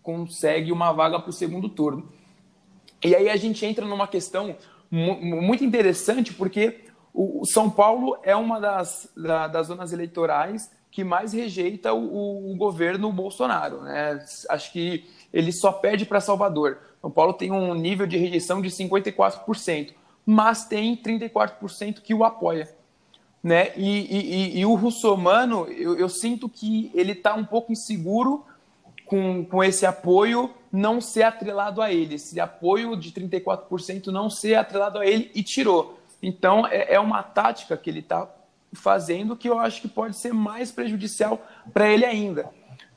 consegue 0.03 0.71
uma 0.71 0.93
vaga 0.93 1.19
para 1.19 1.31
o 1.31 1.33
segundo 1.33 1.69
turno. 1.69 2.09
E 3.03 3.15
aí 3.15 3.29
a 3.29 3.37
gente 3.37 3.65
entra 3.65 3.85
numa 3.85 4.07
questão 4.07 4.57
muito 4.91 5.65
interessante, 5.65 6.33
porque 6.33 6.85
o 7.13 7.45
São 7.47 7.69
Paulo 7.69 8.19
é 8.23 8.35
uma 8.35 8.61
das, 8.61 9.13
das 9.17 9.67
zonas 9.67 9.93
eleitorais 9.93 10.71
que 10.91 11.05
mais 11.05 11.33
rejeita 11.33 11.93
o, 11.93 12.53
o 12.53 12.57
governo 12.57 13.13
Bolsonaro. 13.13 13.83
Né? 13.83 14.25
Acho 14.49 14.73
que 14.73 15.05
ele 15.33 15.53
só 15.53 15.73
perde 15.73 16.07
para 16.07 16.21
Salvador. 16.21 16.79
São 17.01 17.11
Paulo 17.11 17.33
tem 17.33 17.51
um 17.53 17.75
nível 17.75 18.07
de 18.07 18.17
rejeição 18.17 18.61
de 18.61 18.69
54%, 18.69 19.93
mas 20.31 20.67
tem 20.67 20.95
34% 20.95 22.03
que 22.03 22.13
o 22.13 22.23
apoia. 22.23 22.69
Né? 23.43 23.73
E, 23.79 24.59
e, 24.59 24.59
e 24.59 24.67
o 24.67 24.75
russomano, 24.75 25.65
eu, 25.69 25.97
eu 25.97 26.07
sinto 26.07 26.51
que 26.51 26.91
ele 26.93 27.13
está 27.13 27.35
um 27.35 27.47
pouco 27.47 27.73
inseguro 27.73 28.45
com, 29.07 29.43
com 29.47 29.65
esse 29.65 29.87
apoio 29.87 30.53
não 30.71 31.01
ser 31.01 31.23
atrelado 31.23 31.81
a 31.81 31.91
ele, 31.91 32.17
esse 32.17 32.39
apoio 32.39 32.95
de 32.95 33.11
34% 33.11 34.09
não 34.09 34.29
ser 34.29 34.57
atrelado 34.57 34.99
a 34.99 35.07
ele 35.07 35.31
e 35.35 35.43
tirou. 35.43 35.99
Então 36.23 36.67
é, 36.67 36.93
é 36.93 37.01
uma 37.01 37.23
tática 37.23 37.75
que 37.75 37.89
ele 37.89 38.01
está 38.01 38.29
fazendo 38.75 39.35
que 39.35 39.49
eu 39.49 39.59
acho 39.59 39.81
que 39.81 39.89
pode 39.89 40.15
ser 40.15 40.35
mais 40.35 40.71
prejudicial 40.71 41.41
para 41.73 41.89
ele 41.89 42.05
ainda. 42.05 42.51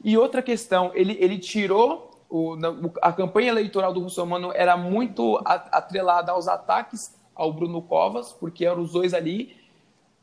E 0.03 0.17
outra 0.17 0.41
questão, 0.41 0.91
ele, 0.93 1.15
ele 1.17 1.39
tirou 1.39 2.11
o, 2.29 2.57
a 3.01 3.13
campanha 3.13 3.51
eleitoral 3.51 3.93
do 3.93 4.01
Russomano 4.01 4.51
era 4.53 4.75
muito 4.75 5.41
atrelada 5.45 6.33
aos 6.33 6.49
ataques 6.49 7.20
ao 7.35 7.51
Bruno 7.53 7.81
Covas, 7.81 8.31
porque 8.31 8.65
eram 8.65 8.81
os 8.81 8.91
dois 8.91 9.13
ali. 9.13 9.55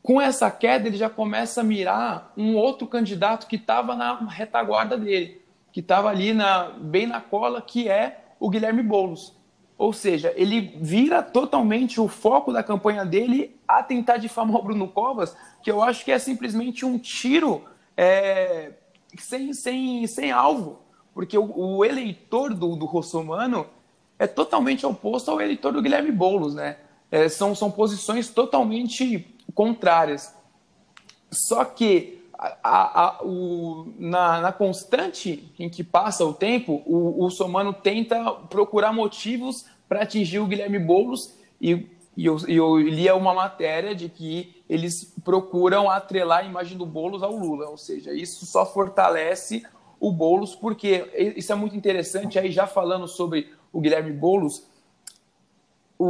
Com 0.01 0.19
essa 0.19 0.49
queda, 0.49 0.87
ele 0.87 0.97
já 0.97 1.09
começa 1.09 1.61
a 1.61 1.63
mirar 1.63 2.33
um 2.37 2.55
outro 2.55 2.87
candidato 2.87 3.47
que 3.47 3.55
estava 3.55 3.95
na 3.95 4.15
retaguarda 4.27 4.97
dele, 4.97 5.41
que 5.71 5.79
estava 5.79 6.09
ali 6.09 6.33
na, 6.33 6.69
bem 6.69 7.05
na 7.05 7.19
cola, 7.19 7.61
que 7.61 7.89
é 7.89 8.23
o 8.39 8.49
Guilherme 8.49 8.81
Boulos. 8.81 9.33
Ou 9.77 9.93
seja, 9.93 10.33
ele 10.35 10.77
vira 10.81 11.21
totalmente 11.23 12.01
o 12.01 12.07
foco 12.07 12.51
da 12.51 12.63
campanha 12.63 13.05
dele 13.05 13.57
a 13.67 13.81
tentar 13.81 14.17
difamar 14.17 14.57
o 14.57 14.63
Bruno 14.63 14.87
Covas, 14.87 15.35
que 15.61 15.71
eu 15.71 15.81
acho 15.81 16.03
que 16.03 16.11
é 16.11 16.19
simplesmente 16.19 16.85
um 16.85 16.97
tiro 16.97 17.63
é, 17.95 18.73
sem, 19.17 19.53
sem, 19.53 20.07
sem 20.07 20.31
alvo 20.31 20.79
porque 21.19 21.37
o, 21.37 21.51
o 21.53 21.83
eleitor 21.83 22.53
do, 22.53 22.77
do 22.77 22.85
Rossomano 22.85 23.67
é 24.17 24.25
totalmente 24.25 24.85
oposto 24.85 25.29
ao 25.29 25.41
eleitor 25.41 25.73
do 25.73 25.81
Guilherme 25.81 26.13
Boulos, 26.13 26.55
né? 26.55 26.77
É, 27.11 27.27
são, 27.27 27.55
são 27.55 27.71
posições 27.71 28.29
totalmente 28.29 29.27
contrárias. 29.53 30.33
Só 31.31 31.65
que 31.65 32.19
a, 32.39 33.01
a, 33.01 33.23
o, 33.23 33.91
na, 33.99 34.41
na, 34.41 34.51
constante 34.51 35.51
em 35.59 35.69
que 35.69 35.83
passa 35.83 36.23
o 36.23 36.33
tempo, 36.33 36.81
o, 36.85 37.25
o 37.25 37.29
Somano 37.29 37.73
tenta 37.73 38.31
procurar 38.49 38.93
motivos 38.93 39.65
para 39.89 40.03
atingir 40.03 40.39
o 40.39 40.45
Guilherme 40.45 40.79
Boulos 40.79 41.33
e, 41.59 41.87
e 42.15 42.25
eu, 42.25 42.37
eu 42.47 42.77
lia 42.77 43.15
uma 43.15 43.33
matéria 43.33 43.93
de 43.93 44.07
que 44.07 44.63
eles 44.69 45.13
procuram 45.23 45.89
atrelar 45.89 46.39
a 46.39 46.47
imagem 46.47 46.77
do 46.77 46.85
Boulos 46.85 47.23
ao 47.23 47.35
Lula, 47.35 47.67
ou 47.67 47.77
seja, 47.77 48.13
isso 48.13 48.45
só 48.45 48.65
fortalece 48.65 49.63
o 49.99 50.11
Boulos, 50.11 50.55
porque 50.55 51.33
isso 51.35 51.51
é 51.51 51.55
muito 51.55 51.75
interessante, 51.75 52.39
aí 52.39 52.51
já 52.51 52.65
falando 52.65 53.07
sobre 53.07 53.51
o 53.73 53.81
Guilherme 53.81 54.13
Boulos, 54.13 54.63
o, 55.97 56.05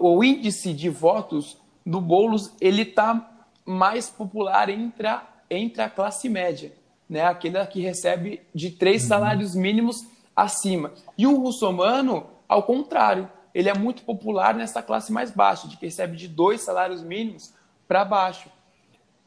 o 0.00 0.24
índice 0.24 0.72
de 0.72 0.88
votos 0.88 1.56
do 1.84 2.00
Boulos 2.00 2.52
ele 2.60 2.82
está 2.82 3.30
mais 3.64 4.08
popular 4.08 4.68
entre 4.68 5.06
a, 5.06 5.22
entre 5.48 5.82
a 5.82 5.90
classe 5.90 6.28
média, 6.28 6.72
né? 7.08 7.22
aquele 7.22 7.64
que 7.66 7.80
recebe 7.80 8.42
de 8.54 8.70
três 8.70 9.02
uhum. 9.02 9.08
salários 9.08 9.54
mínimos 9.54 10.06
acima. 10.34 10.92
E 11.16 11.26
o 11.26 11.36
russomano, 11.36 12.26
ao 12.48 12.62
contrário, 12.62 13.28
ele 13.54 13.68
é 13.68 13.74
muito 13.74 14.02
popular 14.02 14.54
nessa 14.54 14.82
classe 14.82 15.12
mais 15.12 15.30
baixa, 15.30 15.68
de 15.68 15.76
que 15.76 15.86
recebe 15.86 16.16
de 16.16 16.28
dois 16.28 16.62
salários 16.62 17.02
mínimos 17.02 17.52
para 17.86 18.04
baixo. 18.04 18.48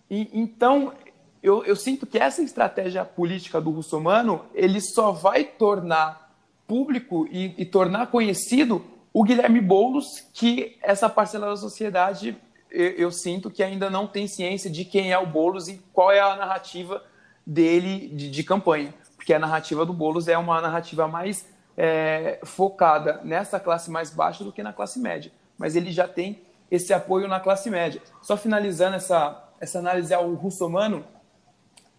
E, 0.09 0.29
então, 0.33 0.93
eu, 1.41 1.63
eu 1.65 1.75
sinto 1.75 2.05
que 2.07 2.17
essa 2.17 2.41
estratégia 2.41 3.03
política 3.03 3.59
do 3.59 3.69
russomano 3.69 4.45
ele 4.53 4.79
só 4.79 5.11
vai 5.11 5.43
tornar 5.43 6.31
público 6.65 7.27
e, 7.29 7.53
e 7.57 7.65
tornar 7.65 8.07
conhecido 8.07 8.83
o 9.13 9.23
Guilherme 9.23 9.61
Boulos, 9.61 10.27
que 10.33 10.77
essa 10.81 11.07
parcela 11.07 11.47
da 11.47 11.55
sociedade 11.55 12.35
eu, 12.71 12.89
eu, 12.91 13.11
sinto 13.11 13.51
que 13.51 13.61
ainda 13.61 13.87
não 13.87 14.07
tem 14.07 14.25
ciência 14.25 14.69
de 14.69 14.83
quem 14.83 15.11
é 15.11 15.19
o 15.19 15.27
Boulos 15.27 15.67
e 15.67 15.79
qual 15.93 16.11
é 16.11 16.19
a 16.19 16.35
narrativa 16.35 17.03
dele 17.45 18.07
de, 18.07 18.31
de 18.31 18.43
campanha. 18.43 18.93
Porque 19.15 19.31
a 19.31 19.37
narrativa 19.37 19.85
do 19.85 19.93
Boulos 19.93 20.27
é 20.27 20.35
uma 20.35 20.59
narrativa 20.59 21.07
mais 21.07 21.47
é, 21.77 22.39
focada 22.43 23.21
nessa 23.23 23.59
classe 23.59 23.91
mais 23.91 24.09
baixa 24.09 24.43
do 24.43 24.51
que 24.51 24.63
na 24.63 24.73
classe 24.73 24.99
média. 24.99 25.31
Mas 25.55 25.75
ele 25.75 25.91
já 25.91 26.07
tem 26.07 26.41
esse 26.71 26.91
apoio 26.91 27.27
na 27.27 27.39
classe 27.39 27.69
média. 27.69 28.01
Só 28.23 28.35
finalizando 28.35 28.95
essa, 28.95 29.47
essa 29.59 29.77
análise 29.77 30.11
ao 30.13 30.33
russomano, 30.33 31.05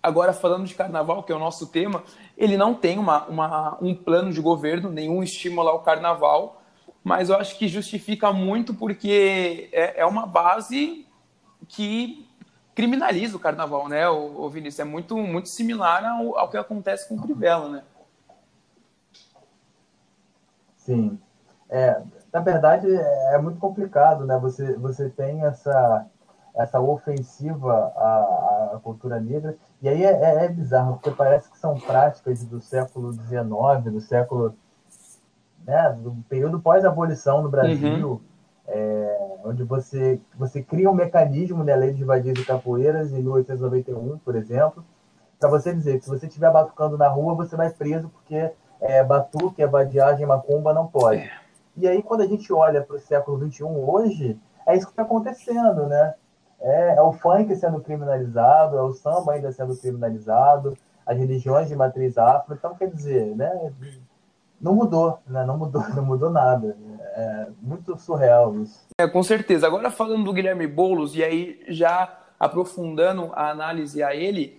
Agora, 0.05 0.35
falando 0.35 0.67
de 0.67 0.75
carnaval, 0.75 1.23
que 1.23 1.33
é 1.33 1.35
o 1.35 1.39
nosso 1.39 1.67
tema, 1.69 2.03
ele 2.37 2.59
não 2.59 2.75
tem 2.75 2.99
uma, 2.99 3.25
uma, 3.25 3.79
um 3.81 3.95
plano 3.95 4.31
de 4.31 4.39
governo, 4.39 4.91
nenhum 4.91 5.23
estímulo 5.23 5.67
ao 5.67 5.79
carnaval, 5.79 6.61
mas 7.05 7.29
eu 7.29 7.37
acho 7.37 7.57
que 7.59 7.69
justifica 7.69 8.33
muito 8.33 8.75
porque 8.75 9.69
é, 9.73 10.01
é 10.01 10.07
uma 10.07 10.27
base 10.27 11.07
que 11.69 12.27
criminaliza 12.75 13.37
o 13.37 13.41
carnaval, 13.41 13.89
né, 13.89 14.09
o, 14.09 14.41
o 14.41 14.51
Vinícius? 14.51 14.81
É 14.81 14.85
muito, 14.85 15.17
muito 15.17 15.49
similar 15.49 16.05
ao, 16.05 16.37
ao 16.37 16.51
que 16.51 16.57
acontece 16.57 17.09
com 17.09 17.15
o 17.15 17.23
Crivella, 17.23 17.69
né? 17.69 17.83
Sim. 20.77 21.19
É, 21.71 22.03
na 22.33 22.41
verdade, 22.41 22.87
é 22.93 23.39
muito 23.39 23.59
complicado, 23.59 24.27
né? 24.27 24.39
Você, 24.39 24.77
você 24.77 25.09
tem 25.09 25.45
essa, 25.45 26.07
essa 26.55 26.81
ofensiva 26.81 27.93
à, 27.97 28.73
à 28.75 28.81
cultura 28.83 29.21
negra 29.21 29.57
e 29.81 29.89
aí 29.89 30.05
é, 30.05 30.13
é, 30.13 30.45
é, 30.45 30.49
bizarro, 30.49 30.95
porque 30.95 31.11
parece 31.11 31.51
que 31.51 31.59
são 31.59 31.79
práticas 31.79 32.43
do 32.45 32.61
século 32.61 33.13
XIX, 33.13 33.93
do 33.93 34.01
século. 34.01 34.55
Né, 35.67 35.99
do 35.99 36.15
período 36.29 36.61
pós-abolição 36.61 37.43
no 37.43 37.49
Brasil, 37.49 38.11
uhum. 38.11 38.21
é, 38.69 39.39
onde 39.45 39.62
você, 39.62 40.21
você 40.37 40.62
cria 40.62 40.91
um 40.91 40.95
mecanismo 40.95 41.59
na 41.59 41.65
né, 41.65 41.77
lei 41.77 41.93
de 41.95 42.05
vadias 42.05 42.39
e 42.39 42.45
capoeiras, 42.45 43.11
em 43.12 43.23
1891, 43.23 44.19
por 44.19 44.37
exemplo, 44.37 44.85
para 45.41 45.49
você 45.49 45.75
dizer 45.75 45.99
que 45.99 46.05
se 46.05 46.11
você 46.11 46.27
estiver 46.27 46.53
batucando 46.53 46.99
na 46.99 47.09
rua, 47.09 47.35
você 47.35 47.57
vai 47.57 47.71
preso 47.71 48.09
porque 48.11 48.51
é, 48.81 49.03
batuque, 49.03 49.62
é 49.62 49.67
vadiagem, 49.67 50.27
macumba, 50.27 50.75
não 50.75 50.87
pode. 50.87 51.21
É. 51.21 51.31
E 51.77 51.89
aí, 51.89 52.03
quando 52.03 52.23
a 52.23 52.27
gente 52.27 52.53
olha 52.53 52.83
para 52.83 52.97
o 52.97 53.01
século 53.01 53.39
XXI 53.51 53.65
hoje, 53.65 54.39
é 54.67 54.77
isso 54.77 54.87
que 54.87 54.93
está 54.93 55.03
acontecendo, 55.03 55.87
né? 55.87 56.15
É, 56.61 56.95
é, 56.97 57.03
o 57.03 57.12
funk 57.12 57.55
sendo 57.57 57.81
criminalizado, 57.81 58.77
é 58.77 58.83
o 58.83 58.93
samba 58.93 59.33
ainda 59.33 59.53
sendo 59.53 59.77
criminalizado, 59.77 60.77
as 61.05 61.19
religiões 61.19 61.69
de 61.69 61.77
matriz 61.77 62.17
afro. 62.17 62.55
Então, 62.55 62.75
quer 62.75 62.89
dizer, 62.89 63.35
né, 63.37 63.73
não 64.65 64.75
mudou, 64.75 65.19
né, 65.27 65.45
não 65.45 65.59
mudou, 65.59 65.83
não 65.95 66.05
mudou 66.05 66.31
nada. 66.31 66.75
É 67.17 67.47
muito 67.61 67.97
surreal 67.99 68.59
isso. 68.61 68.81
É, 68.99 69.07
com 69.07 69.23
certeza. 69.23 69.67
Agora, 69.67 69.91
falando 69.91 70.25
do 70.25 70.33
Guilherme 70.33 70.67
Boulos, 70.67 71.15
e 71.15 71.23
aí 71.23 71.61
já 71.69 72.19
aprofundando 72.41 73.31
a 73.35 73.51
análise 73.51 74.03
a 74.03 74.17
ele, 74.17 74.59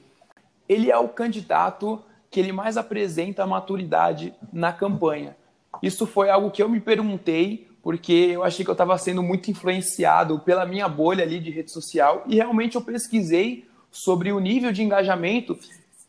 ele 0.70 0.92
é 0.92 0.98
o 0.98 1.10
candidato 1.10 2.02
que 2.30 2.40
ele 2.40 2.52
mais 2.52 2.78
apresenta 2.78 3.48
maturidade 3.48 4.34
na 4.54 4.72
campanha. 4.72 5.36
Isso 5.82 6.06
foi 6.06 6.30
algo 6.30 6.52
que 6.52 6.62
eu 6.62 6.70
me 6.70 6.80
perguntei 6.80 7.68
porque 7.82 8.14
eu 8.14 8.44
achei 8.44 8.64
que 8.64 8.70
eu 8.70 8.74
estava 8.74 8.98
sendo 8.98 9.22
muito 9.22 9.52
influenciado 9.52 10.40
pela 10.40 10.66
minha 10.66 10.88
bolha 10.88 11.24
ali 11.24 11.40
de 11.40 11.52
rede 11.52 11.72
social 11.72 12.24
e 12.26 12.36
realmente 12.36 12.76
eu 12.76 12.82
pesquisei 12.82 13.68
sobre 13.92 14.32
o 14.32 14.40
nível 14.40 14.72
de 14.72 14.82
engajamento 14.82 15.58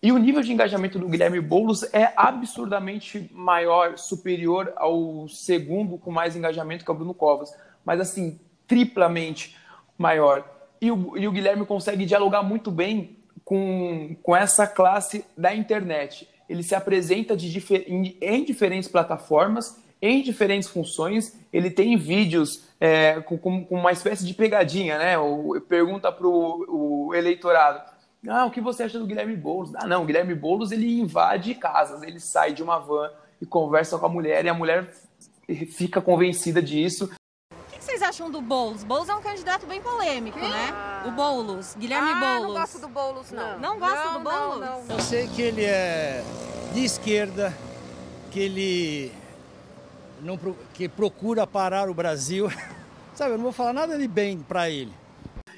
e 0.03 0.13
o 0.13 0.19
nível 0.19 0.43
de 0.43 0.53
engajamento 0.53 0.99
do 0.99 1.09
Guilherme 1.09 1.41
Boulos 1.41 1.83
é 1.93 2.13
absurdamente 2.17 3.31
maior, 3.33 3.97
superior 3.97 4.73
ao 4.77 5.27
segundo 5.29 5.99
com 5.99 6.11
mais 6.11 6.37
engajamento 6.37 6.85
que 6.85 6.91
é 6.91 6.95
o 6.95 6.97
Bruno 6.97 7.15
Covas, 7.15 7.51
mas 7.85 8.01
assim, 8.01 8.39
triplamente 8.67 9.57
maior. 9.97 10.45
E, 10.81 10.91
o, 10.91 11.17
e 11.17 11.27
o 11.27 11.33
Guilherme 11.33 11.65
consegue 11.65 12.05
dialogar 12.05 12.43
muito 12.43 12.71
bem 12.71 13.17
com, 13.45 14.17
com 14.23 14.37
essa 14.37 14.67
classe 14.67 15.25
da 15.37 15.55
internet. 15.55 16.29
Ele 16.49 16.63
se 16.63 16.75
apresenta 16.75 17.37
de 17.37 17.65
em, 17.89 18.17
em 18.21 18.45
diferentes 18.45 18.89
plataformas, 18.89 19.83
em 20.01 20.23
diferentes 20.23 20.69
funções. 20.69 21.39
Ele 21.53 21.71
tem 21.71 21.97
vídeos 21.97 22.65
é, 22.79 23.21
com, 23.21 23.39
com, 23.39 23.67
uma 23.71 23.93
espécie 23.93 24.25
de 24.25 24.35
pegadinha, 24.35 24.99
né? 24.99 25.15
Pergunta 25.69 26.13
para 26.13 26.27
o 26.27 27.13
eleitorado: 27.15 27.96
ah, 28.29 28.47
o 28.47 28.51
que 28.51 28.61
você 28.61 28.85
acha 28.85 28.99
do 28.99 29.07
Guilherme 29.07 29.37
Boulos? 29.37 29.75
Ah, 29.75 29.87
não, 29.87 30.03
o 30.03 30.07
Guilherme 30.07 30.35
Boulos 30.35 30.73
ele 30.73 31.01
invade 31.01 31.55
casas, 31.55 32.03
ele 32.03 32.21
sai 32.21 32.53
de 32.53 32.63
uma 32.63 32.79
van 32.79 33.11
e 33.41 33.47
conversa 33.47 33.99
com 33.99 34.07
a 34.07 34.09
mulher 34.09 34.45
e 34.45 34.49
a 34.49 34.55
mulher 34.55 34.93
fica 35.71 36.01
convencida 36.01 36.63
disso 36.63 37.09
vocês 37.87 38.03
acham 38.03 38.31
do 38.31 38.41
Boulos? 38.43 38.83
Boulos 38.83 39.09
é 39.09 39.15
um 39.15 39.23
candidato 39.23 39.65
bem 39.65 39.81
polêmico, 39.81 40.39
Quem? 40.39 40.51
né? 40.51 41.05
O 41.07 41.13
Boulos, 41.13 41.75
Guilherme 41.79 42.11
ah, 42.11 42.21
Boulos. 42.21 42.55
não 42.55 42.61
gosto 42.61 42.79
do 42.81 42.89
Boulos, 42.89 43.31
não. 43.31 43.53
Não, 43.53 43.59
não 43.61 43.79
gosta 43.79 44.09
do 44.11 44.21
Boulos? 44.21 44.61
Não, 44.61 44.85
não, 44.85 44.97
Eu 44.97 45.01
sei 45.01 45.29
que 45.29 45.41
ele 45.41 45.65
é 45.65 46.23
de 46.75 46.85
esquerda, 46.85 47.57
que 48.31 48.41
ele 48.41 49.13
não 50.21 50.37
que 50.75 50.89
procura 50.89 51.47
parar 51.47 51.89
o 51.89 51.95
Brasil. 51.95 52.51
Sabe, 53.15 53.33
eu 53.33 53.37
não 53.39 53.45
vou 53.45 53.53
falar 53.53 53.73
nada 53.73 53.97
de 53.97 54.09
bem 54.09 54.41
para 54.41 54.69
ele. 54.69 54.93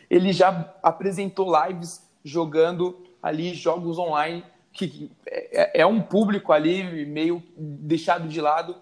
Ele 0.08 0.32
já 0.32 0.72
apresentou 0.82 1.50
lives 1.66 2.00
jogando 2.28 2.98
ali 3.22 3.54
jogos 3.54 3.98
online 3.98 4.44
que 4.72 5.10
é, 5.26 5.80
é 5.80 5.86
um 5.86 6.00
público 6.00 6.52
ali 6.52 7.06
meio 7.06 7.42
deixado 7.56 8.28
de 8.28 8.40
lado 8.40 8.76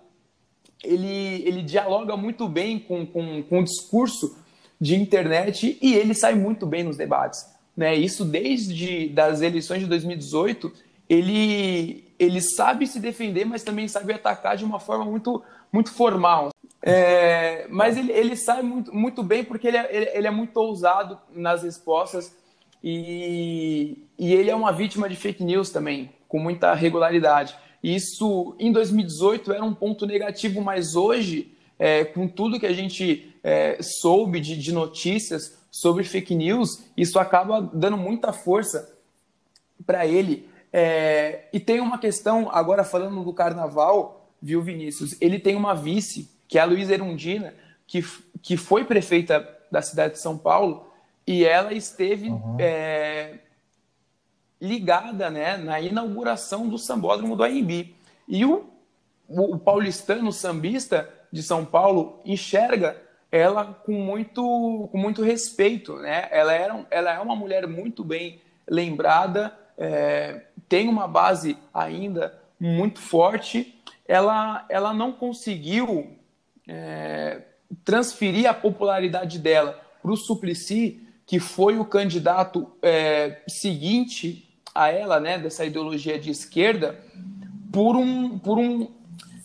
ele, 0.85 1.43
ele 1.47 1.63
dialoga 1.63 2.17
muito 2.17 2.49
bem 2.49 2.79
com, 2.79 3.07
com, 3.07 3.43
com 3.43 3.61
o 3.61 3.65
discurso 3.65 4.37
de 4.81 4.95
internet 4.95 5.79
e 5.81 5.95
ele 5.95 6.15
sai 6.15 6.35
muito 6.35 6.67
bem 6.67 6.85
nos 6.85 6.97
debates. 6.97 7.47
Né? 7.77 7.95
Isso 7.95 8.25
desde 8.25 9.09
das 9.09 9.41
eleições 9.41 9.81
de 9.81 9.87
2018, 9.87 10.73
ele, 11.09 12.05
ele 12.19 12.41
sabe 12.41 12.87
se 12.87 13.01
defender, 13.01 13.45
mas 13.45 13.63
também 13.63 13.89
sabe 13.89 14.13
atacar 14.13 14.57
de 14.57 14.65
uma 14.65 14.79
forma 14.79 15.05
muito, 15.05 15.43
muito 15.73 15.91
formal. 15.91 16.51
É, 16.83 17.67
mas 17.69 17.97
ele, 17.97 18.13
ele 18.13 18.37
sai 18.37 18.63
muito, 18.63 18.95
muito 18.95 19.23
bem 19.23 19.43
porque 19.43 19.67
ele 19.67 19.77
é, 19.77 19.89
ele, 19.91 20.11
ele 20.13 20.27
é 20.27 20.31
muito 20.31 20.57
ousado 20.57 21.19
nas 21.35 21.63
respostas 21.63 22.35
e, 22.83 23.99
e 24.19 24.33
ele 24.33 24.51
é 24.51 24.55
uma 24.55 24.73
vítima 24.73 25.09
de 25.09 25.17
fake 25.17 25.43
news 25.43 25.71
também, 25.71 26.11
com 26.29 26.39
muita 26.39 26.75
regularidade. 26.75 27.57
Isso 27.83 28.57
em 28.59 28.73
2018 28.73 29.53
era 29.53 29.65
um 29.65 29.75
ponto 29.75 30.07
negativo, 30.07 30.61
mas 30.61 30.97
hoje, 30.97 31.53
é, 31.79 32.05
com 32.05 32.27
tudo 32.27 32.59
que 32.59 32.67
a 32.67 32.73
gente 32.73 33.35
é, 33.43 33.79
soube 33.81 34.41
de, 34.41 34.57
de 34.57 34.73
notícias 34.73 35.59
sobre 35.71 36.05
fake 36.05 36.35
news, 36.35 36.85
isso 36.97 37.19
acaba 37.19 37.61
dando 37.61 37.97
muita 37.97 38.33
força 38.33 38.97
para 39.85 40.07
ele. 40.07 40.49
É, 40.73 41.45
e 41.53 41.61
tem 41.61 41.81
uma 41.81 41.99
questão, 41.99 42.51
agora 42.51 42.83
falando 42.83 43.23
do 43.23 43.33
carnaval, 43.33 44.31
viu, 44.41 44.63
Vinícius? 44.63 45.17
Ele 45.21 45.39
tem 45.39 45.55
uma 45.55 45.75
vice, 45.75 46.31
que 46.49 46.59
é 46.59 46.63
a 46.63 46.65
Luísa 46.65 46.95
Erundina, 46.95 47.55
que, 47.87 48.05
que 48.43 48.57
foi 48.57 48.85
prefeita 48.85 49.49
da 49.71 49.83
cidade 49.83 50.15
de 50.15 50.21
São 50.21 50.37
Paulo, 50.37 50.87
e 51.27 51.45
ela 51.45 51.73
esteve 51.75 52.29
uhum. 52.29 52.57
é, 52.61 53.39
ligada 54.61 55.29
né, 55.29 55.57
na 55.57 55.81
inauguração 55.81 56.69
do 56.69 56.79
sambódromo 56.79 57.35
do 57.35 57.43
AMB. 57.43 57.95
E 58.29 58.45
o, 58.45 58.69
o, 59.29 59.59
paulistano 59.59 60.33
sambista 60.33 61.09
de 61.33 61.43
São 61.43 61.65
Paulo 61.65 62.21
enxerga 62.25 63.01
ela 63.31 63.65
com 63.65 63.93
muito, 63.93 64.89
com 64.93 64.99
muito 64.99 65.23
respeito. 65.23 65.97
Né? 65.97 66.29
Ela, 66.31 66.53
era, 66.53 66.87
ela 66.91 67.15
é 67.15 67.19
uma 67.19 67.35
mulher 67.35 67.67
muito 67.67 68.05
bem 68.05 68.41
lembrada, 68.69 69.57
é, 69.77 70.43
tem 70.69 70.89
uma 70.89 71.07
base 71.07 71.59
ainda 71.75 72.39
muito 72.59 73.01
forte. 73.01 73.75
Ela, 74.07 74.65
ela 74.69 74.95
não 74.95 75.13
conseguiu 75.13 76.17
é, 76.69 77.43
transferir 77.85 78.49
a 78.49 78.55
popularidade 78.55 79.39
dela 79.39 79.81
para 80.01 80.13
o 80.13 80.17
Suplicy, 80.17 81.06
que 81.27 81.41
foi 81.41 81.79
o 81.79 81.85
candidato 81.85 82.71
é, 82.81 83.43
seguinte 83.49 84.49
a 84.75 84.89
ela, 84.89 85.19
né, 85.19 85.39
dessa 85.39 85.65
ideologia 85.65 86.19
de 86.19 86.31
esquerda, 86.31 86.99
por 87.73 87.97
um, 87.97 88.39
por 88.39 88.59
um, 88.59 88.89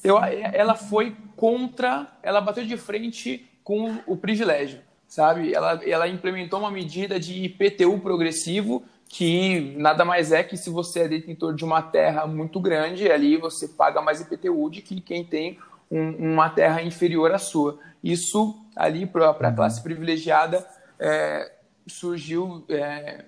eu, 0.04 0.18
ela 0.24 0.76
foi 0.76 1.16
contra, 1.36 2.08
ela 2.22 2.40
bateu 2.40 2.66
de 2.66 2.78
frente 2.78 3.50
com 3.64 3.98
o 4.06 4.16
privilégio, 4.16 4.80
sabe? 5.08 5.54
Ela, 5.54 5.82
ela 5.84 6.08
implementou 6.08 6.60
uma 6.60 6.70
medida 6.70 7.20
de 7.20 7.44
IPTU 7.46 8.00
progressivo 8.00 8.84
que 9.08 9.76
nada 9.78 10.06
mais 10.06 10.32
é 10.32 10.42
que 10.42 10.56
se 10.56 10.70
você 10.70 11.02
é 11.02 11.08
detentor 11.08 11.54
de 11.54 11.66
uma 11.66 11.82
terra 11.82 12.26
muito 12.26 12.60
grande, 12.62 13.12
ali 13.12 13.36
você 13.36 13.68
paga 13.68 14.02
mais 14.02 14.22
IPTU 14.22 14.70
de 14.70 14.82
que 14.82 15.02
quem 15.02 15.26
tem 15.26 15.60
um, 15.90 16.34
uma 16.34 16.50
terra 16.50 16.82
inferior 16.82 17.32
à 17.32 17.38
sua. 17.38 17.78
Isso 18.02 18.58
ali 18.74 19.06
para 19.06 19.28
a 19.28 19.32
uhum. 19.32 19.56
classe 19.56 19.84
privilegiada 19.84 20.66
é, 20.98 21.52
surgiu 21.92 22.64
é, 22.70 23.26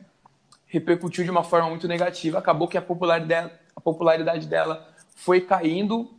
repercutiu 0.68 1.24
de 1.24 1.30
uma 1.30 1.44
forma 1.44 1.70
muito 1.70 1.88
negativa. 1.88 2.40
Acabou 2.40 2.68
que 2.68 2.78
a 2.78 2.82
popularidade, 2.82 3.52
a 3.76 3.80
popularidade 3.80 4.48
dela 4.48 4.88
foi 5.16 5.42
caindo 5.42 6.10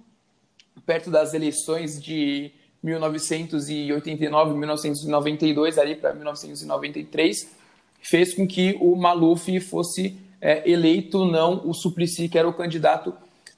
perto 0.86 1.11
das 1.11 1.34
eleições 1.34 2.01
de 2.01 2.53
1989, 2.82 4.55
1992, 4.55 5.78
ali 5.78 5.97
para 5.97 6.12
1993, 6.12 7.57
fez 8.01 8.34
com 8.34 8.47
que 8.47 8.76
o 8.80 8.95
Maluf 8.95 9.59
fosse 9.61 10.18
é, 10.40 10.70
eleito, 10.70 11.24
não 11.24 11.66
o 11.66 11.72
Suplicy, 11.72 12.28
que 12.28 12.38
era 12.38 12.49
o 12.49 12.53
candidato 12.53 13.14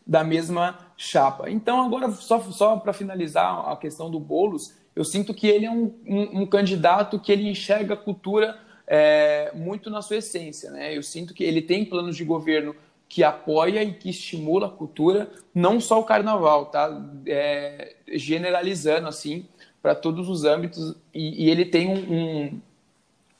da 0.06 0.22
mesma 0.22 0.78
chapa. 0.96 1.50
Então, 1.50 1.84
agora, 1.84 2.10
só, 2.12 2.40
só 2.40 2.76
para 2.76 2.92
finalizar 2.92 3.68
a 3.68 3.76
questão 3.76 4.08
do 4.08 4.20
Boulos, 4.20 4.72
eu 4.94 5.04
sinto 5.04 5.34
que 5.34 5.48
ele 5.48 5.66
é 5.66 5.70
um, 5.70 5.92
um, 6.06 6.42
um 6.42 6.46
candidato 6.46 7.18
que 7.18 7.32
ele 7.32 7.50
enxerga 7.50 7.94
a 7.94 7.96
cultura 7.96 8.56
é, 8.86 9.50
muito 9.54 9.90
na 9.90 10.02
sua 10.02 10.16
essência. 10.16 10.70
Né? 10.70 10.96
Eu 10.96 11.02
sinto 11.02 11.34
que 11.34 11.44
ele 11.44 11.60
tem 11.60 11.84
planos 11.84 12.16
de 12.16 12.24
governo 12.24 12.74
que 13.08 13.22
apoia 13.22 13.82
e 13.82 13.92
que 13.92 14.10
estimula 14.10 14.66
a 14.66 14.70
cultura, 14.70 15.30
não 15.54 15.80
só 15.80 16.00
o 16.00 16.04
carnaval, 16.04 16.66
tá? 16.66 17.04
É, 17.26 17.94
generalizando 18.12 19.06
assim 19.06 19.46
para 19.80 19.94
todos 19.94 20.28
os 20.28 20.44
âmbitos 20.44 20.96
e, 21.14 21.44
e 21.44 21.50
ele 21.50 21.64
tem 21.64 21.88
um, 21.88 22.60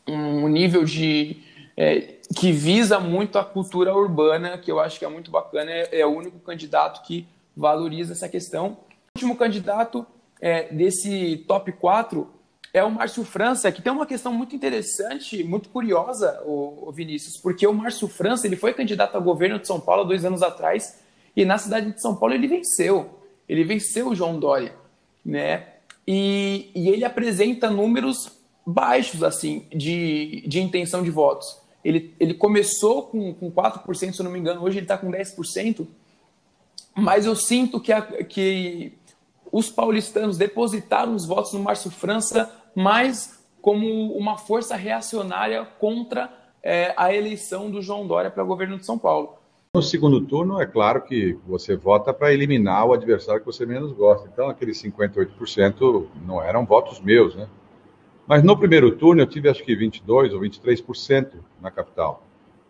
um, 0.08 0.44
um 0.44 0.48
nível 0.48 0.84
de 0.84 1.42
é, 1.76 2.14
que 2.38 2.52
visa 2.52 3.00
muito 3.00 3.38
a 3.38 3.44
cultura 3.44 3.94
urbana, 3.94 4.56
que 4.56 4.70
eu 4.70 4.78
acho 4.78 4.98
que 4.98 5.04
é 5.04 5.08
muito 5.08 5.30
bacana, 5.30 5.70
é, 5.70 6.00
é 6.00 6.06
o 6.06 6.10
único 6.10 6.38
candidato 6.38 7.04
que 7.04 7.26
valoriza 7.56 8.12
essa 8.12 8.28
questão. 8.28 8.78
O 9.14 9.18
último 9.18 9.36
candidato 9.36 10.06
é, 10.40 10.72
desse 10.72 11.44
top 11.48 11.72
4 11.72 12.35
é 12.76 12.84
o 12.84 12.90
Márcio 12.90 13.24
França, 13.24 13.72
que 13.72 13.80
tem 13.80 13.90
uma 13.90 14.04
questão 14.04 14.30
muito 14.34 14.54
interessante, 14.54 15.42
muito 15.42 15.70
curiosa, 15.70 16.42
o, 16.44 16.92
Vinícius, 16.92 17.38
porque 17.38 17.66
o 17.66 17.72
Márcio 17.72 18.06
França 18.06 18.46
ele 18.46 18.54
foi 18.54 18.74
candidato 18.74 19.14
ao 19.14 19.22
governo 19.22 19.58
de 19.58 19.66
São 19.66 19.80
Paulo 19.80 20.04
dois 20.04 20.26
anos 20.26 20.42
atrás 20.42 21.00
e 21.34 21.42
na 21.46 21.56
cidade 21.56 21.92
de 21.92 22.02
São 22.02 22.14
Paulo 22.14 22.34
ele 22.34 22.46
venceu. 22.46 23.18
Ele 23.48 23.64
venceu 23.64 24.08
o 24.08 24.14
João 24.14 24.38
Dória, 24.38 24.74
né? 25.24 25.68
E, 26.06 26.70
e 26.74 26.90
ele 26.90 27.02
apresenta 27.02 27.70
números 27.70 28.30
baixos, 28.66 29.22
assim, 29.22 29.64
de, 29.74 30.44
de 30.46 30.60
intenção 30.60 31.02
de 31.02 31.10
votos. 31.10 31.56
Ele, 31.82 32.14
ele 32.20 32.34
começou 32.34 33.04
com, 33.04 33.32
com 33.32 33.50
4%, 33.50 34.12
se 34.12 34.20
eu 34.20 34.24
não 34.24 34.30
me 34.30 34.38
engano, 34.38 34.62
hoje 34.62 34.76
ele 34.76 34.84
está 34.84 34.98
com 34.98 35.10
10%, 35.10 35.86
mas 36.94 37.24
eu 37.24 37.34
sinto 37.34 37.80
que, 37.80 37.92
a, 37.92 38.02
que 38.02 38.92
os 39.50 39.70
paulistanos 39.70 40.36
depositaram 40.36 41.14
os 41.14 41.24
votos 41.24 41.54
no 41.54 41.60
Márcio 41.60 41.90
França 41.90 42.52
mas 42.76 43.42
como 43.62 44.12
uma 44.12 44.36
força 44.36 44.76
reacionária 44.76 45.64
contra 45.80 46.30
é, 46.62 46.92
a 46.96 47.12
eleição 47.12 47.70
do 47.70 47.80
João 47.80 48.06
Dória 48.06 48.30
para 48.30 48.44
governo 48.44 48.76
de 48.76 48.84
São 48.84 48.98
Paulo. 48.98 49.34
No 49.74 49.82
segundo 49.82 50.20
turno, 50.20 50.60
é 50.60 50.66
claro 50.66 51.02
que 51.02 51.38
você 51.46 51.74
vota 51.74 52.12
para 52.12 52.32
eliminar 52.32 52.86
o 52.86 52.92
adversário 52.92 53.40
que 53.40 53.46
você 53.46 53.64
menos 53.64 53.92
gosta. 53.92 54.28
Então, 54.32 54.48
aqueles 54.48 54.80
58% 54.82 56.06
não 56.24 56.42
eram 56.42 56.64
votos 56.64 57.00
meus, 57.00 57.34
né? 57.34 57.48
Mas 58.26 58.42
no 58.42 58.56
primeiro 58.56 58.90
turno, 58.96 59.22
eu 59.22 59.26
tive 59.26 59.48
acho 59.48 59.62
que 59.64 59.76
22% 59.76 60.32
ou 60.32 60.40
23% 60.40 61.32
na 61.60 61.70
capital. 61.70 62.22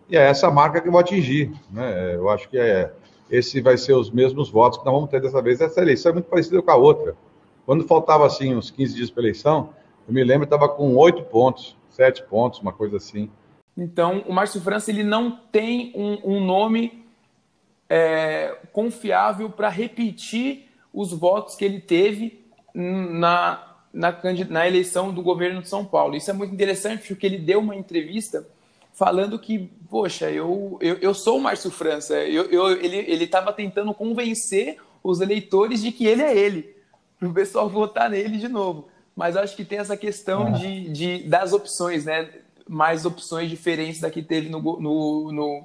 E 0.09 0.17
é 0.17 0.21
essa 0.21 0.51
marca 0.51 0.81
que 0.81 0.89
eu 0.89 0.93
vou 0.93 1.01
atingir. 1.01 1.53
Né? 1.71 2.15
Eu 2.15 2.29
acho 2.29 2.49
que 2.49 2.59
é, 2.59 2.93
esse 3.31 3.61
vai 3.61 3.77
ser 3.77 3.95
os 3.95 4.11
mesmos 4.11 4.51
votos 4.51 4.79
que 4.79 4.85
nós 4.85 4.95
vamos 4.95 5.11
ter 5.11 5.21
dessa 5.21 5.41
vez. 5.43 5.61
Essa 5.61 5.81
eleição 5.81 6.11
é 6.11 6.13
muito 6.15 6.29
parecida 6.29 6.61
com 6.63 6.71
a 6.71 6.77
outra. 6.77 7.17
Quando 7.65 7.87
faltava 7.87 8.27
assim 8.27 8.55
uns 8.55 8.71
15 8.71 8.95
dias 8.95 9.11
para 9.11 9.23
eleição, 9.23 9.71
eu 10.07 10.15
me 10.15 10.23
lembro, 10.23 10.45
estava 10.45 10.69
com 10.69 10.95
oito 10.97 11.23
pontos, 11.25 11.77
sete 11.91 12.23
pontos, 12.23 12.61
uma 12.61 12.73
coisa 12.73 12.97
assim. 12.97 13.31
Então, 13.77 14.25
o 14.27 14.33
Márcio 14.33 14.61
França 14.61 14.91
ele 14.91 15.03
não 15.03 15.31
tem 15.31 15.93
um, 15.95 16.37
um 16.37 16.45
nome 16.45 17.05
é, 17.89 18.57
confiável 18.73 19.51
para 19.51 19.69
repetir 19.69 20.69
os 20.93 21.13
votos 21.13 21.55
que 21.57 21.65
ele 21.65 21.81
teve 21.81 22.45
na, 22.75 23.77
na, 23.93 24.17
na 24.49 24.67
eleição 24.67 25.13
do 25.13 25.23
governo 25.23 25.61
de 25.61 25.69
São 25.69 25.85
Paulo. 25.85 26.17
Isso 26.17 26.31
é 26.31 26.35
muito 26.35 26.55
interessante 26.55 27.09
porque 27.09 27.27
ele 27.27 27.39
deu 27.39 27.61
uma 27.61 27.77
entrevista 27.77 28.47
falando 28.95 29.39
que, 29.39 29.71
poxa, 29.91 30.31
eu, 30.31 30.79
eu, 30.81 30.95
eu 30.97 31.13
sou 31.13 31.37
o 31.37 31.41
Márcio 31.41 31.71
França. 31.71 32.15
Eu, 32.15 32.45
eu, 32.45 32.71
ele 32.71 33.25
estava 33.25 33.53
tentando 33.53 33.93
convencer 33.93 34.79
os 35.03 35.21
eleitores 35.21 35.83
de 35.83 35.93
que 35.93 36.07
ele 36.07 36.23
é 36.23 36.37
ele, 36.37 36.75
para 37.19 37.29
o 37.29 37.35
pessoal 37.35 37.69
votar 37.69 38.09
nele 38.09 38.39
de 38.39 38.49
novo. 38.49 38.89
Mas 39.17 39.35
acho 39.35 39.57
que 39.57 39.65
tem 39.65 39.79
essa 39.79 39.97
questão 39.97 40.49
ah. 40.49 40.51
de, 40.51 40.91
de, 40.91 41.23
das 41.25 41.55
opções, 41.55 42.05
né? 42.05 42.29
Mais 42.69 43.07
opções 43.07 43.49
diferentes 43.49 44.01
da 44.01 44.11
que 44.11 44.23
teve 44.23 44.51
no, 44.51 44.61
no, 44.61 45.33
no 45.33 45.65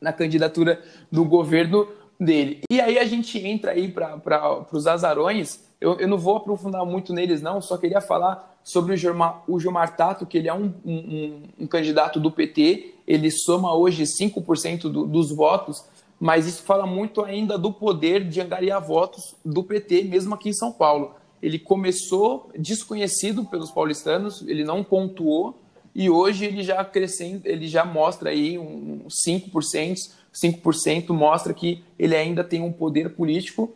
na 0.00 0.12
candidatura 0.12 0.82
do 1.10 1.24
governo 1.24 1.88
dele. 2.20 2.60
E 2.70 2.80
aí 2.80 2.98
a 2.98 3.04
gente 3.04 3.38
entra 3.38 3.70
aí 3.70 3.88
para 3.88 4.66
os 4.72 4.86
azarões. 4.86 5.60
Eu, 5.80 5.98
eu 5.98 6.08
não 6.08 6.18
vou 6.18 6.36
aprofundar 6.36 6.84
muito 6.84 7.12
neles, 7.12 7.40
não, 7.40 7.60
só 7.60 7.76
queria 7.76 8.00
falar 8.00 8.52
sobre 8.62 8.94
o 8.94 8.96
Gilmar, 8.96 9.42
o 9.48 9.58
Gilmar 9.58 9.96
Tato, 9.96 10.26
que 10.26 10.38
ele 10.38 10.48
é 10.48 10.54
um, 10.54 10.72
um, 10.84 11.42
um 11.60 11.66
candidato 11.66 12.20
do 12.20 12.30
PT, 12.30 12.94
ele 13.06 13.30
soma 13.30 13.74
hoje 13.74 14.04
5% 14.04 14.82
do, 14.82 15.06
dos 15.06 15.32
votos, 15.32 15.84
mas 16.20 16.46
isso 16.46 16.62
fala 16.62 16.86
muito 16.86 17.24
ainda 17.24 17.58
do 17.58 17.72
poder 17.72 18.28
de 18.28 18.40
angariar 18.40 18.80
votos 18.80 19.34
do 19.44 19.64
PT, 19.64 20.04
mesmo 20.04 20.34
aqui 20.34 20.50
em 20.50 20.52
São 20.52 20.70
Paulo. 20.70 21.16
Ele 21.42 21.58
começou 21.58 22.50
desconhecido 22.56 23.44
pelos 23.44 23.70
paulistanos, 23.70 24.42
ele 24.46 24.64
não 24.64 24.84
pontuou, 24.84 25.60
e 25.94 26.08
hoje 26.08 26.46
ele 26.46 26.62
já 26.62 26.82
crescendo, 26.84 27.46
ele 27.46 27.66
já 27.68 27.84
mostra 27.84 28.30
aí 28.30 28.58
um 28.58 29.06
5%, 29.08 30.12
5% 30.32 31.08
mostra 31.10 31.52
que 31.52 31.84
ele 31.98 32.16
ainda 32.16 32.42
tem 32.42 32.62
um 32.62 32.72
poder 32.72 33.10
político. 33.10 33.74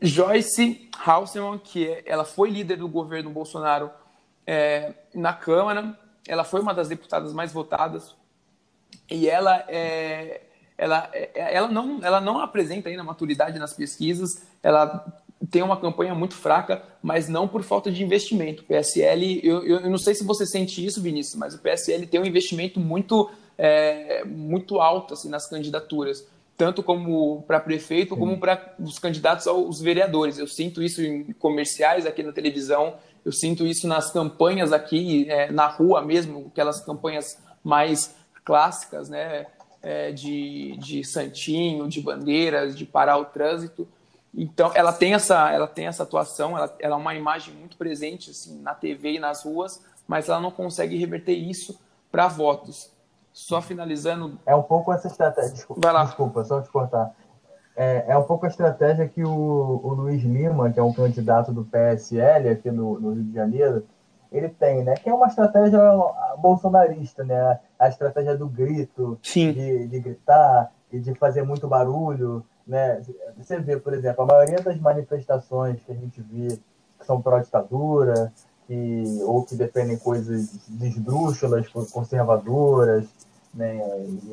Joyce 0.00 0.88
Halseman, 1.04 1.58
que 1.58 1.88
é, 1.88 2.02
ela 2.06 2.24
foi 2.24 2.50
líder 2.50 2.76
do 2.76 2.88
governo 2.88 3.30
Bolsonaro 3.30 3.90
é, 4.46 4.92
na 5.14 5.32
Câmara, 5.32 5.98
ela 6.28 6.44
foi 6.44 6.60
uma 6.60 6.72
das 6.72 6.88
deputadas 6.88 7.32
mais 7.32 7.52
votadas 7.52 8.14
e 9.10 9.28
ela 9.28 9.64
é, 9.68 10.42
ela, 10.78 11.10
é, 11.12 11.54
ela, 11.54 11.68
não, 11.68 11.98
ela 12.02 12.20
não 12.20 12.40
apresenta 12.40 12.88
ainda 12.88 13.04
maturidade 13.04 13.58
nas 13.58 13.74
pesquisas, 13.74 14.42
ela 14.62 15.04
tem 15.48 15.62
uma 15.62 15.80
campanha 15.80 16.14
muito 16.14 16.34
fraca, 16.34 16.82
mas 17.02 17.28
não 17.28 17.48
por 17.48 17.62
falta 17.62 17.90
de 17.90 18.02
investimento. 18.02 18.62
O 18.62 18.66
PSL, 18.66 19.40
eu, 19.42 19.64
eu 19.64 19.90
não 19.90 19.96
sei 19.96 20.14
se 20.14 20.24
você 20.24 20.44
sente 20.46 20.84
isso, 20.84 21.00
Vinícius, 21.00 21.36
mas 21.36 21.54
o 21.54 21.58
PSL 21.58 22.06
tem 22.06 22.20
um 22.20 22.26
investimento 22.26 22.78
muito, 22.78 23.30
é, 23.56 24.22
muito 24.24 24.80
alto 24.80 25.14
assim, 25.14 25.30
nas 25.30 25.48
candidaturas, 25.48 26.26
tanto 26.58 26.82
como 26.82 27.42
para 27.46 27.58
prefeito, 27.58 28.14
como 28.14 28.38
para 28.38 28.74
os 28.78 28.98
candidatos 28.98 29.46
aos 29.46 29.80
vereadores. 29.80 30.38
Eu 30.38 30.46
sinto 30.46 30.82
isso 30.82 31.02
em 31.02 31.32
comerciais 31.32 32.04
aqui 32.04 32.22
na 32.22 32.32
televisão, 32.32 32.96
eu 33.24 33.32
sinto 33.32 33.66
isso 33.66 33.88
nas 33.88 34.12
campanhas 34.12 34.72
aqui, 34.72 35.26
é, 35.30 35.50
na 35.50 35.66
rua 35.66 36.02
mesmo, 36.02 36.48
aquelas 36.52 36.84
campanhas 36.84 37.38
mais 37.64 38.14
clássicas, 38.44 39.08
né? 39.08 39.46
É, 39.82 40.12
de, 40.12 40.76
de 40.76 41.02
santinho, 41.02 41.88
de 41.88 42.02
bandeiras, 42.02 42.76
de 42.76 42.84
parar 42.84 43.16
o 43.16 43.24
trânsito. 43.24 43.88
Então, 44.34 44.70
ela 44.74 44.92
tem 44.92 45.14
essa, 45.14 45.50
ela 45.50 45.66
tem 45.66 45.86
essa 45.86 46.04
atuação, 46.04 46.56
ela, 46.56 46.74
ela 46.78 46.94
é 46.94 46.98
uma 46.98 47.14
imagem 47.14 47.54
muito 47.54 47.76
presente 47.76 48.30
assim, 48.30 48.60
na 48.60 48.74
TV 48.74 49.14
e 49.14 49.18
nas 49.18 49.44
ruas, 49.44 49.84
mas 50.06 50.28
ela 50.28 50.40
não 50.40 50.50
consegue 50.50 50.96
reverter 50.96 51.34
isso 51.34 51.80
para 52.10 52.28
votos. 52.28 52.92
Só 53.32 53.62
finalizando. 53.62 54.38
É 54.44 54.54
um 54.54 54.62
pouco 54.62 54.92
essa 54.92 55.06
estratégia. 55.06 55.52
Desculpa, 55.52 55.80
Vai 55.82 55.92
lá. 55.92 56.04
desculpa 56.04 56.44
só 56.44 56.60
te 56.60 56.68
cortar. 56.68 57.14
É, 57.76 58.06
é 58.08 58.18
um 58.18 58.24
pouco 58.24 58.44
a 58.44 58.48
estratégia 58.48 59.08
que 59.08 59.22
o, 59.24 59.30
o 59.30 59.94
Luiz 59.94 60.22
Lima, 60.22 60.70
que 60.70 60.80
é 60.80 60.82
um 60.82 60.92
candidato 60.92 61.52
do 61.52 61.64
PSL 61.64 62.48
aqui 62.48 62.70
no, 62.70 62.98
no 62.98 63.12
Rio 63.12 63.22
de 63.22 63.32
Janeiro, 63.32 63.86
ele 64.30 64.48
tem, 64.48 64.84
né? 64.84 64.94
Que 64.94 65.08
é 65.08 65.14
uma 65.14 65.26
estratégia 65.26 65.80
bolsonarista, 66.38 67.24
né? 67.24 67.58
A 67.78 67.88
estratégia 67.88 68.36
do 68.36 68.48
grito, 68.48 69.18
de, 69.22 69.86
de 69.86 70.00
gritar 70.00 70.72
e 70.92 70.98
de 70.98 71.14
fazer 71.14 71.42
muito 71.42 71.66
barulho. 71.66 72.44
Né? 72.66 73.02
Você 73.36 73.58
vê, 73.58 73.76
por 73.76 73.92
exemplo, 73.94 74.22
a 74.22 74.26
maioria 74.26 74.60
das 74.60 74.78
manifestações 74.78 75.80
que 75.82 75.92
a 75.92 75.94
gente 75.94 76.20
vê 76.20 76.58
que 76.98 77.06
são 77.06 77.20
pró-ditadura, 77.20 78.32
que, 78.66 79.18
ou 79.22 79.42
que 79.42 79.56
defendem 79.56 79.98
coisas 79.98 80.68
esdrúxulas, 80.80 81.66
conservadoras, 81.68 83.06
né, 83.52 83.80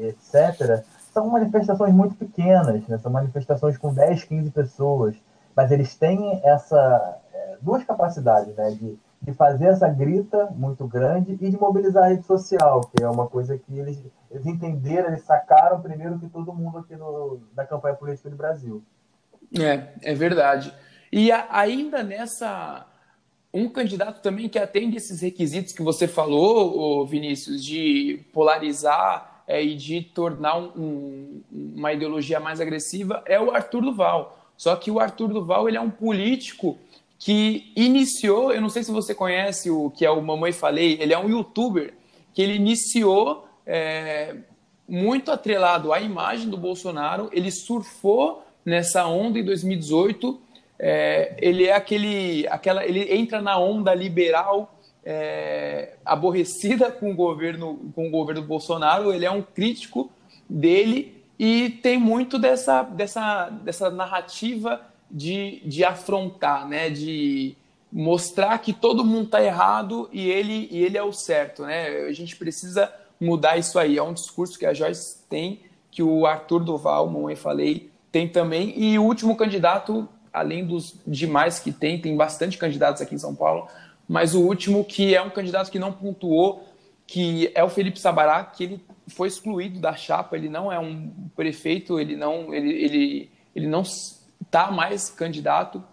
etc., 0.02 0.84
são 1.12 1.28
manifestações 1.28 1.94
muito 1.94 2.14
pequenas, 2.14 2.88
né? 2.88 3.00
são 3.00 3.12
manifestações 3.12 3.76
com 3.76 3.92
10, 3.92 4.26
15 4.26 4.52
pessoas, 4.52 5.16
mas 5.56 5.72
eles 5.72 5.96
têm 5.96 6.40
essa 6.44 7.18
é, 7.34 7.58
duas 7.60 7.84
capacidades, 7.84 8.56
né, 8.56 8.70
de 8.72 9.00
de 9.22 9.34
fazer 9.34 9.66
essa 9.66 9.90
grita 9.90 10.50
muito 10.56 10.88
grande 10.88 11.38
e 11.40 11.50
de 11.50 11.58
mobilizar 11.58 12.06
a 12.06 12.08
rede 12.08 12.26
social, 12.26 12.82
que 12.96 13.04
é 13.04 13.10
uma 13.10 13.28
coisa 13.28 13.58
que 13.58 13.78
eles, 13.78 14.02
eles 14.30 14.46
entenderam, 14.46 15.10
eles 15.10 15.24
sacaram 15.24 15.82
primeiro 15.82 16.20
que 16.20 16.28
todo 16.28 16.54
mundo 16.54 16.78
aqui 16.78 16.96
no, 16.96 17.40
na 17.56 17.66
campanha 17.66 17.96
política 17.96 18.30
do 18.30 18.36
Brasil. 18.36 18.84
É, 19.58 20.12
é 20.12 20.14
verdade. 20.14 20.74
E 21.12 21.32
a, 21.32 21.48
ainda 21.50 22.04
nessa. 22.04 22.86
Um 23.54 23.70
candidato 23.70 24.22
também 24.22 24.50
que 24.50 24.60
atende 24.60 24.98
esses 24.98 25.22
requisitos 25.22 25.74
que 25.74 25.82
você 25.82 26.08
falou, 26.08 27.08
Vinícius, 27.08 27.64
de 27.64 28.24
polarizar 28.34 29.44
é, 29.48 29.64
e 29.64 29.76
de 29.76 30.02
tornar 30.02 30.58
um, 30.58 31.42
uma 31.52 31.94
ideologia 31.94 32.40
mais 32.40 32.60
agressiva, 32.60 33.24
é 33.26 33.40
o 33.40 33.52
Arthur 33.52 33.82
Duval. 33.82 34.38
Só 34.58 34.76
que 34.76 34.92
o 34.92 35.00
Arthur 35.00 35.30
Duval 35.30 35.68
ele 35.68 35.78
é 35.78 35.82
um 35.82 35.90
político 35.90 36.78
que 37.20 37.72
iniciou, 37.76 38.52
eu 38.52 38.62
não 38.62 38.70
sei 38.70 38.84
se 38.84 38.92
você 38.92 39.14
conhece 39.14 39.70
o 39.70 39.90
que 39.90 40.06
é 40.06 40.12
o 40.12 40.22
Mamãe 40.22 40.52
Falei, 40.52 40.98
ele 41.02 41.14
é 41.14 41.18
um 41.18 41.30
youtuber 41.30 41.94
que 42.34 42.42
ele 42.42 42.54
iniciou 42.54 43.48
é, 43.66 44.36
muito 44.88 45.32
atrelado 45.32 45.92
à 45.92 46.00
imagem 46.00 46.50
do 46.50 46.58
Bolsonaro, 46.58 47.30
ele 47.34 47.52
surfou 47.52 48.44
nessa 48.64 49.08
onda 49.08 49.40
em 49.40 49.44
2018, 49.44 50.40
é, 50.80 51.36
ele 51.40 51.66
é 51.66 51.74
aquele, 51.74 52.48
aquela, 52.50 52.86
ele 52.86 53.12
entra 53.16 53.42
na 53.42 53.58
onda 53.58 53.94
liberal 53.96 54.80
é, 55.04 55.96
aborrecida 56.06 56.92
com 56.94 57.12
o 57.12 57.16
governo, 57.16 57.92
com 57.96 58.08
o 58.08 58.12
governo 58.12 58.44
Bolsonaro, 58.44 59.12
ele 59.12 59.26
é 59.26 59.32
um 59.32 59.42
crítico 59.42 60.12
dele 60.48 61.24
e 61.40 61.70
tem 61.70 61.98
muito 61.98 62.38
dessa, 62.38 62.84
dessa, 62.84 63.50
dessa 63.50 63.90
narrativa 63.90 64.82
de, 65.10 65.62
de 65.66 65.84
afrontar, 65.84 66.68
né? 66.68 66.90
De 66.90 67.56
mostrar 67.92 68.58
que 68.60 68.74
todo 68.74 69.06
mundo 69.06 69.26
está 69.26 69.44
errado 69.44 70.10
e 70.12 70.30
ele, 70.30 70.68
e 70.72 70.84
ele 70.84 70.98
é 70.98 71.04
o 71.04 71.14
certo, 71.14 71.64
né? 71.64 71.88
A 72.08 72.12
gente 72.12 72.36
precisa 72.36 72.92
mudar 73.20 73.58
isso 73.58 73.80
aí. 73.80 73.98
É 73.98 74.04
um 74.04 74.14
discurso 74.14 74.58
que 74.58 74.66
a 74.66 74.74
Joyce 74.74 75.20
tem, 75.30 75.62
que 75.92 76.04
o 76.04 76.26
Arthur 76.26 76.64
Duval, 76.64 77.30
eu 77.30 77.38
falei, 77.38 77.90
tem 78.12 78.28
também. 78.28 78.74
E 78.78 79.00
o 79.00 79.04
último 79.04 79.36
candidato, 79.36 80.08
além 80.32 80.66
dos 80.66 80.96
demais 81.06 81.60
que 81.60 81.72
tem, 81.72 82.00
tem 82.00 82.16
bastante 82.16 82.58
candidatos 82.58 83.02
aqui 83.02 83.16
em 83.16 83.20
São 83.20 83.36
Paulo, 83.36 83.68
mas 84.08 84.36
o 84.36 84.42
último 84.42 84.86
que 84.86 85.16
é 85.16 85.22
um 85.22 85.30
candidato 85.30 85.72
que 85.72 85.80
não 85.80 85.92
pontuou, 85.92 86.66
que 87.06 87.52
é 87.56 87.64
o 87.64 87.70
Felipe 87.70 88.00
Sabará, 88.00 88.44
que 88.44 88.64
ele 88.64 88.86
foi 89.08 89.28
excluído 89.28 89.80
da 89.80 89.96
chapa, 89.96 90.36
ele 90.36 90.50
não 90.50 90.72
é 90.72 90.78
um 90.80 91.12
prefeito, 91.36 92.00
ele 92.00 92.16
não, 92.16 92.54
ele, 92.54 92.72
ele, 92.72 93.32
ele 93.56 93.68
não 93.68 93.84
está 94.48 94.72
mais 94.72 95.10
candidato, 95.10 95.84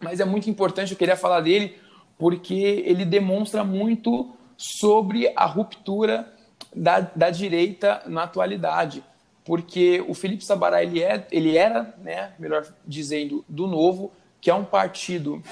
mas 0.00 0.20
é 0.20 0.24
muito 0.24 0.50
importante, 0.50 0.92
eu 0.92 0.98
queria 0.98 1.16
falar 1.16 1.40
dele, 1.40 1.76
porque 2.18 2.82
ele 2.84 3.04
demonstra 3.04 3.64
muito 3.64 4.30
sobre 4.56 5.32
a 5.34 5.46
ruptura 5.46 6.32
da, 6.74 7.00
da 7.00 7.30
direita 7.30 8.02
na 8.06 8.24
atualidade. 8.24 9.02
Porque 9.44 10.04
o 10.06 10.12
Felipe 10.12 10.44
Sabará 10.44 10.82
ele, 10.82 11.02
é, 11.02 11.26
ele 11.30 11.56
era, 11.56 11.94
né, 12.02 12.32
melhor 12.38 12.66
dizendo, 12.86 13.44
do 13.48 13.66
Novo, 13.66 14.12
que 14.40 14.50
é 14.50 14.54
um 14.54 14.64
partido 14.64 15.42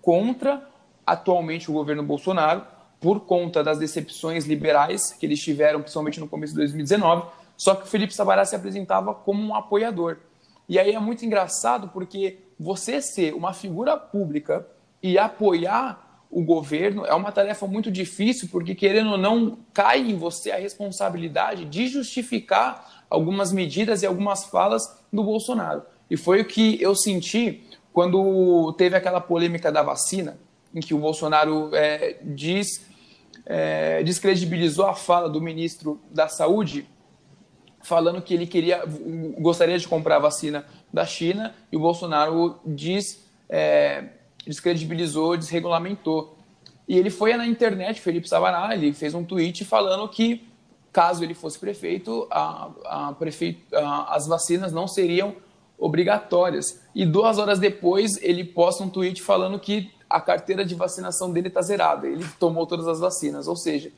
contra 0.00 0.62
atualmente 1.04 1.70
o 1.70 1.74
governo 1.74 2.02
Bolsonaro, 2.02 2.64
por 3.00 3.20
conta 3.20 3.64
das 3.64 3.78
decepções 3.78 4.44
liberais 4.44 5.12
que 5.12 5.24
eles 5.24 5.40
tiveram, 5.40 5.80
principalmente 5.80 6.20
no 6.20 6.28
começo 6.28 6.52
de 6.52 6.58
2019. 6.58 7.26
Só 7.56 7.74
que 7.74 7.84
o 7.84 7.86
Felipe 7.86 8.14
Sabará 8.14 8.44
se 8.44 8.54
apresentava 8.54 9.14
como 9.14 9.42
um 9.42 9.54
apoiador. 9.54 10.18
E 10.68 10.78
aí 10.78 10.92
é 10.92 11.00
muito 11.00 11.24
engraçado 11.24 11.88
porque 11.88 12.38
você 12.58 13.00
ser 13.00 13.34
uma 13.34 13.52
figura 13.52 13.96
pública 13.96 14.66
e 15.02 15.16
apoiar 15.16 16.26
o 16.30 16.44
governo 16.44 17.06
é 17.06 17.14
uma 17.14 17.32
tarefa 17.32 17.66
muito 17.66 17.90
difícil, 17.90 18.48
porque 18.50 18.74
querendo 18.74 19.12
ou 19.12 19.18
não, 19.18 19.58
cai 19.72 20.00
em 20.00 20.16
você 20.16 20.50
a 20.50 20.58
responsabilidade 20.58 21.64
de 21.64 21.88
justificar 21.88 23.04
algumas 23.08 23.50
medidas 23.50 24.02
e 24.02 24.06
algumas 24.06 24.44
falas 24.44 24.82
do 25.10 25.24
Bolsonaro. 25.24 25.82
E 26.10 26.16
foi 26.16 26.42
o 26.42 26.44
que 26.44 26.80
eu 26.82 26.94
senti 26.94 27.62
quando 27.92 28.72
teve 28.74 28.94
aquela 28.94 29.20
polêmica 29.20 29.72
da 29.72 29.82
vacina, 29.82 30.38
em 30.74 30.80
que 30.80 30.92
o 30.92 30.98
Bolsonaro 30.98 31.74
é, 31.74 32.18
diz, 32.22 32.86
é, 33.46 34.02
descredibilizou 34.02 34.86
a 34.86 34.94
fala 34.94 35.30
do 35.30 35.40
ministro 35.40 35.98
da 36.10 36.28
Saúde 36.28 36.86
falando 37.82 38.20
que 38.20 38.34
ele 38.34 38.46
queria, 38.46 38.82
gostaria 39.38 39.78
de 39.78 39.86
comprar 39.86 40.16
a 40.16 40.20
vacina 40.20 40.64
da 40.92 41.04
China 41.04 41.54
e 41.70 41.76
o 41.76 41.80
Bolsonaro 41.80 42.58
diz, 42.64 43.24
é, 43.48 44.04
descredibilizou, 44.46 45.36
desregulamentou. 45.36 46.36
E 46.88 46.96
ele 46.96 47.10
foi 47.10 47.36
na 47.36 47.46
internet, 47.46 48.00
Felipe 48.00 48.28
Sabará, 48.28 48.74
ele 48.74 48.92
fez 48.92 49.14
um 49.14 49.24
tweet 49.24 49.64
falando 49.64 50.08
que, 50.08 50.46
caso 50.92 51.22
ele 51.22 51.34
fosse 51.34 51.58
prefeito, 51.58 52.26
a, 52.30 52.70
a 52.84 53.12
prefeito 53.12 53.74
a, 53.74 54.14
as 54.14 54.26
vacinas 54.26 54.72
não 54.72 54.88
seriam 54.88 55.36
obrigatórias. 55.78 56.82
E 56.94 57.06
duas 57.06 57.38
horas 57.38 57.58
depois, 57.58 58.20
ele 58.22 58.42
posta 58.42 58.82
um 58.82 58.90
tweet 58.90 59.22
falando 59.22 59.58
que 59.60 59.90
a 60.10 60.20
carteira 60.20 60.64
de 60.64 60.74
vacinação 60.74 61.30
dele 61.30 61.48
está 61.48 61.62
zerada. 61.62 62.06
Ele 62.06 62.26
tomou 62.40 62.66
todas 62.66 62.88
as 62.88 62.98
vacinas. 62.98 63.46
Ou 63.46 63.56
seja, 63.56 63.92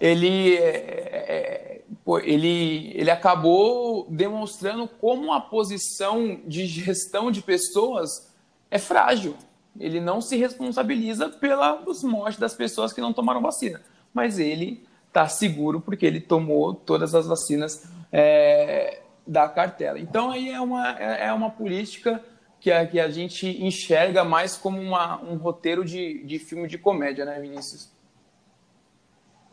ele, 0.00 0.56
é, 0.56 0.60
é, 0.62 1.73
ele, 2.22 2.92
ele 2.94 3.10
acabou 3.10 4.06
demonstrando 4.10 4.86
como 4.86 5.32
a 5.32 5.40
posição 5.40 6.40
de 6.46 6.66
gestão 6.66 7.30
de 7.30 7.40
pessoas 7.40 8.30
é 8.70 8.78
frágil. 8.78 9.34
Ele 9.78 10.00
não 10.00 10.20
se 10.20 10.36
responsabiliza 10.36 11.28
pelas 11.28 12.02
mortes 12.02 12.38
das 12.38 12.54
pessoas 12.54 12.92
que 12.92 13.00
não 13.00 13.12
tomaram 13.12 13.40
vacina. 13.40 13.80
Mas 14.12 14.38
ele 14.38 14.84
está 15.08 15.26
seguro 15.28 15.80
porque 15.80 16.04
ele 16.04 16.20
tomou 16.20 16.74
todas 16.74 17.14
as 17.14 17.26
vacinas 17.26 17.84
é, 18.12 19.00
da 19.26 19.48
cartela. 19.48 19.98
Então 19.98 20.30
aí 20.30 20.50
é 20.50 20.60
uma, 20.60 20.98
é, 20.98 21.26
é 21.26 21.32
uma 21.32 21.50
política 21.50 22.22
que 22.60 22.70
a, 22.70 22.86
que 22.86 23.00
a 23.00 23.10
gente 23.10 23.46
enxerga 23.62 24.24
mais 24.24 24.56
como 24.56 24.80
uma, 24.80 25.20
um 25.22 25.36
roteiro 25.36 25.84
de, 25.84 26.22
de 26.24 26.38
filme 26.38 26.68
de 26.68 26.78
comédia, 26.78 27.24
né, 27.24 27.38
Vinícius? 27.40 27.93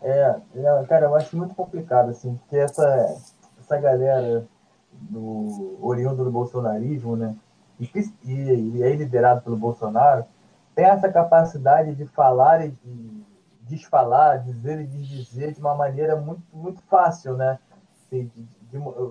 É, 0.01 0.35
é, 0.55 0.85
cara, 0.87 1.05
eu 1.05 1.15
acho 1.15 1.37
muito 1.37 1.53
complicado, 1.53 2.09
assim, 2.09 2.35
porque 2.35 2.57
essa, 2.57 3.15
essa 3.59 3.77
galera 3.77 4.45
do 4.91 5.77
oriundo 5.81 6.23
do 6.23 6.31
bolsonarismo, 6.31 7.15
né, 7.15 7.35
e, 7.79 7.89
e, 8.25 8.83
é 8.83 8.95
liderado 8.95 9.41
pelo 9.41 9.57
Bolsonaro, 9.57 10.25
tem 10.75 10.85
essa 10.85 11.11
capacidade 11.11 11.95
de 11.95 12.05
falar 12.05 12.65
e 12.65 12.71
de 12.71 13.21
desfalar, 13.61 14.43
dizer 14.43 14.81
e 14.81 14.87
desdizer 14.87 15.53
de 15.53 15.59
uma 15.59 15.73
maneira 15.73 16.15
muito, 16.15 16.43
muito 16.53 16.81
fácil, 16.83 17.35
né? 17.35 17.57
De, 18.11 18.25
de, 18.25 18.47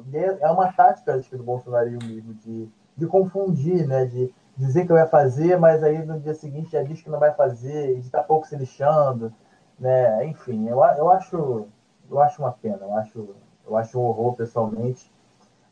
de, 0.07 0.19
é 0.41 0.51
uma 0.51 0.73
tática 0.73 1.15
acho 1.15 1.29
que, 1.29 1.37
do 1.37 1.43
bolsonarismo 1.43 2.07
mesmo, 2.07 2.35
de, 2.35 2.69
de 2.97 3.07
confundir, 3.07 3.87
né? 3.87 4.05
De 4.05 4.33
dizer 4.57 4.87
que 4.87 4.93
vai 4.93 5.07
fazer, 5.07 5.59
mas 5.59 5.83
aí 5.83 6.05
no 6.05 6.21
dia 6.21 6.35
seguinte 6.35 6.73
já 6.73 6.83
diz 6.83 7.01
que 7.01 7.11
não 7.11 7.19
vai 7.19 7.33
fazer, 7.33 7.97
e 7.97 8.01
está 8.01 8.23
pouco 8.23 8.47
se 8.47 8.57
lixando, 8.57 9.33
né? 9.81 10.27
Enfim, 10.27 10.69
eu, 10.69 10.79
eu 10.85 11.11
acho 11.11 11.67
eu 12.11 12.21
acho 12.21 12.43
uma 12.43 12.53
pena, 12.53 12.79
eu 12.83 12.95
acho 12.97 13.35
eu 13.67 13.77
acho 13.77 13.99
um 13.99 14.03
horror 14.03 14.35
pessoalmente, 14.35 15.11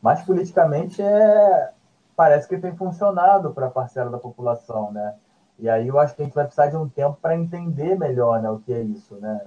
mas 0.01 0.23
politicamente 0.23 1.01
é 1.01 1.71
parece 2.15 2.49
que 2.49 2.57
tem 2.57 2.75
funcionado 2.75 3.51
para 3.51 3.67
a 3.67 3.71
parcela 3.71 4.09
da 4.09 4.17
população, 4.17 4.91
né? 4.91 5.15
E 5.57 5.69
aí 5.69 5.87
eu 5.87 5.99
acho 5.99 6.15
que 6.15 6.21
a 6.21 6.25
gente 6.25 6.33
vai 6.33 6.45
precisar 6.45 6.67
de 6.67 6.75
um 6.75 6.87
tempo 6.87 7.17
para 7.21 7.35
entender 7.35 7.97
melhor, 7.97 8.41
né, 8.41 8.49
o 8.49 8.59
que 8.59 8.73
é 8.73 8.81
isso, 8.81 9.15
né? 9.15 9.41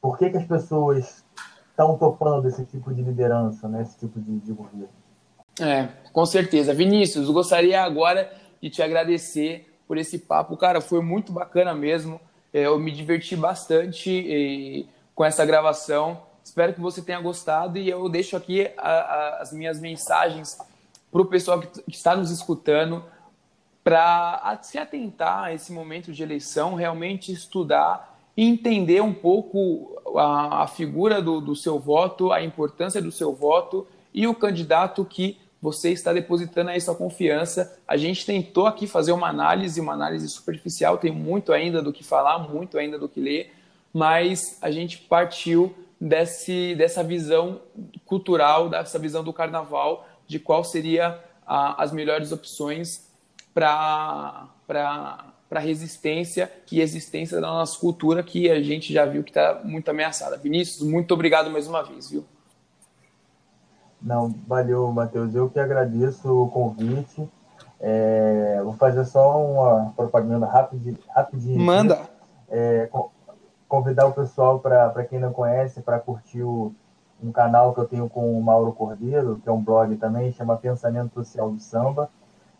Por 0.00 0.18
que, 0.18 0.30
que 0.30 0.36
as 0.36 0.44
pessoas 0.44 1.24
estão 1.70 1.96
topando 1.98 2.48
esse 2.48 2.64
tipo 2.64 2.92
de 2.92 3.02
liderança, 3.02 3.68
né, 3.68 3.82
esse 3.82 3.98
tipo 3.98 4.20
de, 4.20 4.38
de 4.38 4.52
governo? 4.52 4.88
É, 5.60 5.88
com 6.12 6.24
certeza. 6.24 6.72
Vinícius, 6.72 7.28
gostaria 7.30 7.82
agora 7.82 8.32
de 8.60 8.70
te 8.70 8.82
agradecer 8.82 9.72
por 9.86 9.98
esse 9.98 10.18
papo. 10.18 10.56
Cara, 10.56 10.80
foi 10.80 11.02
muito 11.02 11.32
bacana 11.32 11.74
mesmo. 11.74 12.20
É, 12.52 12.66
eu 12.66 12.78
me 12.78 12.90
diverti 12.90 13.34
bastante 13.34 14.86
com 15.14 15.24
essa 15.24 15.44
gravação. 15.44 16.22
Espero 16.44 16.74
que 16.74 16.80
você 16.80 17.00
tenha 17.00 17.20
gostado 17.20 17.78
e 17.78 17.88
eu 17.88 18.08
deixo 18.08 18.36
aqui 18.36 18.70
a, 18.76 18.90
a, 18.90 19.42
as 19.42 19.52
minhas 19.52 19.80
mensagens 19.80 20.58
para 21.10 21.22
o 21.22 21.26
pessoal 21.26 21.60
que, 21.60 21.82
que 21.82 21.96
está 21.96 22.16
nos 22.16 22.30
escutando 22.30 23.04
para 23.84 24.58
se 24.62 24.78
atentar 24.78 25.44
a 25.44 25.54
esse 25.54 25.72
momento 25.72 26.12
de 26.12 26.22
eleição, 26.22 26.74
realmente 26.74 27.32
estudar 27.32 28.18
e 28.36 28.46
entender 28.46 29.02
um 29.02 29.12
pouco 29.12 30.00
a, 30.16 30.62
a 30.62 30.66
figura 30.66 31.20
do, 31.20 31.40
do 31.40 31.56
seu 31.56 31.78
voto, 31.78 32.32
a 32.32 32.42
importância 32.42 33.02
do 33.02 33.10
seu 33.10 33.34
voto 33.34 33.86
e 34.14 34.26
o 34.26 34.34
candidato 34.34 35.04
que 35.04 35.38
você 35.62 35.90
está 35.90 36.12
depositando 36.12 36.70
aí 36.70 36.80
sua 36.80 36.96
confiança. 36.96 37.78
A 37.86 37.96
gente 37.96 38.26
tentou 38.26 38.66
aqui 38.66 38.88
fazer 38.88 39.12
uma 39.12 39.28
análise, 39.28 39.80
uma 39.80 39.92
análise 39.92 40.28
superficial, 40.28 40.98
tem 40.98 41.12
muito 41.12 41.52
ainda 41.52 41.80
do 41.80 41.92
que 41.92 42.02
falar, 42.02 42.40
muito 42.40 42.76
ainda 42.76 42.98
do 42.98 43.08
que 43.08 43.20
ler, 43.20 43.54
mas 43.94 44.58
a 44.60 44.72
gente 44.72 44.98
partiu 44.98 45.72
desse, 46.00 46.74
dessa 46.74 47.04
visão 47.04 47.60
cultural, 48.04 48.68
dessa 48.68 48.98
visão 48.98 49.22
do 49.22 49.32
carnaval, 49.32 50.08
de 50.26 50.40
qual 50.40 50.64
seria 50.64 51.20
a, 51.46 51.80
as 51.80 51.92
melhores 51.92 52.32
opções 52.32 53.08
para 53.54 54.48
para 54.66 55.60
resistência 55.60 56.50
e 56.70 56.80
existência 56.80 57.38
da 57.38 57.46
nossa 57.46 57.78
cultura 57.78 58.22
que 58.22 58.50
a 58.50 58.62
gente 58.62 58.90
já 58.90 59.04
viu 59.04 59.22
que 59.22 59.28
está 59.28 59.60
muito 59.62 59.86
ameaçada. 59.90 60.38
Vinícius, 60.38 60.80
muito 60.80 61.12
obrigado 61.12 61.50
mais 61.50 61.66
uma 61.66 61.82
vez, 61.82 62.10
viu? 62.10 62.24
Não, 64.02 64.34
valeu, 64.46 64.90
Matheus. 64.92 65.34
Eu 65.34 65.48
que 65.48 65.60
agradeço 65.60 66.42
o 66.42 66.48
convite. 66.48 67.28
É, 67.80 68.60
vou 68.62 68.74
fazer 68.74 69.04
só 69.04 69.40
uma 69.44 69.92
propaganda 69.96 70.46
rapidinho. 70.46 70.98
rapidinho 71.08 71.60
Manda! 71.60 71.98
É, 72.48 72.88
convidar 73.68 74.06
o 74.06 74.12
pessoal, 74.12 74.60
para 74.60 75.04
quem 75.04 75.18
não 75.18 75.32
conhece, 75.32 75.80
para 75.80 75.98
curtir 75.98 76.42
o, 76.42 76.74
um 77.22 77.32
canal 77.32 77.72
que 77.72 77.80
eu 77.80 77.86
tenho 77.86 78.08
com 78.08 78.38
o 78.38 78.42
Mauro 78.42 78.72
Cordeiro, 78.72 79.40
que 79.42 79.48
é 79.48 79.52
um 79.52 79.62
blog 79.62 79.96
também, 79.96 80.32
chama 80.32 80.56
Pensamento 80.56 81.14
Social 81.14 81.50
do 81.50 81.58
Samba. 81.58 82.10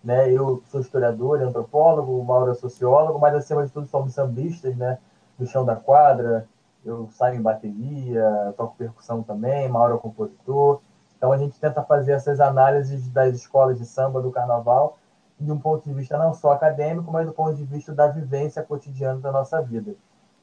Né? 0.03 0.32
Eu 0.32 0.62
sou 0.66 0.80
historiador, 0.80 1.40
antropólogo, 1.40 2.18
o 2.18 2.24
Mauro 2.24 2.51
é 2.51 2.55
sociólogo, 2.55 3.18
mas 3.18 3.34
acima 3.34 3.64
de 3.64 3.70
tudo 3.70 3.86
somos 3.86 4.14
sambistas, 4.14 4.76
né? 4.76 4.99
Do 5.38 5.47
chão 5.47 5.64
da 5.64 5.76
quadra, 5.76 6.49
eu 6.84 7.09
saio 7.12 7.38
em 7.38 7.43
bateria, 7.43 8.55
toco 8.57 8.74
percussão 8.76 9.22
também, 9.22 9.68
Mauro 9.68 9.95
é 9.95 9.99
compositor. 9.99 10.80
Então 11.23 11.31
a 11.31 11.39
gente 11.39 11.57
tenta 11.61 11.81
fazer 11.85 12.14
essas 12.14 12.41
análises 12.41 13.09
das 13.09 13.37
escolas 13.37 13.79
de 13.79 13.87
samba 13.87 14.20
do 14.20 14.33
carnaval 14.33 14.99
de 15.39 15.53
um 15.53 15.59
ponto 15.59 15.85
de 15.85 15.95
vista 15.95 16.18
não 16.18 16.35
só 16.35 16.51
acadêmico, 16.51 17.12
mas 17.12 17.25
do 17.25 17.33
ponto 17.33 17.55
de 17.55 17.62
vista 17.64 17.95
da 17.95 18.09
vivência 18.09 18.61
cotidiana 18.61 19.20
da 19.20 19.31
nossa 19.31 19.62
vida. 19.62 19.95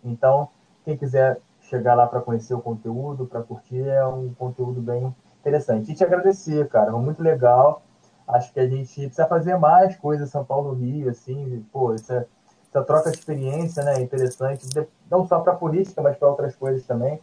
Então, 0.01 0.47
quem 0.85 0.95
quiser 0.95 1.37
chegar 1.59 1.95
lá 1.95 2.07
para 2.07 2.21
conhecer 2.21 2.53
o 2.53 2.61
conteúdo, 2.61 3.25
para 3.25 3.43
curtir, 3.43 3.89
é 3.89 4.05
um 4.05 4.33
conteúdo 4.33 4.79
bem 4.79 5.13
interessante. 5.41 5.91
E 5.91 5.95
te 5.95 6.01
agradecer, 6.01 6.69
cara, 6.69 6.91
foi 6.91 7.01
muito 7.01 7.21
legal. 7.21 7.81
Acho 8.25 8.53
que 8.53 8.61
a 8.61 8.67
gente 8.69 9.01
precisa 9.01 9.27
fazer 9.27 9.57
mais 9.57 9.97
coisas 9.97 10.29
São 10.29 10.45
Paulo 10.45 10.73
Rio, 10.75 11.09
assim, 11.09 11.61
pô, 11.73 11.93
essa, 11.93 12.25
essa 12.69 12.85
troca 12.85 13.11
de 13.11 13.17
experiência, 13.17 13.83
né, 13.83 13.99
interessante, 14.01 14.65
não 15.11 15.27
só 15.27 15.41
para 15.41 15.55
política, 15.55 16.01
mas 16.01 16.15
para 16.15 16.29
outras 16.29 16.55
coisas 16.55 16.85
também 16.85 17.19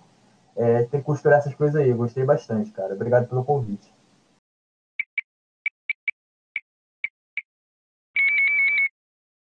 é, 0.56 0.84
tem 0.84 1.00
que 1.00 1.06
costurar 1.06 1.38
essas 1.38 1.54
coisas 1.54 1.76
aí. 1.76 1.92
Gostei 1.92 2.24
bastante, 2.24 2.70
cara. 2.70 2.94
Obrigado 2.94 3.28
pelo 3.28 3.44
convite. 3.44 3.95